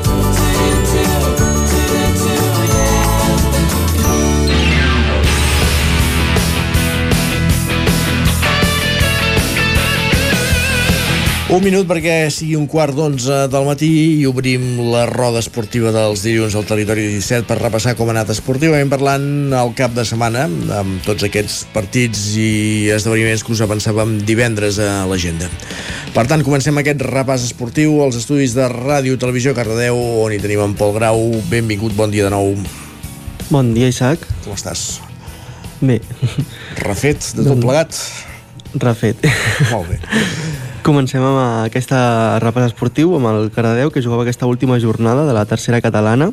[11.51, 13.89] Un minut perquè sigui un quart d'onze del matí
[14.21, 18.31] i obrim la roda esportiva dels dilluns al territori 17 per repassar com ha anat
[18.31, 19.25] esportivament parlant
[19.59, 20.45] el cap de setmana
[20.77, 25.49] amb tots aquests partits i esdeveniments que us avançàvem divendres a l'agenda.
[26.15, 30.63] Per tant, comencem aquest repàs esportiu als estudis de Ràdio Televisió Cardedeu on hi tenim
[30.63, 31.19] en Pol Grau.
[31.51, 32.55] Benvingut, bon dia de nou.
[33.51, 34.23] Bon dia, Isaac.
[34.45, 35.01] Com estàs?
[35.83, 35.99] Bé.
[36.79, 37.99] Refet de tot plegat?
[38.79, 39.27] Refet.
[39.73, 39.99] Molt bé.
[40.81, 41.37] Comencem amb
[41.67, 46.31] aquesta repàs esportiu amb el Cardedeu que jugava aquesta última jornada de la tercera catalana.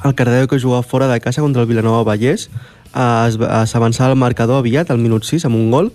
[0.00, 4.62] El Cardedeu que jugava fora de casa contra el Vilanova Vallès eh, s'avançava al marcador
[4.62, 5.90] aviat, al minut 6, amb un gol.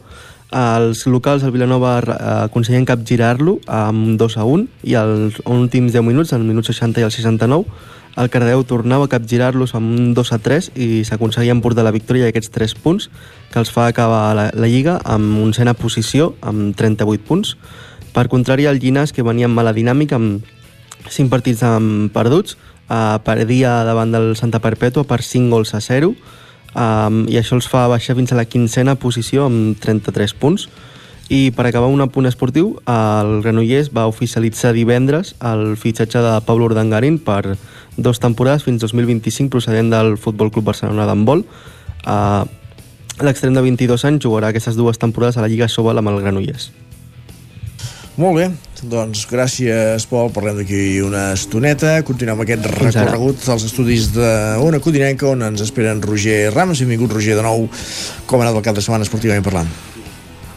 [0.53, 2.19] Els locals del Vilanova eh,
[2.51, 7.07] aconseguien capgirar-lo amb 2 a 1 i als últims 10 minuts, al minut 60 i
[7.09, 7.65] al 69,
[8.17, 12.27] el Cardedeu tornava a capgirar-los amb un 2 a 3 i s'aconseguia emportar la victòria
[12.27, 13.07] d'aquests 3 punts
[13.51, 17.55] que els fa acabar la, la Lliga amb oncena posició amb 38 punts.
[18.11, 20.43] Per contrari, el Llinàs, que venia amb mala dinàmica, amb
[21.07, 22.57] 5 partits amb perduts,
[22.91, 26.11] eh, perdia davant del Santa Perpètua per 5 gols a 0
[26.75, 30.67] um, i això els fa baixar fins a la quinzena posició amb 33 punts.
[31.31, 36.67] I per acabar un apunt esportiu, el Granollers va oficialitzar divendres el fitxatge de Pablo
[36.67, 37.55] Urdangarín per
[37.97, 41.45] dos temporades fins 2025 procedent del Futbol Club Barcelona d'handbol.
[42.05, 42.47] Uh,
[43.21, 46.71] L'extrem de 22 anys jugarà aquestes dues temporades a la Lliga Sobal amb el Granollers.
[48.17, 48.47] Molt bé,
[48.91, 51.99] doncs gràcies Pol, parlem d'aquí una estoneta.
[52.07, 57.45] Continuem aquest recorregut als estudis d'Ona Codinenca on ens esperen Roger Rams, benvingut Roger de
[57.45, 57.69] nou.
[58.25, 59.71] Com ha anat el cap de setmana esportivament parlant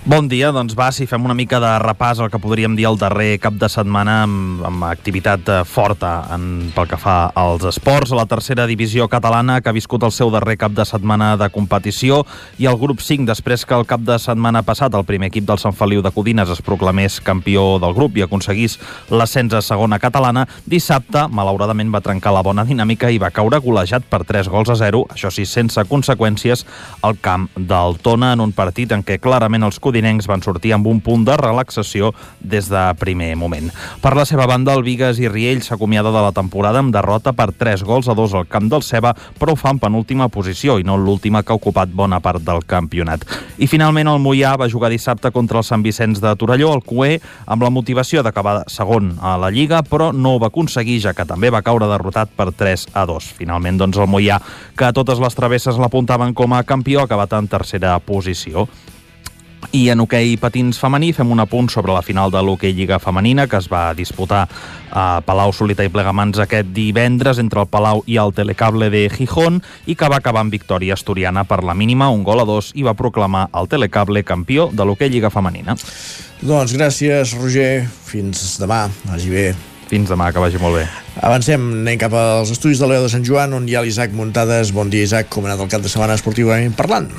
[0.04, 2.98] Bon dia, doncs va, si fem una mica de repàs el que podríem dir el
[3.00, 6.42] darrer cap de setmana amb, amb activitat eh, forta en,
[6.76, 8.12] pel que fa als esports.
[8.12, 12.18] La tercera divisió catalana que ha viscut el seu darrer cap de setmana de competició
[12.60, 15.62] i el grup 5 després que el cap de setmana passat el primer equip del
[15.62, 18.76] Sant Feliu de Codines es proclamés campió del grup i aconseguís
[19.08, 24.04] l'ascens a segona catalana, dissabte, malauradament, va trencar la bona dinàmica i va caure golejat
[24.12, 26.68] per 3 gols a 0, això sí, sense conseqüències,
[27.00, 30.88] al camp del Tona en un partit en què clarament els codinencs van sortir amb
[30.90, 32.10] un punt de relaxació
[32.40, 33.70] des de primer moment.
[34.02, 37.52] Per la seva banda, el Vigues i Riell s'acomiada de la temporada amb derrota per
[37.54, 40.84] 3 gols a 2 al camp del Ceba, però ho fa en penúltima posició i
[40.84, 43.22] no l'última que ha ocupat bona part del campionat.
[43.58, 47.20] I finalment el Mollà va jugar dissabte contra el Sant Vicenç de Torelló, el Cué,
[47.46, 51.28] amb la motivació d'acabar segon a la Lliga, però no ho va aconseguir, ja que
[51.28, 53.30] també va caure derrotat per 3 a 2.
[53.38, 54.40] Finalment, doncs, el Mollà,
[54.74, 58.66] que a totes les travesses l'apuntaven com a campió, ha acabat en tercera posició.
[59.72, 63.46] I en hoquei patins femení fem un apunt sobre la final de l'hoquei Lliga Femenina
[63.48, 64.44] que es va disputar
[64.90, 69.62] a Palau Solita i Plegamans aquest divendres entre el Palau i el Telecable de Gijón
[69.86, 72.86] i que va acabar amb victòria asturiana per la mínima, un gol a dos, i
[72.86, 75.76] va proclamar el Telecable campió de l'hoquei Lliga Femenina.
[76.42, 79.46] Doncs gràcies Roger, fins demà, vagi bé
[79.94, 80.86] fins demà, que vagi molt bé.
[81.22, 84.72] Avancem, anem cap als estudis de l'Eu de Sant Joan, on hi ha l'Isaac Muntades.
[84.74, 87.12] Bon dia, Isaac, com ha anat el cap de setmana esportivament parlant?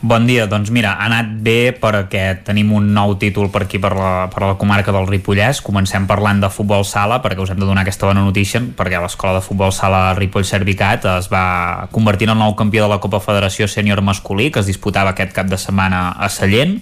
[0.00, 3.90] Bon dia, doncs mira, ha anat bé perquè tenim un nou títol per aquí, per
[3.98, 5.58] la, per la comarca del Ripollès.
[5.66, 9.40] Comencem parlant de futbol sala, perquè us hem de donar aquesta bona notícia, perquè l'escola
[9.40, 13.18] de futbol sala Ripoll Servicat es va convertir en el nou campió de la Copa
[13.18, 16.78] Federació Sènior Masculí, que es disputava aquest cap de setmana a Sallent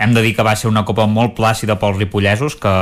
[0.00, 2.72] hem de dir que va ser una copa molt plàcida pels ripollesos que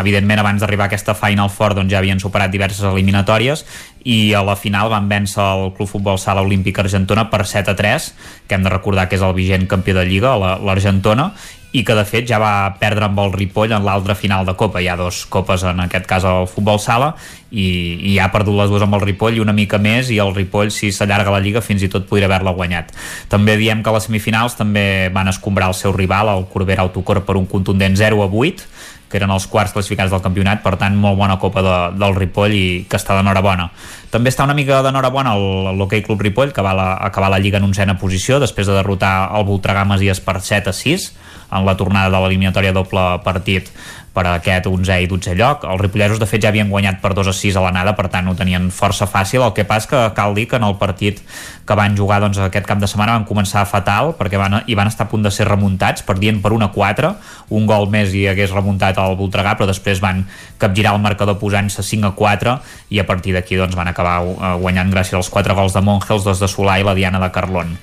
[0.00, 3.64] evidentment abans d'arribar a aquesta Final Four doncs, ja havien superat diverses eliminatòries
[4.04, 7.78] i a la final van vèncer el Club Futbol Sala Olímpic Argentona per 7 a
[7.78, 8.08] 3
[8.48, 11.30] que hem de recordar que és el vigent campió de Lliga l'Argentona
[11.74, 14.78] i que de fet ja va perdre amb el Ripoll en l'altra final de Copa.
[14.78, 17.10] Hi ha dos copes, en aquest cas el futbol sala,
[17.50, 17.66] i,
[18.12, 20.70] i ha perdut les dues amb el Ripoll i una mica més, i el Ripoll,
[20.70, 22.94] si s'allarga la Lliga, fins i tot podria haver-la guanyat.
[23.32, 27.24] També diem que a les semifinals també van escombrar el seu rival, el Corbera Autocor,
[27.26, 28.70] per un contundent 0 a 8,
[29.10, 32.54] que eren els quarts classificats del campionat, per tant, molt bona copa de, del Ripoll
[32.54, 33.68] i que està d'enhorabona.
[34.14, 35.34] També està una mica d'enhorabona
[35.74, 39.14] l'Hockey Club Ripoll, que va la, acabar la Lliga en onzena posició, després de derrotar
[39.34, 41.12] el Voltregà Masies per 7 a 6,
[41.50, 43.70] en la tornada de l'eliminatòria doble partit
[44.14, 45.66] per a aquest 11è i 12è lloc.
[45.66, 48.28] Els ripollesos, de fet, ja havien guanyat per 2 a 6 a l'anada, per tant,
[48.30, 49.42] ho tenien força fàcil.
[49.42, 51.20] El que passa que cal dir que en el partit
[51.66, 54.90] que van jugar doncs, aquest cap de setmana van començar fatal, perquè van, i van
[54.90, 57.12] estar a punt de ser remuntats, perdien per 1 a 4,
[57.56, 60.22] un gol més i hagués remuntat el Voltregà, però després van
[60.60, 62.54] capgirar el marcador posant-se 5 a 4
[62.94, 66.12] i a partir d'aquí doncs, van acabar uh, guanyant gràcies als 4 gols de Monge,
[66.14, 67.74] els dos de Solà i la Diana de Carlon.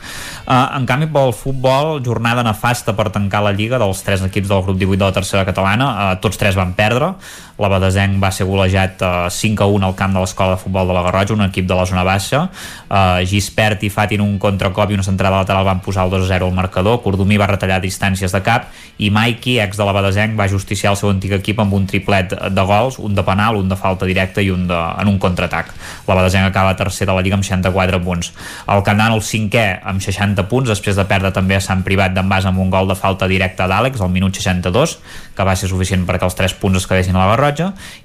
[0.46, 4.64] Uh, en canvi, pel futbol, jornada nefasta per tancar la Lliga dels tres equips del
[4.66, 7.14] grup 18 de la tercera catalana, uh, tots tres van perdre,
[7.62, 10.90] la Badesenc va ser golejat uh, 5 a 1 al camp de l'escola de futbol
[10.90, 14.92] de la Garrotxa, un equip de la zona baixa, uh, Gispert i Fatin un contracop
[14.92, 17.82] i una centrada lateral van posar el 2 a 0 al marcador, Cordomí va retallar
[17.84, 21.62] distàncies de cap i Mikey, ex de la Badesenc, va justiciar el seu antic equip
[21.62, 24.78] amb un triplet de gols, un de penal, un de falta directa i un de,
[25.02, 25.72] en un contraatac.
[26.08, 28.32] La Badesenc acaba tercer de la Lliga amb 64 punts.
[28.70, 32.30] El Candan el cinquè amb 60 punts, després de perdre també a Sant Privat d'en
[32.32, 34.98] amb un gol de falta directa d'Àlex al minut 62,
[35.36, 37.51] que va ser suficient perquè els 3 punts es quedessin a la Garrotxa,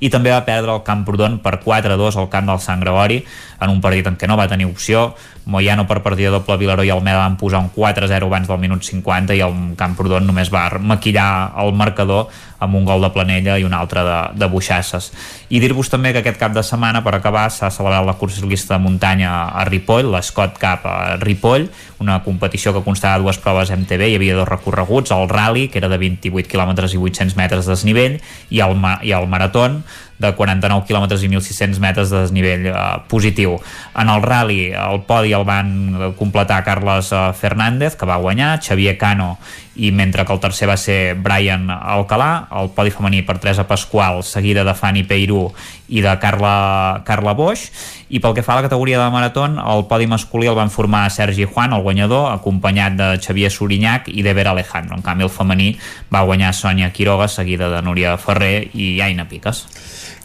[0.01, 3.23] i també va perdre el Camprodon per 4-2 al camp del Sant Gregori,
[3.61, 5.15] en un partit en què no va tenir opció,
[5.47, 9.37] Moyano per partida doble Vilaró i Almeda van posar un 4-0 abans del minut 50
[9.39, 12.27] i el Camprodon només va maquillar el marcador
[12.59, 15.13] amb un gol de Planella i un altre de, de Buixasses.
[15.49, 18.83] I dir-vos també que aquest cap de setmana, per acabar, s'ha celebrat la ciclista de
[18.83, 21.69] muntanya a Ripoll, l'Escot Cup a Ripoll,
[22.03, 25.79] una competició que constava de dues proves MTB, hi havia dos recorreguts, el rally, que
[25.79, 28.19] era de 28 km i 800 metres de desnivell,
[28.51, 29.85] i el, i el maratón,
[30.19, 32.77] de 49 km i 1.600 metres de desnivell eh,
[33.09, 33.59] positiu.
[33.97, 38.97] En el rally el podi el van completar Carles eh, Fernández, que va guanyar, Xavier
[38.99, 39.37] Cano
[39.77, 44.23] i mentre que el tercer va ser Brian Alcalà, el podi femení per Teresa Pasqual,
[44.25, 45.51] seguida de Fanny Peirú
[45.93, 47.67] i de Carla, Carla Boix.
[48.09, 51.11] I pel que fa a la categoria de maratón el podi masculí el van formar
[51.11, 55.75] Sergi Juan el guanyador, acompanyat de Xavier Sorinyac i d'Ever Alejandro, en canvi el femení
[56.09, 59.67] va guanyar Sònia Quiroga seguida de Núria Ferrer i Aina Piques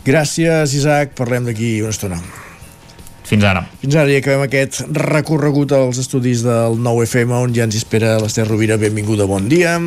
[0.06, 1.14] Gràcies, Isaac.
[1.18, 2.18] Parlem d'aquí una estona.
[3.32, 3.61] Fins ara.
[3.80, 8.48] Fins ara i acabem aquest recorregut als estudis del 9FM on ja ens espera l'Ester
[8.48, 8.80] Rovira.
[8.82, 9.78] Benvinguda, bon dia.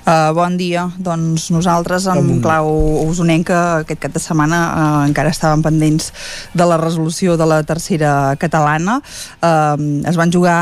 [0.00, 2.38] Uh, bon dia, doncs nosaltres en um...
[2.40, 2.70] clau
[3.04, 6.08] usonenca aquest cap de setmana uh, encara estàvem pendents
[6.56, 9.02] de la resolució de la tercera catalana.
[9.44, 10.56] Uh, es van jugar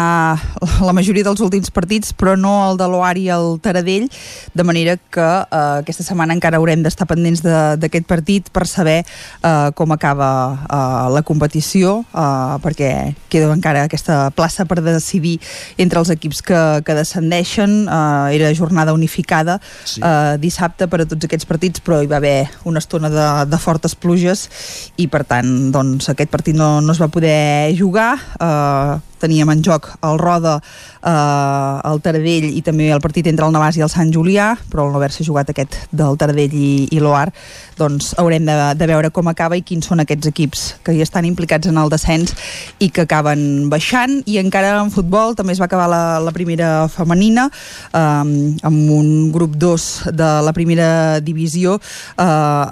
[0.89, 4.09] la majoria dels últims partits però no el de l'Oar i el Taradell
[4.59, 9.70] de manera que uh, aquesta setmana encara haurem d'estar pendents d'aquest partit per saber uh,
[9.78, 10.32] com acaba
[10.66, 15.39] uh, la competició uh, perquè queda encara aquesta plaça per decidir
[15.78, 17.85] entre els equips que, que descendeixen.
[17.86, 20.00] Uh, era jornada unificada complicada sí.
[20.02, 23.59] eh, dissabte per a tots aquests partits, però hi va haver una estona de, de
[23.59, 24.48] fortes pluges
[24.96, 28.16] i per tant doncs, aquest partit no, no es va poder jugar.
[28.40, 30.59] Eh, teníem en joc el Roda,
[31.02, 34.86] eh, el Taradell i també el partit entre el Navàs i el Sant Julià, però
[34.86, 37.28] al no haver-se jugat aquest del Taradell i, i l'Oar,
[37.78, 41.26] doncs haurem de, de veure com acaba i quins són aquests equips que hi estan
[41.28, 42.34] implicats en el descens
[42.78, 44.20] i que acaben baixant.
[44.26, 49.12] I encara en futbol també es va acabar la, la primera femenina eh, amb un
[49.32, 49.86] grup 2
[50.16, 52.24] de la primera divisió eh,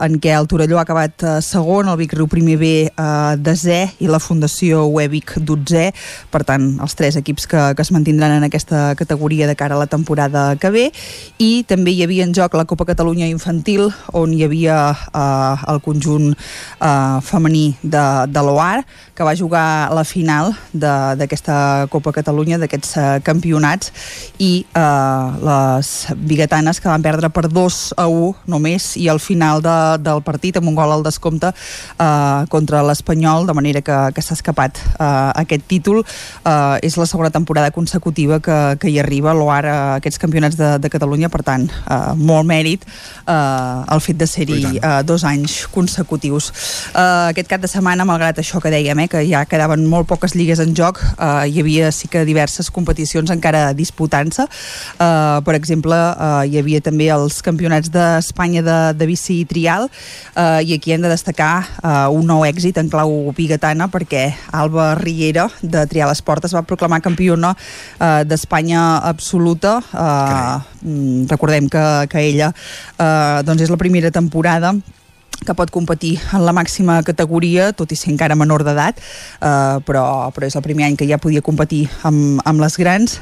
[0.07, 3.81] en què el Torelló ha acabat eh, segon, el Vic Riu primer B eh, desè
[4.03, 5.87] i la Fundació Webic 12
[6.33, 9.83] per tant els tres equips que, que es mantindran en aquesta categoria de cara a
[9.83, 10.87] la temporada que ve.
[11.39, 15.83] I també hi havia en joc la Copa Catalunya Infantil on hi havia eh, el
[15.85, 18.85] conjunt eh, femení de, de l'OAR
[19.17, 23.93] que va jugar la final d'aquesta Copa Catalunya, d'aquests eh, campionats.
[24.39, 25.93] I eh, les
[26.37, 30.61] biguetanes que van perdre per 2 a 1 només i al final de, del partit
[30.61, 35.09] amb un gol al descompte eh, contra l'Espanyol, de manera que, que s'ha escapat eh,
[35.43, 40.21] aquest títol eh, és la segona temporada consecutiva que, que hi arriba l'OAR a aquests
[40.21, 45.01] campionats de, de Catalunya, per tant, eh, molt mèrit eh, el fet de ser-hi eh,
[45.07, 46.51] dos anys consecutius.
[46.93, 50.37] Eh, aquest cap de setmana, malgrat això que dèiem, eh, que ja quedaven molt poques
[50.37, 54.47] lligues en joc, eh, hi havia sí que diverses competicions encara disputant-se.
[54.47, 59.89] Eh, per exemple, eh, hi havia també els campionats d'Espanya de, de bici trial.
[60.35, 64.95] Eh, i aquí hem de destacar eh, un nou èxit en clau bigatana perquè Alba
[64.99, 69.79] Riera de Trial Esport es va proclamar campiona eh, d'Espanya absoluta.
[69.93, 74.75] Eh, mm, recordem que, que ella eh, doncs és la primera temporada
[75.47, 80.05] que pot competir en la màxima categoria, tot i ser encara menor d'edat, eh, però,
[80.35, 83.21] però és el primer any que ja podia competir amb, amb les grans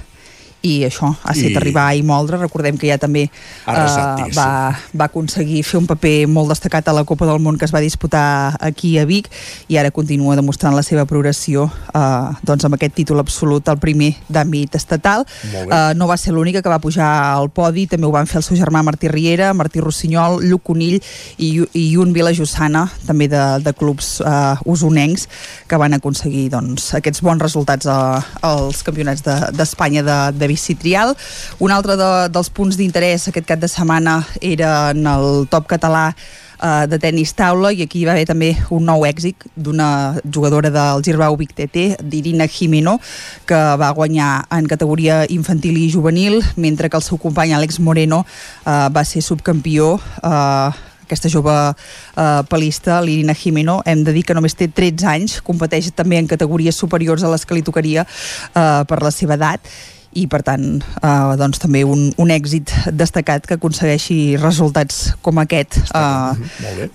[0.64, 1.56] i això ha set I...
[1.60, 2.40] arribar i moldre.
[2.40, 4.48] Recordem que ja també uh, va,
[4.96, 7.82] va aconseguir fer un paper molt destacat a la Copa del Món que es va
[7.84, 9.28] disputar aquí a Vic
[9.68, 14.14] i ara continua demostrant la seva progressió uh, doncs amb aquest títol absolut el primer
[14.28, 15.26] d'àmbit estatal.
[15.52, 17.86] Uh, no va ser l'única que va pujar al podi.
[17.90, 21.00] També ho van fer el seu germà Martí Riera Martí Rossinyol, Lluc Conill
[21.38, 25.28] i, i un Vila Jussana també de, de clubs uh, usonencs
[25.68, 29.24] que van aconseguir doncs, aquests bons resultats uh, als campionats
[29.54, 31.16] d'Espanya de, de Maurici Trial.
[31.58, 36.12] Un altre de, dels punts d'interès aquest cap de setmana era en el top català
[36.14, 40.70] eh, de tennis taula i aquí hi va haver també un nou èxit d'una jugadora
[40.70, 43.00] del Girbau Vic TT, d'Irina Jimeno,
[43.46, 48.24] que va guanyar en categoria infantil i juvenil, mentre que el seu company Àlex Moreno
[48.24, 54.36] eh, va ser subcampió eh, aquesta jove eh, palista, l'Irina Jimeno, hem de dir que
[54.36, 58.82] només té 13 anys, competeix també en categories superiors a les que li tocaria eh,
[58.88, 59.74] per la seva edat
[60.14, 65.80] i per tant eh, doncs també un, un èxit destacat que aconsegueixi resultats com aquest
[65.90, 66.32] eh,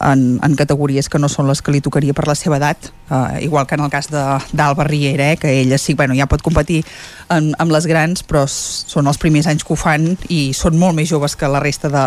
[0.09, 3.43] en, en categories que no són les que li tocaria per la seva edat eh,
[3.45, 6.83] igual que en el cas d'Alba Riera eh, que ella sí, bueno, ja pot competir
[7.29, 10.95] en, amb les grans però són els primers anys que ho fan i són molt
[10.97, 12.05] més joves que la resta de,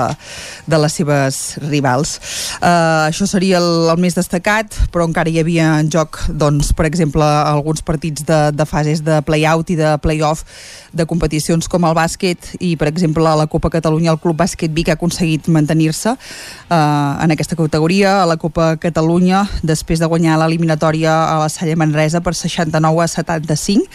[0.66, 2.16] de les seves rivals.
[2.60, 6.86] Eh, això seria el, el més destacat però encara hi havia en joc doncs, per
[6.88, 10.46] exemple alguns partits de, de fases de play-out i de play-off
[10.92, 14.72] de competicions com el bàsquet i, per exemple, a la Copa Catalunya el Club Bàsquet
[14.74, 18.22] Vic ha aconseguit mantenir-se eh, en aquesta categoria.
[18.22, 23.08] A la Copa Catalunya, després de guanyar l'eliminatòria a la Salle Manresa per 69 a
[23.08, 23.88] 75,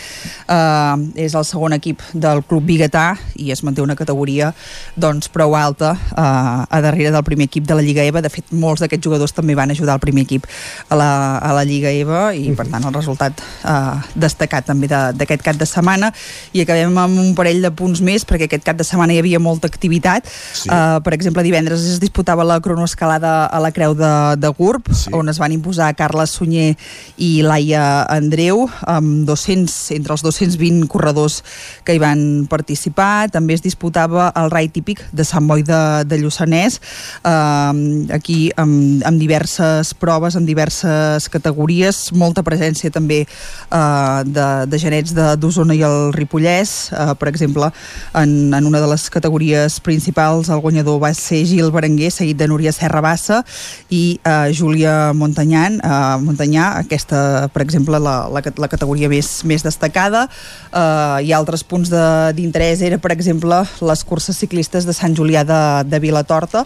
[0.47, 4.53] eh, és el segon equip del Club Biguetà i es manté una categoria
[4.95, 8.23] doncs, prou alta eh, a darrere del primer equip de la Lliga EVA.
[8.25, 10.47] De fet, molts d'aquests jugadors també van ajudar el primer equip
[10.89, 15.43] a la, a la Lliga EVA i, per tant, el resultat eh, destacat també d'aquest
[15.45, 16.11] cap de setmana
[16.53, 19.41] i acabem amb un parell de punts més perquè aquest cap de setmana hi havia
[19.43, 20.69] molta activitat sí.
[20.69, 25.11] uh, per exemple divendres es disputava la cronoescalada a la Creu de, de Gurb sí.
[25.15, 26.73] on es van imposar Carles Sunyer
[27.17, 31.41] i Laia Andreu amb 200, entre els 220 corredors
[31.85, 36.19] que hi van participar també es disputava el rai típic de Sant Boi de, de
[36.21, 36.79] Lluçanès
[37.23, 37.73] uh,
[38.13, 45.15] aquí amb, amb diverses proves, amb diverses categories, molta presència també uh, de, de genets
[45.15, 47.71] d'Osona i el Ripollès eh, per exemple,
[48.13, 52.47] en, en una de les categories principals el guanyador va ser Gil Berenguer, seguit de
[52.47, 53.43] Núria Serra Bassa
[53.89, 59.65] i eh, Júlia Montanyan, eh, Montanyà, aquesta, per exemple, la, la, la categoria més, més
[59.65, 60.27] destacada.
[60.71, 61.91] Eh, I altres punts
[62.37, 66.65] d'interès era, per exemple, les curses ciclistes de Sant Julià de, de Vilatorta,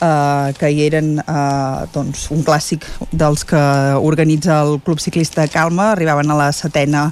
[0.00, 3.60] eh, que hi eren eh, doncs, un clàssic dels que
[4.00, 7.10] organitza el Club Ciclista Calma, arribaven a la setena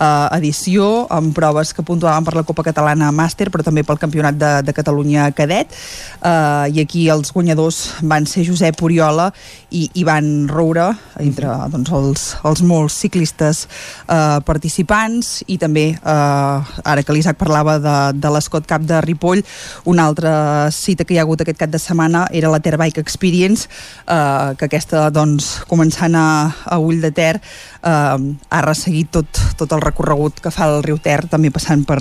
[0.00, 4.52] edició, amb proves que puntuaven per la Copa Catalana Màster, però també pel Campionat de,
[4.64, 5.74] de Catalunya Cadet,
[6.22, 9.30] eh, i aquí els guanyadors van ser Josep Oriola
[9.70, 10.90] i Ivan Roura,
[11.20, 13.66] entre doncs, els, els molts ciclistes
[14.08, 19.44] eh, participants, i també, eh, ara que l'Isaac parlava de, de l'Escot Cup de Ripoll,
[19.90, 20.32] una altra
[20.74, 23.68] cita que hi ha hagut aquest cap de setmana era la Terbike Experience,
[24.06, 26.28] eh, que aquesta, doncs, començant a,
[26.66, 30.98] a Ull de Ter, eh, ha resseguit tot, tot el recorregut que fa el riu
[31.00, 32.00] Ter, també passant per,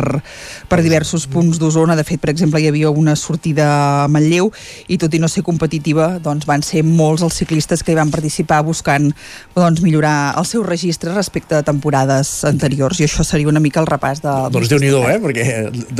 [0.69, 1.95] per diversos punts d'Osona.
[1.95, 3.67] De fet, per exemple, hi havia una sortida
[4.03, 4.51] a Manlleu
[4.87, 8.11] i tot i no ser competitiva, doncs van ser molts els ciclistes que hi van
[8.11, 9.09] participar buscant
[9.55, 13.89] doncs, millorar el seu registre respecte a temporades anteriors i això seria una mica el
[13.89, 14.35] repàs de...
[14.53, 15.17] Doncs déu nhi eh?
[15.23, 15.47] Perquè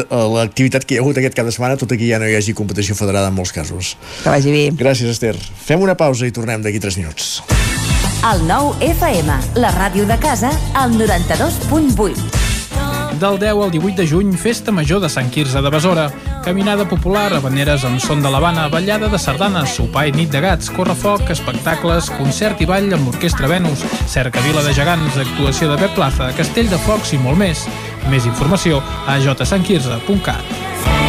[0.10, 2.58] l'activitat que hi ha hagut aquest cap de setmana, tot aquí ja no hi hagi
[2.58, 3.96] competició federada en molts casos.
[4.24, 4.66] Que vagi bé.
[4.80, 5.36] Gràcies, Esther.
[5.38, 7.40] Fem una pausa i tornem d'aquí 3 minuts.
[8.20, 9.32] El nou FM,
[9.64, 12.20] la ràdio de casa, al 92.8.
[13.16, 16.12] Del 10 al 18 de juny, Festa Major de Sant Quirze de Besora.
[16.44, 20.68] Caminada popular, habaneres amb son de l'Havana, ballada de sardanes, sopar i nit de gats,
[20.76, 25.96] correfoc, espectacles, concert i ball amb l'Orquestra Venus, cerca Vila de Gegants, actuació de Pep
[25.96, 27.64] Plaza, Castell de Focs i molt més.
[28.12, 31.09] Més informació a jsantquirze.cat.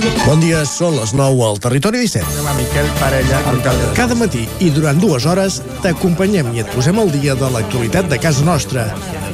[0.31, 2.23] Bon dia, són les 9 al Territori 17.
[2.37, 3.89] Demà Miquel Parella, alcalde.
[3.97, 8.15] Cada matí i durant dues hores t'acompanyem i et posem al dia de l'actualitat de
[8.23, 8.85] casa nostra.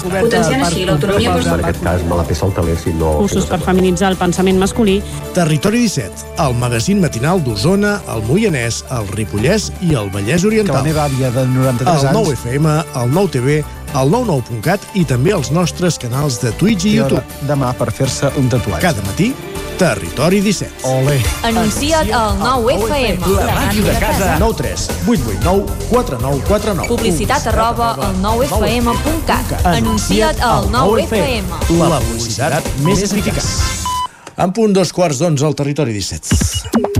[0.02, 3.11] Potenciant així l'autonomia En aquest cas me la peça el taler si no...
[3.28, 4.98] Usos per feminitzar el pensament masculí.
[5.38, 10.80] Territori 17, el magazín matinal d'Osona, el Moianès, el Ripollès i el Vallès Que Oriental.
[10.80, 12.18] la meva àvia de 93 El anys...
[12.24, 13.60] 9 FM, el 9 TV,
[13.96, 17.48] el 99.cat i també els nostres canals de Twitch i hora YouTube.
[17.48, 18.84] Demà per fer-se un tatuatge.
[18.84, 19.32] Cada matí,
[19.78, 20.88] Territori 17.
[20.90, 21.22] Ole.
[21.46, 23.30] Anuncia't al 9FM.
[23.38, 24.32] La màquina de casa.
[24.42, 26.88] 9 3 8 8 9 4 9 4 9.
[26.90, 29.54] Publicitat arroba al 9fm.cat.
[29.76, 31.78] Anuncia't al 9FM.
[31.78, 33.52] La publicitat més eficaç.
[34.38, 36.97] En punt dos quarts d'onze al Territori 17.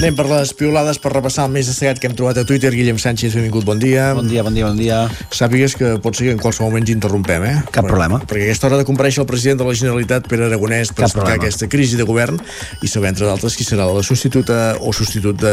[0.00, 2.70] Anem per les piolades per repassar el més destacat que hem trobat a Twitter.
[2.72, 4.14] Guillem Sánchez, benvingut, bon dia.
[4.16, 5.00] Bon dia, bon dia, bon dia.
[5.36, 7.52] Sàpigues que pot ser que en qualsevol moment t'interrompem, eh?
[7.74, 8.16] Cap problema.
[8.24, 11.10] Perquè a aquesta hora de compareixer el president de la Generalitat, Pere Aragonès, per Cap
[11.10, 11.42] explicar problema.
[11.44, 12.40] aquesta crisi de govern
[12.80, 15.52] i saber, entre d'altres, qui serà la substituta o substitut de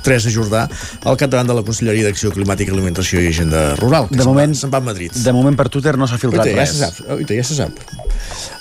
[0.00, 0.64] Teresa Jordà
[1.04, 4.08] al capdavant de la Conselleria d'Acció Climàtica, Alimentació i Agenda Rural.
[4.08, 5.12] De moment- se'n va a Madrid.
[5.12, 6.72] De moment per Twitter no s'ha filtrat Oita, ja res.
[6.72, 7.76] se sap, oita, ja se sap.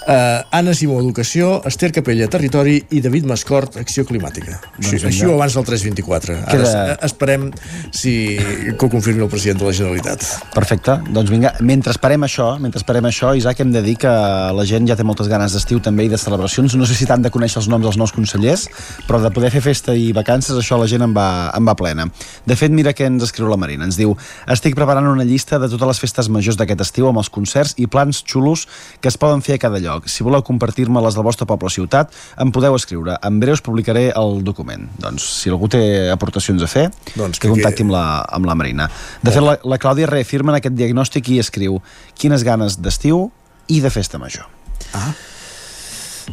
[0.02, 4.56] Uh, Anna Simó, Educació, Esther Capella, Territori i David Mascort, Acció Climàtica.
[4.80, 5.34] Així, Doncs així vinga.
[5.34, 6.38] o abans del 324.
[6.40, 7.52] Ara Queda- es- esperem
[7.92, 8.36] si
[8.80, 10.24] que ho confirmi el president de la Generalitat.
[10.56, 14.66] Perfecte, doncs vinga, mentre esperem això, mentre esperem això, Isaac, hem de dir que la
[14.66, 16.74] gent ja té moltes ganes d'estiu també i de celebracions.
[16.76, 18.68] No sé si tant de conèixer els noms dels nous consellers,
[19.08, 22.10] però de poder fer festa i vacances, això la gent en va, en va plena.
[22.44, 23.86] De fet, mira què ens escriu la Marina.
[23.86, 24.18] Ens diu,
[24.48, 27.86] estic preparant una llista de totes les festes majors d'aquest estiu amb els concerts i
[27.86, 28.68] plans xulos
[29.00, 29.91] que es poden fer a cada lloc.
[30.06, 33.18] Si voleu compartir-me les del vostre poble o ciutat, em podeu escriure.
[33.24, 34.88] En breu us publicaré el document.
[35.02, 38.56] Doncs, si algú té aportacions a fer, Doncs que que- contacti amb la, amb la
[38.56, 38.90] Marina.
[39.22, 41.82] De fet, la, la Clàudia reafirma en aquest diagnòstic i escriu
[42.16, 43.32] quines ganes d'estiu
[43.68, 44.48] i de festa major.
[44.94, 45.12] Ah.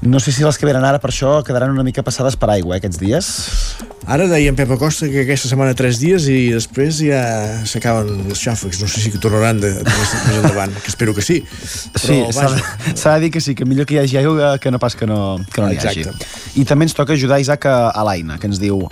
[0.03, 2.77] No sé si les que venen ara per això quedaran una mica passades per aigua,
[2.77, 3.29] eh, aquests dies.
[4.09, 7.23] Ara deia en Pep Acosta que aquesta setmana tres dies i després ja
[7.69, 8.81] s'acaben els xàfecs.
[8.81, 11.43] No sé si tornaran de, de més, més endavant, que espero que sí.
[11.49, 14.73] Sí, Però, de, s'ha de dir que sí, que millor que hi hagi aigua que
[14.73, 16.07] no pas que no, que no n'hi hagi.
[16.07, 16.33] Exacte.
[16.61, 18.87] I també ens toca ajudar Isaac a, a l'Aina, que ens diu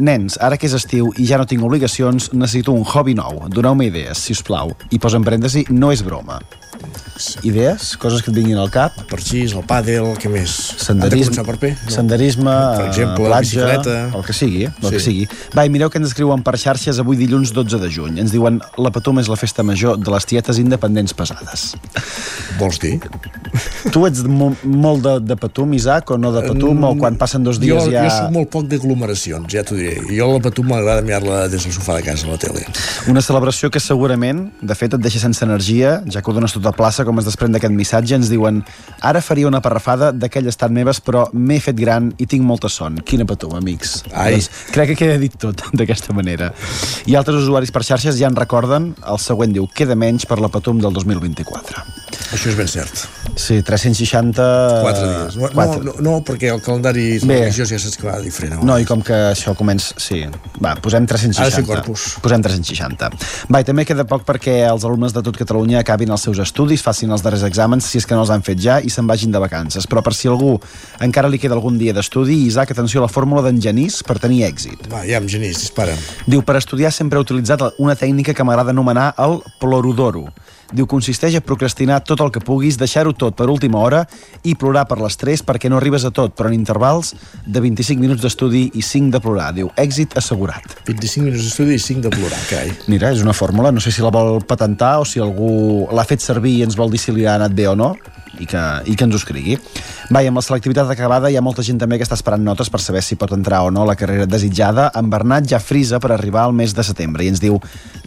[0.00, 3.44] Nens, ara que és estiu i ja no tinc obligacions, necessito un hobby nou.
[3.52, 4.72] Doneu-me idees, si us plau.
[4.90, 6.40] I posa en parèntesi, no és broma.
[7.46, 7.92] Idees?
[8.00, 8.96] Coses que et vinguin al cap?
[8.98, 10.50] El parxís, el pàdel, què més?
[10.82, 11.70] Senderisme, per P?
[11.76, 11.90] No.
[11.94, 13.96] senderisme, Per exemple, platja, bicicleta.
[14.16, 14.90] el que sigui, el Sí.
[14.90, 15.28] que sigui.
[15.54, 18.18] Va, i mireu que ens escriuen per xarxes avui dilluns 12 de juny.
[18.18, 21.76] Ens diuen la Patum és la festa major de les tietes independents pesades.
[22.58, 22.98] Vols dir?
[23.92, 27.44] Tu ets mo molt de, de Patum, Isaac, o no de Patum, o quan passen
[27.44, 28.04] dos dies jo, ja...
[28.08, 30.16] Jo soc molt poc d'aglomeracions, ja t'ho diré.
[30.16, 32.64] Jo la Patum m'agrada mirar-la des del sofà de casa a la tele.
[33.10, 36.66] Una celebració que segurament, de fet, et deixa sense energia, ja que ho dones tot
[36.68, 38.62] a plaça, com es desprèn d'aquest missatge, ens diuen
[39.00, 43.00] ara faria una parrafada d'aquelles tan meves, però m'he fet gran i tinc molta son.
[43.06, 44.02] Quina patum, amics.
[44.12, 44.36] Ai.
[44.36, 46.52] Doncs crec que queda dit tot d'aquesta manera.
[47.06, 50.52] I altres usuaris per xarxes ja en recorden, el següent diu, queda menys per la
[50.52, 52.01] patum del 2024.
[52.32, 53.04] Això és ben cert.
[53.36, 54.44] Sí, 360...
[54.82, 55.36] Quatre dies.
[55.40, 55.82] No, Quatre.
[55.86, 58.60] no, no, perquè el calendari religiós ja saps que va diferent.
[58.66, 59.96] No, i com que això comença...
[60.00, 60.20] Sí,
[60.62, 61.40] va, posem 360.
[61.40, 62.06] Ha de fer corpus.
[62.24, 63.10] Posem 360.
[63.52, 66.84] Va, i també queda poc perquè els alumnes de tot Catalunya acabin els seus estudis,
[66.84, 69.32] facin els darrers exàmens, si és que no els han fet ja, i se'n vagin
[69.32, 69.88] de vacances.
[69.88, 70.54] Però per si algú
[71.04, 74.44] encara li queda algun dia d'estudi, Isaac, atenció a la fórmula d'en Genís per tenir
[74.48, 74.88] èxit.
[74.92, 76.00] Va, ja, amb Genís, dispara'm.
[76.26, 80.28] Diu, per estudiar sempre he utilitzat una tècnica que m'agrada anomenar el plorodoro.
[80.72, 84.02] Diu, consisteix a procrastinar tot el que puguis, deixar-ho tot per última hora
[84.48, 87.12] i plorar per l'estrès perquè no arribes a tot, però en intervals
[87.44, 89.50] de 25 minuts d'estudi i 5 de plorar.
[89.56, 90.64] Diu, èxit assegurat.
[90.88, 92.72] 25 minuts d'estudi i 5 de plorar, carai.
[92.88, 96.24] Mira, és una fórmula, no sé si la vol patentar o si algú l'ha fet
[96.24, 97.92] servir i ens vol dir si li ha anat bé o no
[98.40, 99.58] i que, i que ens ho escrigui.
[100.12, 102.70] Va, i amb la selectivitat acabada hi ha molta gent també que està esperant notes
[102.72, 104.88] per saber si pot entrar o no a la carrera desitjada.
[104.98, 107.60] En Bernat ja frisa per arribar al mes de setembre i ens diu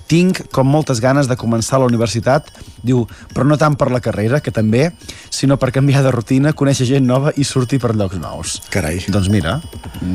[0.07, 2.51] tinc com moltes ganes de començar la universitat,
[2.85, 4.91] diu, però no tant per la carrera, que també,
[5.33, 8.59] sinó per canviar de rutina, conèixer gent nova i sortir per llocs nous.
[8.73, 9.01] Carai.
[9.09, 9.59] Doncs mira,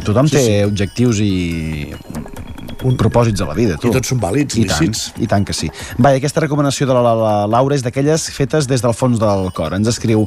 [0.06, 0.60] tothom Sí, té sí.
[0.68, 1.32] objectius i
[2.86, 3.90] un propòsits a la vida, tu.
[3.90, 5.10] I tots són vàlids, I tant, lícits.
[5.20, 5.68] I tant que sí.
[5.98, 9.50] Va, aquesta recomanació de la, la, la Laura és d'aquelles fetes des del fons del
[9.56, 9.74] cor.
[9.76, 10.24] Ens escriu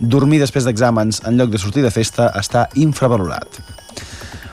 [0.00, 3.60] dormir després d'exàmens en lloc de sortir de festa està infravalorat.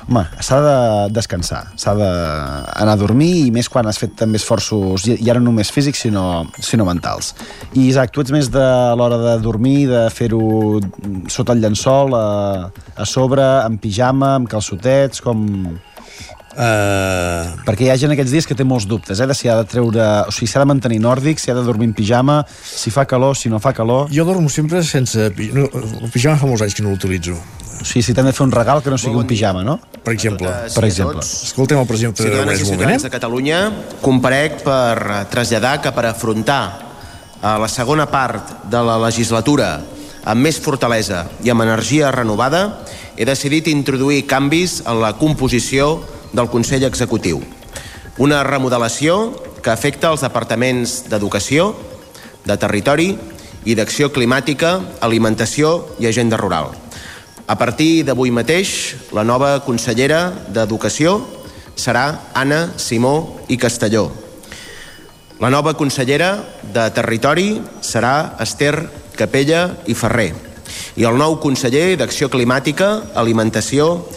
[0.08, 0.76] Home, s'ha de
[1.12, 5.72] descansar, s'ha d'anar a dormir i més quan has fet també esforços, ara no només
[5.76, 7.34] físics, sinó, sinó mentals.
[7.74, 8.64] I Isaac, tu ets més de
[8.96, 10.80] l'hora de dormir, de fer-ho
[11.28, 15.44] sota el llençol, a, a sobre, amb pijama, amb calçotets, com...
[16.58, 17.54] Uh...
[17.68, 19.68] Perquè hi ha gent aquests dies que té molts dubtes, eh, de si ha de
[19.70, 20.06] treure...
[20.26, 23.38] O sigui, s'ha de mantenir nòrdic, si ha de dormir en pijama, si fa calor,
[23.38, 24.10] si no fa calor...
[24.14, 25.30] Jo dormo sempre sense...
[25.54, 27.38] No, el pijama fa molts anys que no l'utilitzo.
[27.78, 29.78] O sigui, si t'han de fer un regal que no sigui un pijama, no?
[30.02, 30.50] Per exemple.
[30.74, 31.22] Per exemple.
[31.22, 33.06] Escoltem el president Aragonès un moment, ciutadans eh?
[33.06, 33.62] de Catalunya,
[34.02, 36.62] comparec per eh, traslladar que per afrontar
[37.46, 39.76] a la segona part de la legislatura
[40.28, 42.82] amb més fortalesa i amb energia renovada,
[43.16, 46.00] he decidit introduir canvis en la composició
[46.34, 47.42] del Consell Executiu.
[48.18, 51.74] Una remodelació que afecta els departaments d'Educació,
[52.48, 53.12] de Territori
[53.68, 56.72] i d'Acció Climàtica, Alimentació i Agenda Rural.
[57.48, 61.20] A partir d'avui mateix, la nova consellera d'Educació
[61.78, 64.10] serà Anna Simó i Castelló.
[65.40, 66.32] La nova consellera
[66.74, 70.32] de Territori serà Esther Capella i Ferrer.
[70.98, 74.08] I el nou conseller d'Acció Climàtica, Alimentació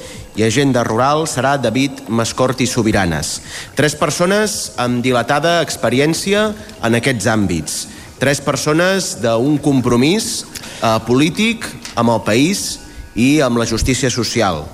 [0.40, 3.34] i Agenda Rural serà David Mascort i Sobiranes.
[3.76, 6.46] Tres persones amb dilatada experiència
[6.80, 7.74] en aquests àmbits.
[8.16, 12.78] Tres persones d'un compromís eh, polític amb el país
[13.12, 14.64] i amb la justícia social.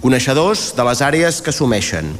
[0.00, 2.14] Coneixedors de les àrees que assumeixen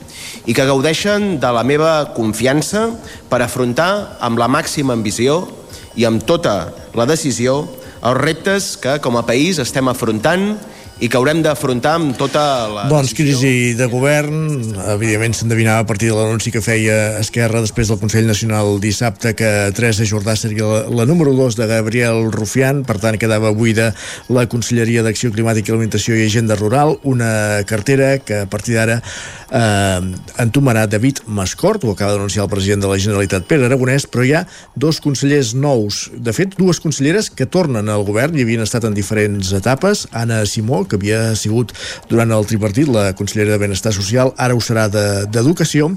[0.44, 2.90] i que gaudeixen de la meva confiança
[3.32, 5.46] per afrontar amb la màxima ambició
[5.96, 7.62] i amb tota la decisió
[8.00, 10.52] els reptes que com a país estem afrontant
[11.00, 12.84] i que haurem d'afrontar amb tota la...
[12.90, 14.60] Doncs crisi de govern,
[14.92, 19.48] evidentment s'endevinava a partir de l'anunci que feia Esquerra després del Consell Nacional dissabte que
[19.76, 23.94] Teresa Jordà seria la, la número 2 de Gabriel Rufián, per tant quedava buida
[24.28, 30.00] la Conselleria d'Acció Climàtica, Alimentació i Agenda Rural, una cartera que a partir d'ara eh,
[30.44, 34.34] entomarà David Mascort, ho acaba d'anunciar el president de la Generalitat Pere Aragonès, però hi
[34.36, 34.44] ha
[34.76, 38.96] dos consellers nous, de fet dues conselleres que tornen al govern i havien estat en
[38.96, 41.72] diferents etapes, Anna Simó, que havia sigut
[42.10, 45.92] durant el tripartit la consellera de Benestar Social, ara ho serà de- d'Educació,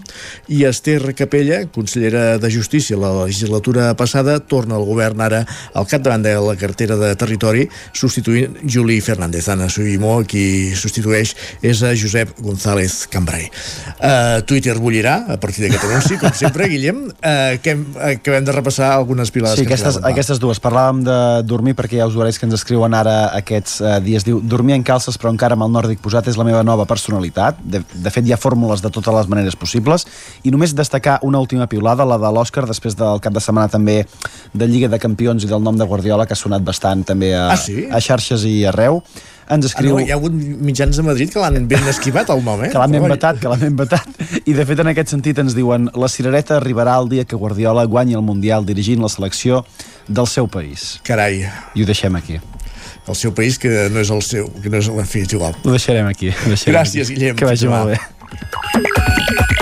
[0.47, 5.43] i Esther Capella, consellera de Justícia la legislatura passada, torna al govern ara
[5.73, 9.47] al capdavant de la cartera de Territori, substituint Juli Fernández.
[9.49, 13.49] Anna Subimó, qui substitueix, és a Josep González Cambrai.
[13.99, 18.51] Uh, Twitter bullirà a partir d'aquest anunci, com sempre, Guillem, uh, que hem, acabem de
[18.55, 20.61] repassar algunes pilades Sí, que aquestes, aquestes dues.
[20.63, 21.17] Parlàvem de
[21.47, 24.25] dormir perquè hi ha usuaris que ens escriuen ara aquests eh, dies.
[24.27, 27.57] Diu, dormir en calces però encara amb el nòrdic posat és la meva nova personalitat.
[27.63, 30.05] De, de fet, hi ha fórmules de totes les maneres possibles.
[30.43, 34.01] I només destacar una última piulada, la de l'Òscar, després del cap de setmana també
[34.53, 37.49] de Lliga de Campions i del nom de Guardiola, que ha sonat bastant també a,
[37.53, 37.85] Ah, sí?
[37.89, 39.01] a xarxes i arreu.
[39.51, 39.97] Ens escriu...
[39.97, 40.31] Ah, no, hi ha hagut
[40.63, 42.69] mitjans de Madrid que l'han ben esquivat el nom, eh?
[42.71, 44.07] que l'han ben vetat, que l'han ben vetat.
[44.47, 47.83] I de fet en aquest sentit ens diuen la cirereta arribarà el dia que Guardiola
[47.91, 49.65] guanyi el Mundial dirigint la selecció
[50.07, 51.01] del seu país.
[51.03, 51.43] Carai.
[51.75, 52.39] I ho deixem aquí.
[53.03, 55.57] El seu país que no és el seu, que no és, en fi, és igual.
[55.63, 56.31] Ho deixarem aquí.
[56.31, 57.19] Ho deixarem Gràcies, aquí.
[57.19, 57.35] Guillem.
[57.39, 59.52] Que vagi molt bé.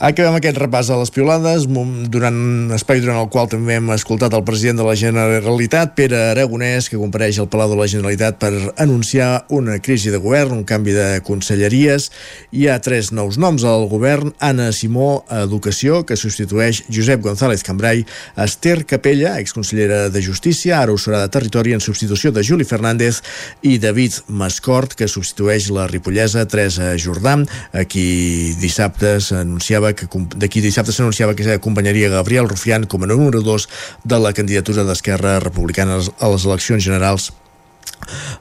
[0.00, 4.32] Acabem aquest repàs a les piolades durant un espai durant el qual també hem escoltat
[4.32, 8.48] el president de la Generalitat, Pere Aragonès, que compareix al Palau de la Generalitat per
[8.80, 12.06] anunciar una crisi de govern, un canvi de conselleries.
[12.48, 17.60] Hi ha tres nous noms al govern, Anna Simó, a Educació, que substitueix Josep González
[17.60, 18.00] Cambrai,
[18.40, 23.20] Esther Capella, exconsellera de Justícia, ara ho serà de Territori en substitució de Juli Fernández,
[23.60, 27.36] i David Mascort, que substitueix la ripollesa Teresa Jordà,
[27.76, 30.06] a qui dissabte s'anunciava que
[30.36, 33.68] d'aquí dissabte s'anunciava que acompanyaria Gabriel Rufián com a número 2
[34.04, 37.32] de la candidatura d'Esquerra Republicana a les- eleccions generals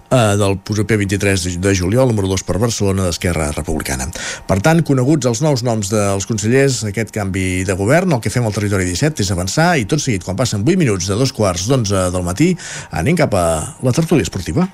[0.09, 4.07] eh, del proper 23 de- juliol, número 2 per Barcelona d'Esquerra Republicana.
[4.47, 8.45] Per tant, coneguts els nous noms dels consellers, aquest canvi de govern, el que fem
[8.47, 11.67] al territori 17 és avançar i tot seguit, quan passen 8 minuts de dos quarts
[11.67, 12.55] d'onze del matí,
[12.91, 13.45] anem cap a
[13.83, 14.67] la tertúlia esportiva.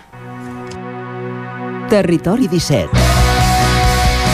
[1.89, 3.45] Territori 17.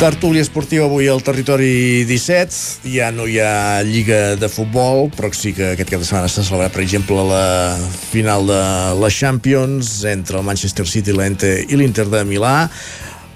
[0.00, 5.52] Tertúlia esportiva avui al territori 17 ja no hi ha lliga de futbol però sí
[5.52, 7.76] que aquest cap de setmana s'ha celebrat per exemple la
[8.08, 8.62] final de
[8.96, 12.70] la Champions entre el Manchester City i l'Inter de Milà.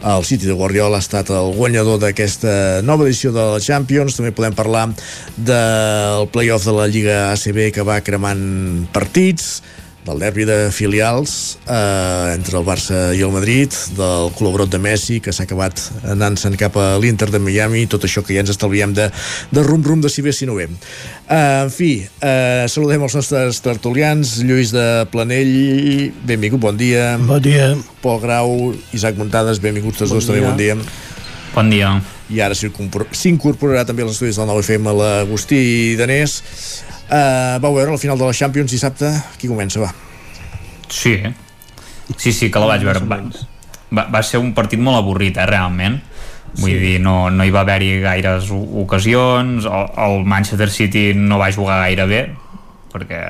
[0.08, 4.16] El City de Guardiola ha estat el guanyador d'aquesta nova edició de la Champions.
[4.16, 4.88] També podem parlar
[5.36, 9.60] del playoff de la Lliga ACB que va cremant partits
[10.04, 15.20] del derbi de filials eh, entre el Barça i el Madrid, del col·laborat de Messi,
[15.24, 15.80] que s'ha acabat
[16.12, 19.08] anant-se'n cap a l'Inter de Miami, tot això que ja ens estalviem de,
[19.50, 20.68] de rum-rum de si bé si no bé.
[20.68, 27.14] Eh, en fi, eh, saludem els nostres tertulians, Lluís de Planell, benvingut, bon dia.
[27.24, 27.72] Bon dia.
[28.04, 30.76] Pol Grau, Isaac Muntades, benvinguts tots bon dos, també bon dia.
[31.54, 31.94] Bon dia.
[32.32, 35.60] I ara s'incorporarà també als estudis del 9FM l'Agustí
[36.00, 36.40] Danés.
[37.04, 39.10] Uh, vau veure la final de la Champions dissabte?
[39.40, 39.90] Qui comença, va?
[40.88, 41.18] Sí,
[42.16, 43.04] sí, sí, que la vaig veure.
[43.08, 43.20] Va,
[43.92, 46.00] va, va ser un partit molt avorrit, eh, realment.
[46.54, 46.78] Vull sí.
[46.78, 51.80] dir, no, no hi va haver-hi gaires ocasions, el, el Manchester City no va jugar
[51.82, 52.20] gaire bé,
[52.94, 53.20] perquè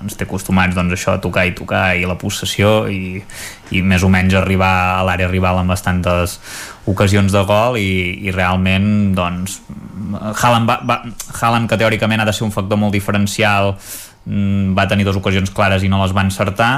[0.00, 3.20] ens té acostumats doncs, això a tocar i tocar i la possessió i,
[3.76, 6.38] i més o menys arribar a l'àrea rival amb bastantes
[6.88, 7.90] ocasions de gol i,
[8.24, 9.60] i realment doncs
[10.16, 11.00] Haaland, va, va,
[11.36, 13.74] Haaland que teòricament ha de ser un factor molt diferencial
[14.24, 16.72] mm, va tenir dues ocasions clares i no les va encertar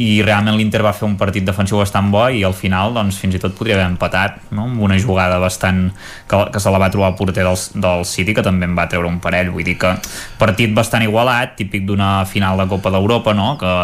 [0.00, 3.36] i realment l'Inter va fer un partit defensiu bastant bo i al final doncs, fins
[3.36, 4.66] i tot podria haver empatat no?
[4.66, 5.86] amb una jugada bastant
[6.28, 8.88] que, que se la va trobar el porter del, del City que també en va
[8.90, 9.94] treure un parell vull dir que
[10.40, 13.54] partit bastant igualat típic d'una final de Copa d'Europa no?
[13.60, 13.74] que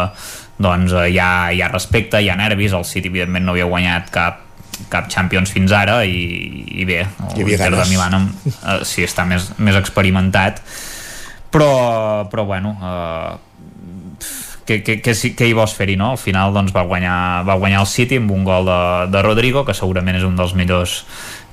[0.61, 4.11] doncs hi ha, hi ha respecte, hi ha nervis el City evidentment no havia guanyat
[4.13, 4.47] cap
[4.91, 7.03] cap Champions fins ara i, i bé,
[7.37, 10.59] l'Inter de Milan eh, sí està més, més experimentat
[11.51, 11.71] però,
[12.31, 13.31] però bueno eh,
[14.71, 16.13] què, què, què, què hi vols fer-hi, no?
[16.15, 18.79] Al final doncs, va, guanyar, va guanyar el City amb un gol de,
[19.11, 21.01] de Rodrigo, que segurament és un dels millors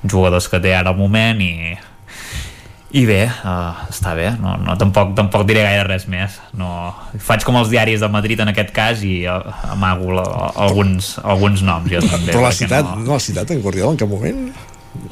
[0.07, 1.75] jugadors que té ara al moment i,
[2.95, 6.69] i bé, uh, està bé no, no, tampoc, tampoc diré gaire res més no,
[7.21, 9.43] faig com els diaris de Madrid en aquest cas i uh,
[9.75, 10.25] amago la,
[10.65, 13.03] alguns, alguns noms jo també, però l'ha citat, no...
[13.03, 14.47] no l'ha citat en Guardiola en cap moment?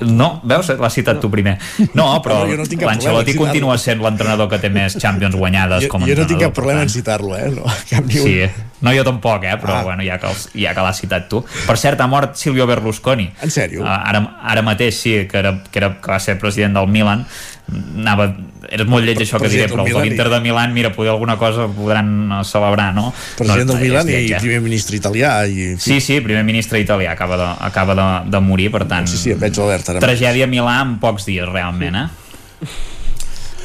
[0.01, 0.69] No, veus?
[0.77, 1.55] L'has citat tu primer.
[1.97, 6.05] No, però no, no l'Ancelotti continua sent l'entrenador que té més Champions guanyades jo, com
[6.05, 7.49] a Jo no tinc cap problema en citar-lo, eh?
[7.53, 8.27] No, cap ni un...
[8.27, 9.57] Sí, no jo tampoc, eh?
[9.61, 9.83] Però ah.
[9.87, 11.43] bueno, ja que, els, ja que l'has citat tu.
[11.65, 13.29] Per cert, ha mort Silvio Berlusconi.
[13.45, 13.83] En sèrio?
[13.85, 14.23] Uh, ara,
[14.53, 17.25] ara mateix sí, que, era, que, era, que va ser president del Milan
[17.67, 18.29] anava,
[18.71, 21.37] era molt lleig això que diré però els de l'Inter de Milan, mira, poder alguna
[21.39, 23.11] cosa podran eh, celebrar, no?
[23.39, 24.41] President no, del Milan i eh?
[24.43, 25.73] primer ministre italià i...
[25.81, 29.35] Sí, sí, primer ministre italià acaba de, acaba de, de morir, per tant sí, sí,
[29.39, 32.07] veig alerta, tragèdia a Milà en pocs dies realment, eh?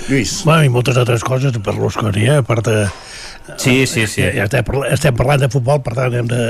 [0.08, 0.40] Lluís.
[0.42, 2.40] Bueno, i moltes altres coses per l'Osconi, eh?
[2.42, 2.86] a part de
[3.56, 4.22] Sí, sí, sí.
[4.22, 6.42] Ja estem, estem parlant de futbol, per tant hem de,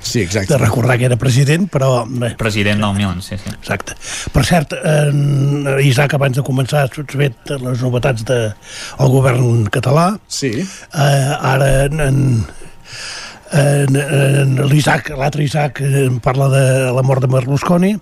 [0.00, 0.52] sí, exacte.
[0.52, 2.04] de recordar que era president, però...
[2.40, 3.52] President del Milan, sí, sí.
[3.54, 3.96] Exacte.
[4.34, 10.10] Per cert, en Isaac, abans de començar, has fet les novetats del de, govern català.
[10.28, 10.52] Sí.
[10.60, 12.20] Eh, ara en, en,
[13.54, 17.94] en, en l'Isaac, l'altre Isaac, en parla de la mort de Berlusconi,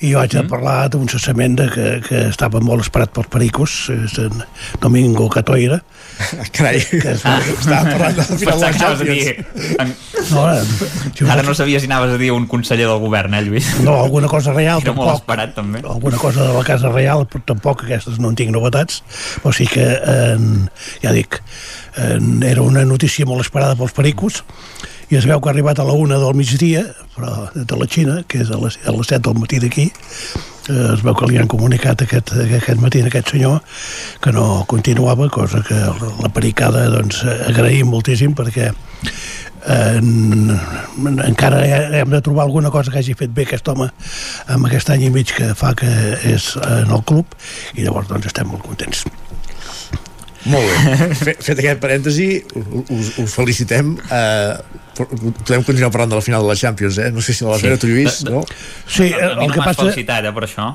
[0.00, 0.44] i vaig mm.
[0.44, 4.44] a parlar d'un cessament de que, que estava molt esperat pels pericos, és en
[4.82, 5.80] Domingo Catoira.
[6.54, 7.38] Carai, que es, ah.
[7.42, 10.30] estava parlant de la final de Champions.
[10.30, 13.72] No, eh, Ara no sabies si anaves a dir un conseller del govern, eh, Lluís?
[13.82, 15.04] No, alguna cosa real, Era tampoc.
[15.04, 15.82] molt esperat, també.
[15.82, 19.02] Alguna cosa de la Casa Real, però tampoc aquestes no en tinc novetats.
[19.42, 20.38] O sigui que, eh,
[21.02, 21.40] ja dic,
[21.96, 22.18] eh,
[22.50, 24.44] era una notícia molt esperada pels pericos,
[25.08, 26.84] i es veu que ha arribat a la una del migdia,
[27.16, 30.92] però de la Xina, que és a les, a les 7 del matí d'aquí, eh,
[30.92, 33.60] es veu que li han comunicat aquest, aquest matí a aquest senyor
[34.24, 35.78] que no continuava, cosa que
[36.22, 38.68] la pericada doncs, agraïm moltíssim perquè
[39.68, 40.00] eh,
[41.28, 41.62] encara
[42.02, 43.88] hem de trobar alguna cosa que hagi fet bé aquest home
[44.48, 45.88] amb aquest any i mig que fa que
[46.34, 47.38] és en el club
[47.74, 49.06] i llavors doncs estem molt contents
[50.46, 51.08] molt bé.
[51.24, 53.96] Fet, fet aquest parèntesi, us, us felicitem.
[54.06, 57.10] Uh, podem continuar parlant de la final de la Champions, eh?
[57.14, 57.68] No sé si la vas sí.
[57.68, 58.44] veure tu, Lluís, no?
[58.86, 59.82] Sí, el, el que passa...
[59.84, 60.72] felicitat, eh, per això.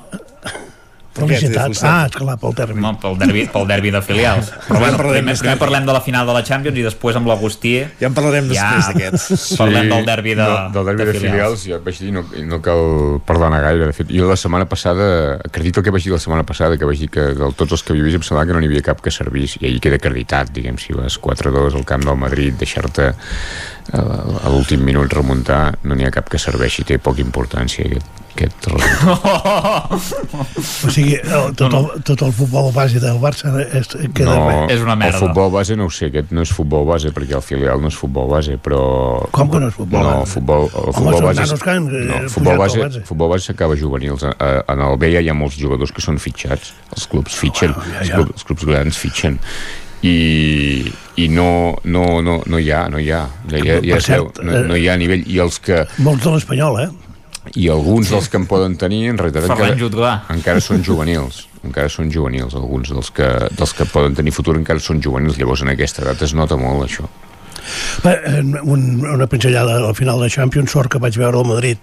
[1.14, 1.76] Felicitat.
[1.85, 2.81] Ah, esclar, pel derbi.
[2.81, 4.49] No, pel derbi, pel derbi de filials.
[4.68, 7.76] Però bueno, primer, primer parlem de la final de la Champions i després amb l'Agustí...
[7.99, 9.57] Ja en parlarem després ja d'aquest.
[9.61, 11.68] Parlem del derbi de, no, del derbi de, de filials.
[11.69, 12.84] Ja vaig dir, no, no cal
[13.27, 13.91] parlar gaire.
[13.91, 15.06] De fet, jo la setmana passada,
[15.45, 17.94] acredito que vaig dir la setmana passada, que vaig dir que de tots els que
[17.94, 19.60] havia vist em semblava que no n'hi havia cap que servís.
[19.61, 23.14] I ahir queda acreditat, diguem, si les 4-2 al camp del Madrid, deixar-te
[23.94, 28.68] a l'últim minut remuntar, no n'hi ha cap que serveixi, té poca importància aquest aquest
[28.68, 29.91] resultat.
[30.85, 34.76] O sigui, el, tot, el, tot el futbol base del Barça és, queda no, bé.
[35.07, 37.91] El futbol base no ho sé, aquest no és futbol base perquè el filial no
[37.91, 38.81] és futbol base, però...
[39.35, 40.34] Com que no és futbol no, base?
[40.38, 41.41] Futbol, el Home, futbol són base...
[41.43, 43.03] nanos que han, eh, no, futbol base, base.
[43.10, 44.26] futbol base s'acaba juvenils.
[44.27, 46.73] A- a- En el B ja hi ha molts jugadors que són fitxats.
[46.95, 48.15] Els clubs fitxen, Bueno, ja, els, ja.
[48.19, 49.38] clubs, els clubs grans fitxen.
[50.03, 50.84] I,
[51.22, 53.22] i no, no, no, no hi ha, no hi ha.
[53.51, 55.23] Ja, ja, ja cert, no, no hi ha nivell.
[55.31, 56.89] I els que, Molts de l'Espanyol, eh?
[57.56, 61.44] I alguns dels que en poden tenir en realitat Ferran encara, encara són juvenils.
[61.64, 65.38] Encara són juvenils alguns dels que, dels que poden tenir futur encara són juvenils.
[65.40, 67.07] Llavors en aquesta edat es nota molt això.
[68.03, 71.80] Un, una pinzellada al final de Champions, sort que vaig veure el Madrid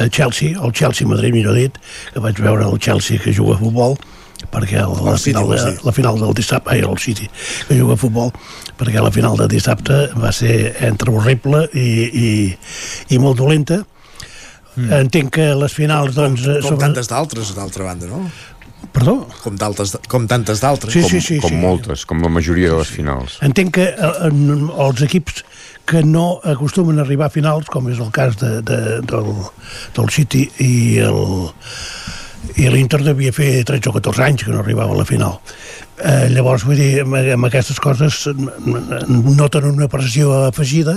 [0.00, 1.78] eh, Chelsea, el Chelsea-Madrid millor dit,
[2.14, 3.98] que vaig veure el Chelsea que juga a futbol
[4.50, 7.28] perquè el, la, City, final de, la final del dissabte, ai, el City
[7.68, 8.32] que juga a futbol,
[8.76, 11.88] perquè la final de dissabte va ser entre horrible i,
[12.26, 12.30] i,
[13.14, 13.84] i molt dolenta
[14.76, 14.90] mm.
[15.04, 18.24] entenc que les finals doncs, eh, Com tantes d'altres, d'altra banda, no?
[18.94, 19.16] Perdó?
[19.42, 19.56] Com,
[20.12, 20.92] com tantes d'altres.
[20.92, 21.58] Sí, com, sí, sí, com sí.
[21.58, 25.44] moltes, com la majoria de les finals Entenc que eh, en, els equips
[25.84, 29.32] que no acostumen a arribar a finals, com és el cas de, de, del,
[29.96, 30.74] del City i
[31.04, 31.20] el
[32.56, 35.40] i l'Inter devia fer 13 o 14 anys que no arribava a la final.
[35.94, 40.96] Eh, llavors, vull dir, amb, amb aquestes coses noten una pressió afegida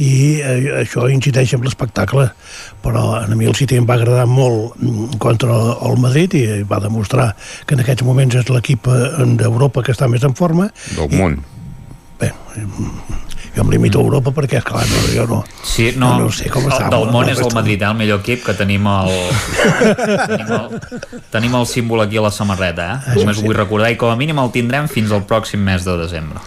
[0.00, 2.30] i eh, això incideix en l'espectacle.
[2.84, 6.80] Però a mi el City em va agradar molt mm, contra el Madrid i va
[6.82, 7.30] demostrar
[7.66, 11.40] que en aquests moments és l'equip eh, d'Europa que està més en forma del món
[12.20, 12.28] Bé,
[13.54, 16.50] jo em limito a Europa perquè, esclar, no, jo no, Sí, no, no, no sé
[16.52, 16.90] com el, està.
[16.92, 19.10] del món no, és el Madrid, el millor equip que tenim el,
[20.30, 20.76] tenim el,
[21.34, 23.16] tenim el símbol aquí a la samarreta eh?
[23.18, 25.96] només ho vull recordar i com a mínim el tindrem fins al pròxim mes de
[26.00, 26.42] desembre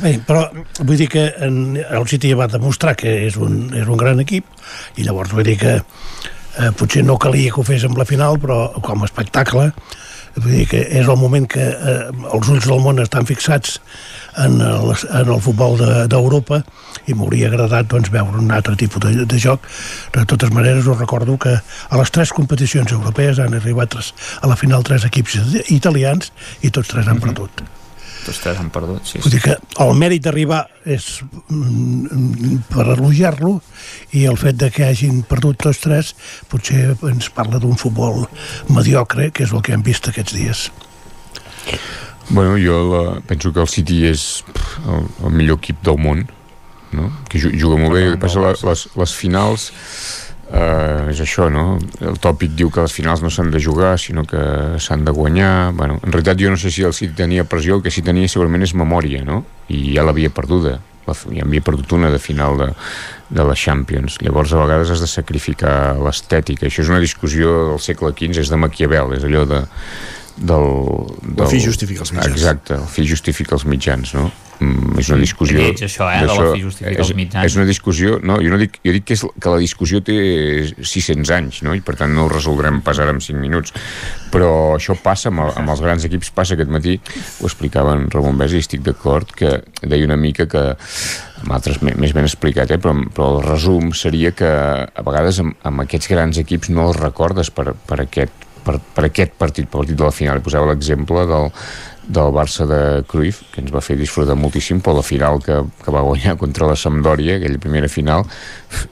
[0.00, 0.46] Bé, però
[0.80, 4.48] vull dir que en, el City va demostrar que és un, és un gran equip
[4.96, 8.40] i llavors vull dir que eh, potser no calia que ho fes amb la final
[8.40, 9.70] però com a espectacle
[10.36, 13.76] vull dir que és el moment que eh, els ulls del món estan fixats
[14.42, 14.90] en el,
[15.20, 16.62] en el futbol de- d'Europa
[17.06, 19.62] i m'hauria agradat doncs, veure un altre tipus de, de joc.
[20.16, 24.12] De totes maneres us recordo que a les tres competicions europees han arribat tres,
[24.42, 25.38] a la final tres equips
[25.70, 26.32] italians
[26.62, 27.62] i tots tres han perdut
[28.26, 29.36] tots tres han perdut sí, Vull sí.
[29.36, 31.06] dir que el mèrit d'arribar és
[31.48, 33.54] mm, per elogiar-lo
[34.16, 36.14] i el fet de que hagin perdut tots tres
[36.50, 38.24] potser ens parla d'un futbol
[38.68, 40.68] mediocre, que és el que hem vist aquests dies.
[42.30, 44.42] Bueno, jo la, penso que el City és
[44.88, 46.22] el, el millor equip del món,
[46.96, 47.10] no?
[47.28, 48.04] que ju- juga molt bé.
[48.14, 49.66] Que passa, les, les finals
[50.52, 51.78] eh, és això, no?
[52.00, 54.40] El tòpic diu que les finals no s'han de jugar, sinó que
[54.82, 55.72] s'han de guanyar.
[55.76, 58.30] Bueno, en realitat jo no sé si el City tenia pressió, el que sí tenia
[58.30, 59.44] segurament és memòria, no?
[59.68, 60.78] I ja l'havia perduda.
[61.04, 62.70] La, ja havia perdut una de final de,
[63.28, 64.16] de la Champions.
[64.24, 66.68] Llavors, a vegades has de sacrificar l'estètica.
[66.68, 69.60] Això és una discussió del segle XV, és de Maquiavel, és allò de,
[70.36, 70.70] del,
[71.22, 71.44] del...
[71.44, 72.40] El fi justifica els mitjans.
[72.40, 74.30] Exacte, el fi justifica els mitjans, no?
[74.60, 75.58] Mm, és una discussió...
[75.58, 76.44] Lleig, això, eh, de d'això.
[76.46, 77.46] la fi justifica és, els mitjans.
[77.48, 78.18] És una discussió...
[78.22, 80.16] No, jo no dic, jo dic que, és, que la discussió té
[80.78, 81.74] 600 anys, no?
[81.74, 83.74] I per tant no ho resoldrem pas ara en 5 minuts.
[84.34, 86.96] Però això passa amb, el, amb els grans equips, passa aquest matí,
[87.40, 90.64] ho explicava en Ramon Besa i estic d'acord, que deia una mica que
[91.44, 92.80] amb altres més ben explicat, eh?
[92.80, 97.00] però, però el resum seria que a vegades amb, amb aquests grans equips no els
[97.00, 100.40] recordes per, per, aquest, per, per aquest partit, per partit de la final.
[100.44, 101.50] Posava l'exemple del,
[102.06, 105.94] del Barça de Cruyff, que ens va fer disfrutar moltíssim, però la final que, que
[105.94, 108.26] va guanyar contra la Sampdoria, aquella primera final,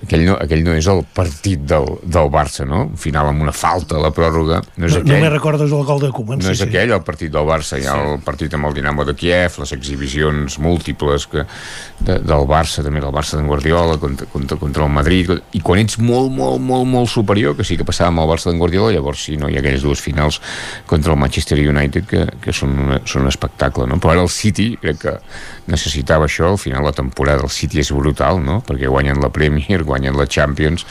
[0.04, 2.84] aquell no, aquell no és el partit del, del Barça, no?
[2.92, 5.12] Un final amb una falta a la pròrroga, no és No, aquell.
[5.16, 6.42] només recordes el gol de Koeman.
[6.42, 9.14] No és aquell el partit del Barça, hi ha el partit amb el Dinamo de
[9.18, 11.44] Kiev, les exhibicions múltiples que,
[12.00, 15.80] de, del Barça, també del Barça d'en Guardiola contra, contra, contra el Madrid, i quan
[15.82, 18.92] ets molt, molt, molt, molt superior, que sí que passava amb el Barça d'en Guardiola,
[18.94, 20.40] llavors sí, no hi ha aquelles dues finals
[20.86, 23.98] contra el Manchester United que, que són, una, són un espectacle, no?
[24.02, 25.16] Però ara el City crec que
[25.70, 28.60] necessitava això, al final la temporada del City és brutal, no?
[28.66, 30.84] Perquè guanyen la Premier, guanyen la Champions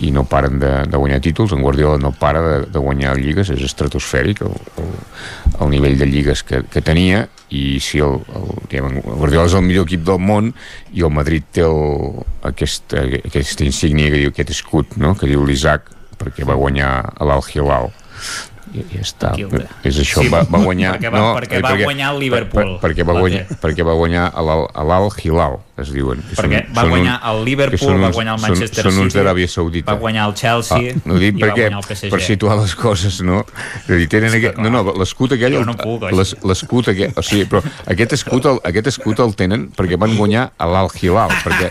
[0.00, 3.50] i no paren de, de guanyar títols, en Guardiola no para de, de guanyar lligues,
[3.52, 4.90] és estratosfèric el, el,
[5.60, 9.58] el nivell de lligues que, que tenia i si el, el, diguem, el Guardiola és
[9.60, 10.54] el millor equip del món
[10.96, 15.12] i el Madrid té el, aquesta, aquesta insígnia que diu aquest escut, no?
[15.14, 15.90] que diu l'Isaac
[16.22, 17.90] perquè va guanyar a l'Al-Hilal
[18.72, 19.66] i ja està, Quilde.
[19.84, 22.70] és això Sí, va, va guanyar perquè va- perquè va guanyar el Liverpool.
[22.80, 26.20] per, perquè, va guanyar, perquè va guanyar l'Al- a l'Al-Hilal es diuen.
[26.28, 29.48] Que Perquè va guanyar el Liverpool, va guanyar el Manchester són, són uns City, d'Aràbia
[29.48, 29.92] Saudita.
[29.94, 32.10] va guanyar el Chelsea ah, no dic i va perquè, guanyar el PSG.
[32.12, 33.38] per situar les coses, no?
[33.86, 35.56] És a dir, tenen aquest, no, no, l'escut aquell...
[35.56, 36.04] Jo no puc,
[36.44, 37.14] L'escut aquell...
[37.16, 41.32] O sigui, però aquest escut, el, aquest escut el tenen perquè van guanyar a l'Al-Hilal,
[41.42, 41.70] perquè,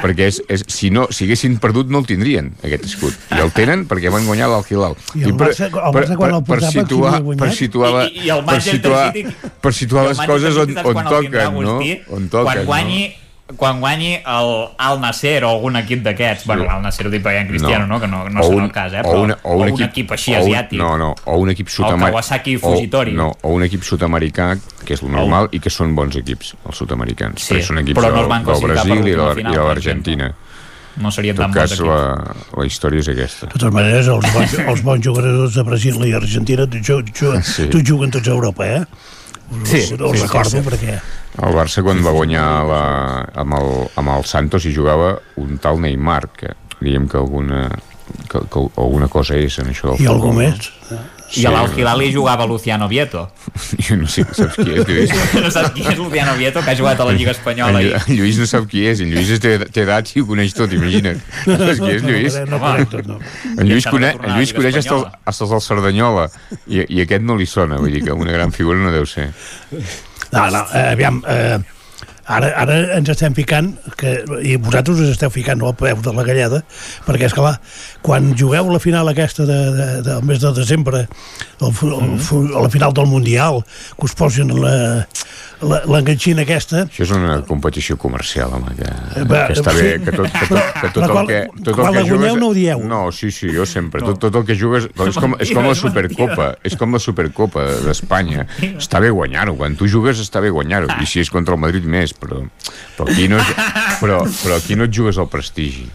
[0.00, 3.16] perquè és, és, si, no, si haguessin perdut no el tindrien, aquest escut.
[3.36, 4.96] I el tenen perquè van guanyar a l'Al-Hilal.
[5.20, 8.24] I el Barça- el Barça quan el per, portava, qui situar, per situar, la, I-
[8.26, 9.04] i el per situar,
[9.60, 11.76] per situar I les coses on, on toquen, no?
[12.16, 13.02] On toquen, quan guanyi,
[13.56, 17.34] quan guanyi el Al Nasser o algun equip d'aquests, bueno, l'Al Nasser ho dic perquè
[17.34, 19.02] hi ha en Cristiano, no, que no, no O serà un- el cas, eh, o
[19.10, 20.78] però, una- o un equip- així o un- asiàtic.
[20.78, 22.10] no, no, o un equip sud-americà.
[22.10, 23.12] Kawasaki Fujitori.
[23.12, 26.54] O, no, o un equip sud-americà, que és el normal, i que són bons equips,
[26.66, 27.42] els sud-americans.
[27.42, 30.34] Sí, perquè són equips però no del, es van del Brasil i de, l'Argentina.
[30.94, 31.88] No serien tan bons cas, equips.
[31.88, 33.46] la, la història és aquesta.
[33.46, 37.68] De totes maneres, els bons, els bons jugadors de Brasil i Argentina tots, juguen, Sí.
[37.72, 38.84] tots juguen tots a Europa, eh?
[39.64, 40.64] Sí, us, sí, us sí, recordo sí.
[40.66, 40.98] perquè...
[41.42, 42.82] El Barça, quan va guanyar la,
[43.40, 43.70] amb, el,
[44.00, 46.52] amb el Santos, hi jugava un tal Neymar, que
[46.82, 47.64] diguem que alguna,
[48.28, 51.00] que, que alguna cosa és en això del I algú futbol,
[51.32, 51.42] més?
[51.42, 53.24] I a l'Al-Hilal hi jugava Luciano Vieto.
[53.86, 55.14] Jo no sé, saps qui és, Lluís?
[55.44, 57.80] no saps qui és Luciano Vieto, que ha jugat a la Lliga Espanyola.
[57.80, 60.54] En, en Lluís no sap qui és, en Lluís té, té edat i ho coneix
[60.58, 61.20] tot, imagina't.
[61.48, 62.38] No saps qui és, Lluís?
[62.46, 63.18] No, no, no tot, no.
[63.56, 66.28] En Lluís, no tornarà en a Lluís coneix els del Cerdanyola
[66.66, 69.30] i, i aquest no li sona, vull dir que una gran figura no deu ser.
[70.32, 71.58] No, no, eh, aviam, eh,
[72.26, 74.14] ara, ara ens estem ficant, que,
[74.46, 76.62] i vosaltres us esteu ficant al peu de la galleda,
[77.06, 77.56] perquè, és clar,
[78.02, 81.04] quan jugueu la final aquesta de, de, del mes de desembre,
[81.62, 83.62] el, el, fu- a la final del Mundial,
[83.96, 85.06] que us posen la-
[85.62, 88.88] la- l'enganxina aquesta, Això és una competició comercial, home, que,
[89.30, 89.84] va, que està sí.
[89.86, 92.10] bé, que tot, que tot, que tot Però el que, tot quan el la que
[92.10, 92.40] guanyeu jugues...
[92.42, 92.82] no ho dieu.
[92.90, 94.02] No, sí, sí, jo sempre.
[94.02, 94.90] Tot, tot el que jugues...
[95.12, 98.48] És com, és com la Supercopa, és com la Supercopa d'Espanya.
[98.74, 101.86] Està bé guanyar-ho, quan tu jugues està bé guanyar-ho, i si és contra el Madrid
[101.86, 102.42] més, però,
[102.98, 103.54] però, aquí, no, és-
[104.02, 105.86] però, però aquí no et jugues al prestigi.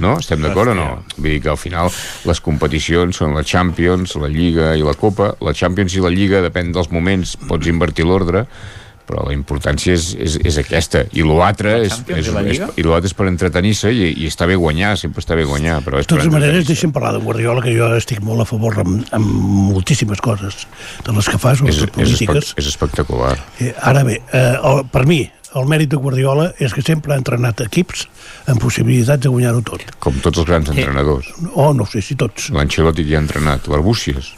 [0.00, 0.16] No?
[0.20, 0.88] Estem d'acord o no?
[1.16, 1.90] Vull dir que al final
[2.28, 5.34] les competicions són la Champions, la Lliga i la Copa.
[5.44, 8.46] La Champions i la Lliga, depèn dels moments, pots invertir l'ordre,
[9.10, 12.68] però la importància és, és, és aquesta i l'altre és, és, és, Lliga?
[12.78, 15.98] i l'altre és per entretenir-se i, i està bé guanyar, sempre està bé guanyar però
[16.00, 19.02] és de totes maneres, deixem parlar de Guardiola, que jo estic molt a favor amb,
[19.16, 19.34] amb
[19.72, 20.66] moltíssimes coses
[21.06, 22.52] de les que fa, és, sobretot és, polítiques.
[22.52, 25.24] espec és espectacular Eh, ara bé, eh, per mi,
[25.54, 28.06] el mèrit de Guardiola és que sempre ha entrenat equips
[28.46, 29.82] amb possibilitats de guanyar-ho tot.
[29.98, 32.50] com tots els grans entrenadors O no sé si tots.
[32.50, 34.34] l'Ancelotti que ha entrenat, l'Arbúcies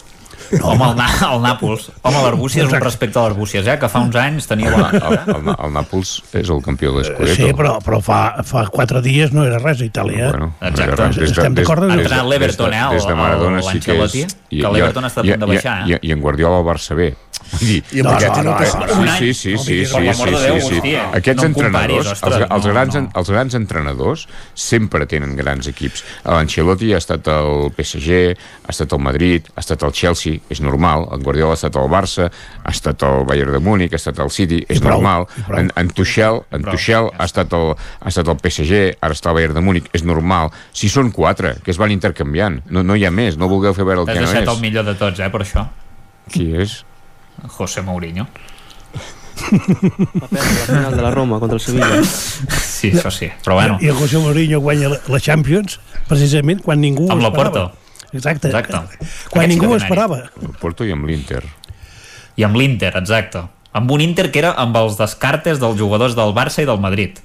[0.60, 1.86] Home, el, Na el Nàpols.
[2.02, 3.78] Home, l'Arbúcies, un respecte a l'Arbúcies, eh?
[3.80, 4.90] Que fa uns anys tenia el, bona...
[4.98, 9.00] el, el, el Nàpols és el campió de l'Escudeto Sí, però, però fa, fa quatre
[9.00, 10.26] dies no era res a Itàlia.
[10.26, 10.30] Eh?
[10.34, 10.96] Bueno, Exacte.
[11.00, 11.86] res, des de- Estem des- d'acord?
[11.88, 13.98] Ha entrenat l'Everton, eh, Des de el- Maradona sí que és...
[14.02, 14.26] l'Ancelotti,
[14.60, 16.00] que l'Everton està a punt de baixar, I, eh?
[16.02, 17.14] i, i en Guardiola el Barça bé.
[17.62, 19.18] I amb no, aquest no, no no, passa sí, un any.
[19.18, 20.76] sí, sí, No sí, sí, sí, sí, sí.
[20.76, 21.02] hòstia.
[21.18, 23.02] Aquests No entrenadors, els, els, no, grans, no.
[23.20, 26.04] els grans entrenadors sempre tenen grans equips.
[26.24, 28.20] L'Ancelotti ha estat al PSG,
[28.66, 31.06] ha estat al Madrid, ha estat al Chelsea, és normal.
[31.12, 32.28] El Guardiola ha estat al Barça,
[32.62, 35.26] ha estat al Bayern de Múnich, ha estat al City, és prou, normal.
[35.36, 35.58] i prou.
[35.60, 39.36] En, en Tuchel, en Tuchel ha, estat al, ha estat al PSG, ara està al
[39.40, 40.50] Bayern de Múnich, és normal.
[40.72, 43.84] Si són quatre, que es van intercanviant, no, no hi ha més, no vulgueu fer
[43.84, 44.62] veure el T'has que no deixat el és.
[44.64, 45.66] millor de tots, eh, per això.
[46.32, 46.84] Qui és?
[47.48, 48.28] José Mourinho.
[50.30, 52.02] La final de la Roma contra el Sevilla.
[52.82, 53.28] Sí, això sí.
[53.44, 55.76] Però bueno, I el José Mourinho guanya la, Champions
[56.08, 57.68] precisament quan ningú amb ho l'Oporto.
[57.70, 58.10] esperava.
[58.12, 58.48] Exacte.
[58.50, 59.06] Exacte.
[59.30, 60.18] Quan Aquest ningú esperava.
[60.42, 61.44] El Porto i amb l'Inter.
[62.36, 63.44] I amb l'Inter, exacte.
[63.72, 67.20] Amb un Inter que era amb els descartes dels jugadors del Barça i del Madrid,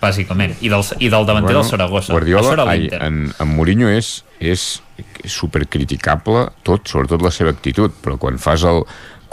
[0.00, 0.56] bàsicament.
[0.64, 2.08] I del, i del davanter del Saragossa.
[2.14, 3.02] Això Guardiola, era ai, l'Inter.
[3.04, 4.80] en, en Mourinho és, és
[5.28, 8.82] supercriticable tot, sobretot la seva actitud, però quan fas el,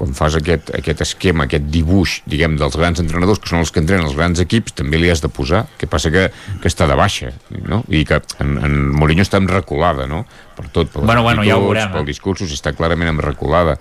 [0.03, 3.79] quan fas aquest, aquest esquema, aquest dibuix, diguem, dels grans entrenadors, que són els que
[3.79, 5.63] entrenen els grans equips, també li has de posar.
[5.79, 6.27] que passa que,
[6.61, 7.31] que està de baixa,
[7.69, 7.83] no?
[7.87, 10.25] I que en, en Mourinho està en reculada, no?
[10.57, 11.93] Per tot, per Bueno, bueno, ja ho veurem, eh?
[11.95, 13.77] pel discursos, està clarament en reculada.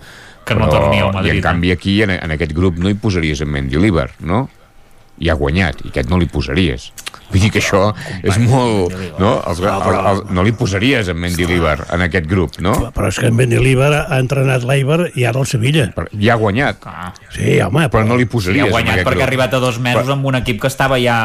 [0.47, 1.45] Que no torni al Madrid, I en eh?
[1.45, 4.47] canvi aquí, en, en aquest grup, no hi posaries en Mendilibar, no?
[5.21, 6.89] i ha guanyat, i aquest no li posaries.
[7.33, 7.87] Vull dir que això
[8.23, 8.93] és molt...
[9.19, 12.75] No, els, el, el, no li posaries en Mendilibar en aquest grup, no?
[12.93, 15.87] Però és que en Benilibar ha entrenat l'Eibar i ara el Sevilla.
[15.97, 16.85] Però ja ha guanyat.
[17.33, 19.27] Sí, home, Però no li posaries ha en guanyat perquè ha grup.
[19.27, 21.17] arribat a dos mesos amb un equip que estava ja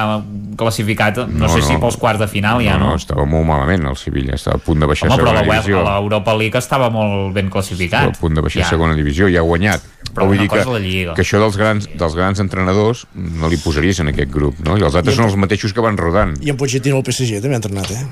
[0.56, 1.80] classificat, no, No, sé si no.
[1.80, 2.90] pels quarts de final ja, no, no?
[2.96, 5.48] no, estava molt malament el Sevilla, estava a punt de baixar Home, però segona la,
[5.48, 5.80] web, divisió.
[5.84, 8.16] a l'Europa League estava molt ben Estava classificat.
[8.16, 8.66] a punt de baixar Ja.
[8.66, 9.82] a segona divisió i ha guanyat.
[10.14, 11.14] Però vull una dir que, la Lliga.
[11.14, 14.76] que això dels grans, dels grans entrenadors no li posaries en aquest grup, no?
[14.78, 16.36] I els altres I són els mateixos que van rodant.
[16.44, 18.06] I en Pochettino al PSG també ha entrenat, eh?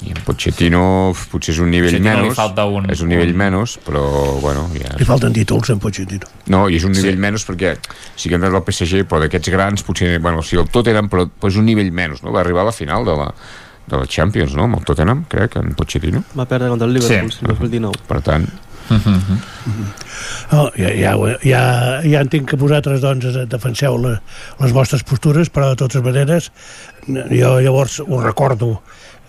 [0.00, 3.74] i en Pochettino potser és un nivell Pochettino menys falta un- és un nivell menys
[3.84, 4.00] però
[4.40, 6.24] bueno ja Li falten títols en Pochettino.
[6.48, 7.20] no, i és un nivell sí.
[7.20, 7.74] menys perquè
[8.16, 11.26] sí que ha entrat al PSG, però d'aquests grans potser, bueno, sí, el Tottenham, però,
[11.28, 12.32] però és un nivell menys, no?
[12.32, 13.28] Va arribar a la final de la,
[13.92, 14.64] de la Champions, no?
[14.64, 16.24] Amb el Tottenham, crec, en Pochettino.
[16.38, 17.44] Va perdre contra el Liverpool, sí.
[17.44, 18.00] 2019.
[18.08, 18.48] Per tant,
[20.52, 21.12] Oh, ja, ja,
[21.46, 21.60] ja,
[22.02, 24.16] ja entenc que vosaltres doncs, defenseu la,
[24.58, 26.50] les vostres postures, però de totes maneres
[27.06, 28.72] jo llavors ho recordo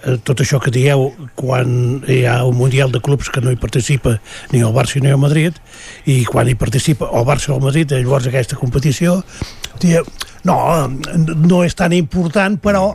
[0.05, 3.61] eh, tot això que dieu quan hi ha un Mundial de Clubs que no hi
[3.61, 4.17] participa
[4.51, 5.61] ni el Barça ni el Madrid
[6.09, 9.21] i quan hi participa el Barça o el Madrid llavors aquesta competició
[9.79, 10.05] dieu,
[10.43, 10.57] no,
[11.37, 12.87] no és tan important però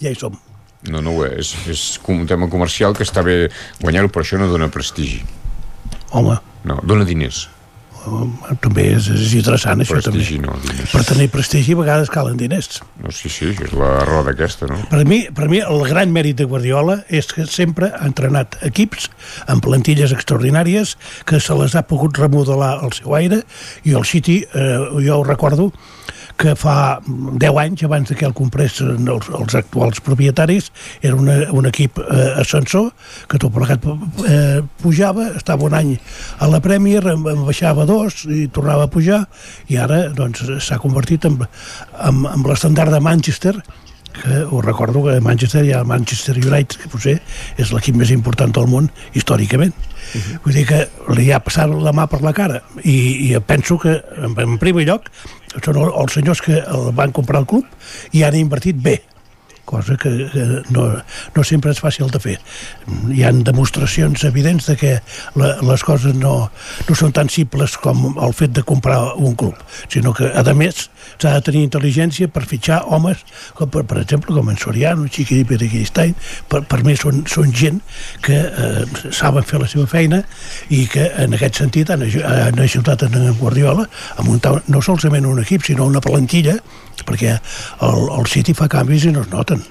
[0.00, 0.40] ja hi som
[0.86, 1.54] no, no ho és.
[1.70, 3.48] És un tema comercial que està bé
[3.82, 5.24] guanyar-ho, però això no dona prestigi.
[6.10, 7.48] Home, No, dona diners.
[8.62, 10.18] també és, és interessant això també.
[10.22, 10.92] Prestigi, no, diners.
[10.94, 14.78] per tenir prestigi a vegades calen diners No, sí, sí, és la roda aquesta, no?
[14.88, 19.10] Per mi, per mi el gran mèrit de Guardiola és que sempre ha entrenat equips
[19.46, 20.96] amb plantilles extraordinàries
[21.28, 23.42] que se les ha pogut remodelar al seu aire
[23.84, 25.72] i el City, eh, jo ho recordo
[26.38, 30.70] que fa 10 anys abans que el comprés els, els actuals propietaris
[31.02, 32.92] era una, un equip eh, ascensor
[33.28, 33.84] que tot plegat
[34.28, 35.96] eh, pujava estava un any
[36.38, 39.24] a la Premier en en baixava dos i tornava a pujar
[39.68, 43.56] i ara doncs s'ha convertit en, en, en l'estandard de Manchester
[44.18, 47.18] que ho recordo que Manchester hi ha el Manchester United, que potser
[47.60, 49.74] és l'equip més important del món històricament.
[49.76, 50.38] Uh -huh.
[50.44, 54.02] Vull dir que li ha passat la mà per la cara i, i penso que,
[54.16, 55.10] en, en primer lloc,
[55.64, 57.64] són el- els senyors que el van comprar el club
[58.12, 59.02] i han invertit bé
[59.68, 60.10] cosa que,
[60.72, 60.86] no,
[61.36, 62.36] no sempre és fàcil de fer.
[63.12, 64.94] Hi han demostracions evidents de que
[65.38, 66.34] la, les coses no,
[66.88, 69.58] no són tan simples com el fet de comprar un club,
[69.92, 70.88] sinó que, a més,
[71.18, 73.20] s'ha de tenir intel·ligència per fitxar homes,
[73.58, 76.16] com per, per exemple, com en Soriano, Chiqui Periquistain,
[76.48, 77.82] per, per mi són, són gent
[78.24, 80.22] que eh, saben fer la seva feina
[80.74, 85.42] i que en aquest sentit han, han ajudat en Guardiola a muntar no solament un
[85.44, 86.58] equip, sinó una plantilla
[87.06, 89.62] perquè el, el City fa canvis i no es noten.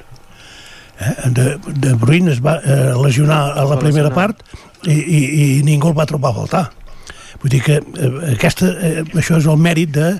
[0.99, 1.14] Eh?
[1.36, 4.41] De, de Bruyne es va eh, lesionar a la primera part
[4.84, 6.66] i, i, i ningú el va trobar a faltar.
[7.41, 10.14] Vull dir que eh, aquesta, eh, això és el mèrit de,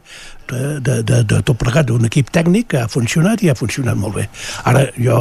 [0.52, 3.98] de, de, de, de tot plegat d'un equip tècnic que ha funcionat i ha funcionat
[3.98, 4.28] molt bé.
[4.70, 5.18] Ara jo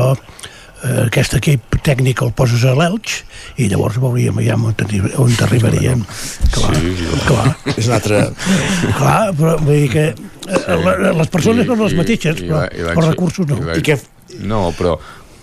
[0.85, 3.21] eh, aquest equip tècnic el poses a l'Elx
[3.63, 4.75] i llavors veuríem ja on,
[5.23, 6.03] on arribaríem.
[6.53, 6.75] Clar,
[7.29, 7.47] clar.
[7.77, 8.23] És un altre...
[8.99, 12.97] Clar, però vull dir que eh, les persones són les mateixes, però la- i la-
[12.97, 13.61] els recursos no.
[13.77, 13.99] I què...
[14.43, 14.97] No, però,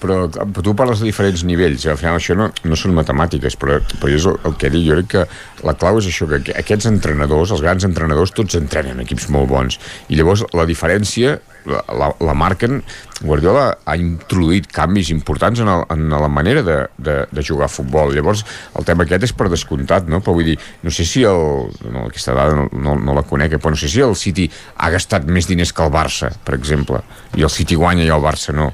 [0.03, 0.19] però,
[0.59, 4.27] tu parles de diferents nivells, al final això no, no són matemàtiques, però, però és
[4.29, 5.25] el, el que dic, jo crec que
[5.63, 9.47] la clau és això, que aqu- aquests entrenadors, els grans entrenadors, tots entrenen equips molt
[9.49, 9.79] bons,
[10.11, 12.81] i llavors la diferència la, la, la marquen,
[13.23, 17.71] Guardiola ha introduït canvis importants en, el, en la manera de, de, de jugar a
[17.71, 18.41] futbol, llavors
[18.75, 20.19] el tema aquest és per descomptat, no?
[20.19, 23.55] però vull dir, no sé si el, no, aquesta dada no, no, no la conec,
[23.63, 26.99] però no sé si el City ha gastat més diners que el Barça, per exemple,
[27.39, 28.73] i el City guanya i el Barça no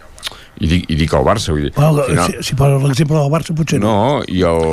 [0.60, 3.16] i dic, i dic el Barça, vull dir Bueno, al final- si, si posa l'exemple
[3.16, 3.92] del Barça potser no.
[3.96, 4.64] no, i el,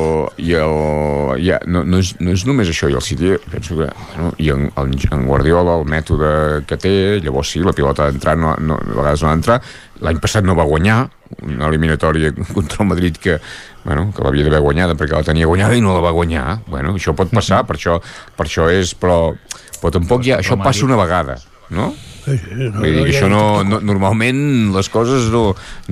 [0.42, 3.86] i el ja, no, no, és, no és només això, i el City penso que,
[4.14, 6.32] bueno, i en, en, en Guardiola el mètode
[6.66, 9.60] que té, llavors sí, la pilota ha d'entrar, no, no, a vegades no ha d'entrar
[10.02, 11.06] l'any passat no va guanyar
[11.46, 13.38] una eliminatòria contra el Madrid que
[13.86, 16.96] bueno, que l'havia d'haver guanyada perquè la tenia guanyada i no la va guanyar bueno,
[16.98, 18.00] això pot passar, per això,
[18.36, 19.30] per això és però,
[19.78, 21.38] però tampoc hi ha, això passa una vegada
[21.70, 21.92] no?
[22.26, 24.40] Sí, sí, no, Vull dir que això no, no, normalment
[24.74, 25.44] les coses no,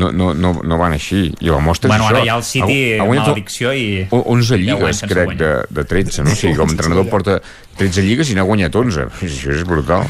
[0.03, 2.43] no, no, no, no van així i la mostra Bueno, és ara això ja el
[2.49, 3.85] City Ha- ha maledicció i...
[4.11, 6.35] o- 11 deu anys lligues, crec, de, de 13, no?
[6.35, 7.39] O sigui, com a entrenador porta
[7.79, 9.07] 13 lligues i n'ha guanyat 11.
[9.23, 10.09] Això és brutal.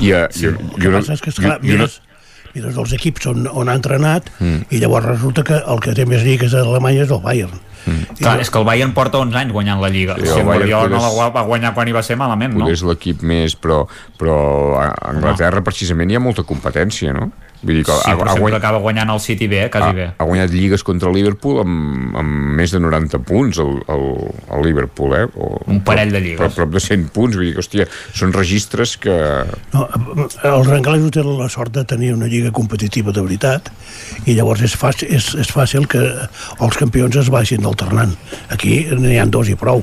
[0.00, 1.86] I, uh, i, El que passa és que, i, i una,
[2.56, 4.66] mires, mires els equips on, on ha entrenat Mm.
[4.70, 7.60] i llavors resulta que el que té més lligues a Alemanya és el Bayern.
[8.18, 10.16] Clar, és que el Bayern porta 11 anys guanyant la Lliga.
[10.18, 12.56] Sí, Sí, el el Bayern Guardiola no la va guanyar quan hi va ser malament,
[12.58, 12.68] no?
[12.68, 13.84] és l'equip més, però,
[14.18, 14.38] però
[14.80, 17.30] a Anglaterra precisament hi ha molta competència, no?
[17.62, 20.06] Vull dir que Sí, però sempre acaba guanyant el City bé, quasi bé.
[20.10, 24.06] ha, ha guanyat lligues contra el Liverpool amb, amb més de 90 punts el, el,
[24.56, 25.24] el Liverpool, eh?
[25.34, 26.38] O, Un parell de lligues.
[26.40, 29.16] Prop, prop de 100 punts, vull dir que, hòstia, són registres que...
[29.74, 29.86] No,
[30.52, 33.72] els anglesos tenen la sort de tenir una lliga competitiva de veritat
[34.26, 36.02] i llavors és fàcil, és, és fàcil que
[36.60, 38.14] els campions es vagin alternant.
[38.52, 39.82] Aquí n'hi ha dos i prou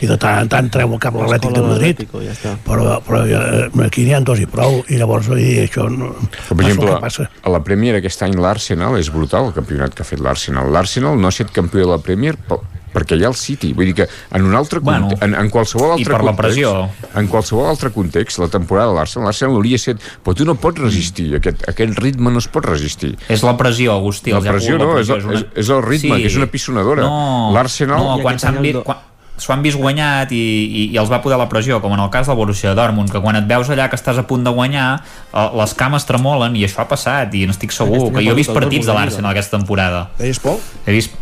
[0.00, 2.54] i de tant en tant treu el cap l'Atlètic de Madrid ja està.
[2.66, 6.56] però, però eh, aquí n'hi ha dos i prou i llavors i això no, Però,
[6.56, 7.28] per exemple, que passa.
[7.42, 10.70] a la Premier aquest any l'Arsenal és brutal el campionat que ha fet l'Arsenal.
[10.72, 13.74] L'Arsenal no ha estat campió de la Premier pel, perquè hi ha el City.
[13.76, 16.56] Vull dir que en un altre Bueno, context, en, en qualsevol altre per la context,
[16.56, 17.18] pressió.
[17.20, 20.80] en qualsevol altre context, la temporada de l'Arsenal, l'Arsenal hauria set, però tu no pots
[20.80, 23.12] resistir, aquest, aquest ritme no es pot resistir.
[23.28, 24.32] És la pressió, Agustí.
[24.32, 27.02] La pressió no, és, el, una- és, és el ritme, que és una pissonadora.
[27.04, 28.02] No, L'Arsenal...
[28.08, 28.80] no, quan s'han vist...
[28.88, 29.04] Quan,
[29.38, 32.10] s'ho han vist guanyat i, i, i els va poder la pressió, com en el
[32.14, 34.88] cas del Borussia Dortmund, que quan et veus allà que estàs a punt de guanyar,
[35.30, 38.40] eh, les cames tremolen i això ha passat, i n'estic segur, Aquest que jo he
[38.42, 40.08] vist partits de l'Arsenal aquesta temporada.
[40.18, 40.60] Deies, Pol?
[40.86, 41.16] He vist...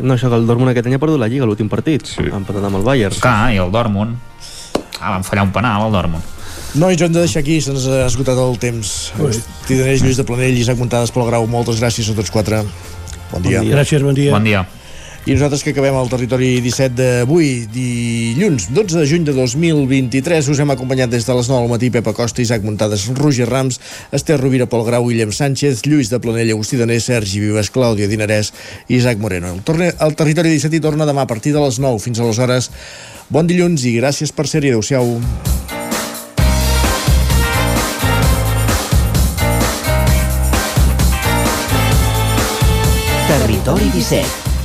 [0.00, 2.08] No, això que el Dortmund aquest any ha perdut la Lliga, l'últim partit.
[2.16, 2.26] Sí.
[2.26, 3.18] Han empatat amb el Bayern.
[3.22, 4.18] Clar, i el Dortmund...
[5.00, 6.30] Ah, van fallar un penal, el Dortmund.
[6.80, 9.12] Nois, ho hem de deixar aquí, se'ns ha esgotat el temps.
[9.68, 12.64] Tidanells, Lluís de Planell, Isaac Muntades, Pol Grau, moltes gràcies a tots quatre.
[13.30, 13.60] Bon dia.
[13.60, 13.76] Bon dia.
[13.76, 14.32] Gràcies, bon dia.
[14.34, 14.64] Bon dia.
[15.24, 20.60] I nosaltres que acabem el territori 17 d'avui, dilluns 12 de juny de 2023, us
[20.60, 23.80] hem acompanyat des de les 9 al matí Pepa Costa, Isaac Muntades, Roger Rams,
[24.12, 28.52] Esther Rovira, Pol Grau, Guillem Sánchez, Lluís de Planell, Agustí Donés, Sergi Vives, Clàudia Dinarès
[28.84, 29.54] i Isaac Moreno.
[29.56, 32.68] El, torne, el territori 17 hi torna demà a partir de les 9 fins aleshores.
[33.32, 34.76] Bon dilluns i gràcies per ser-hi.
[34.76, 35.16] Adéu-siau.
[43.24, 44.53] Territori 17,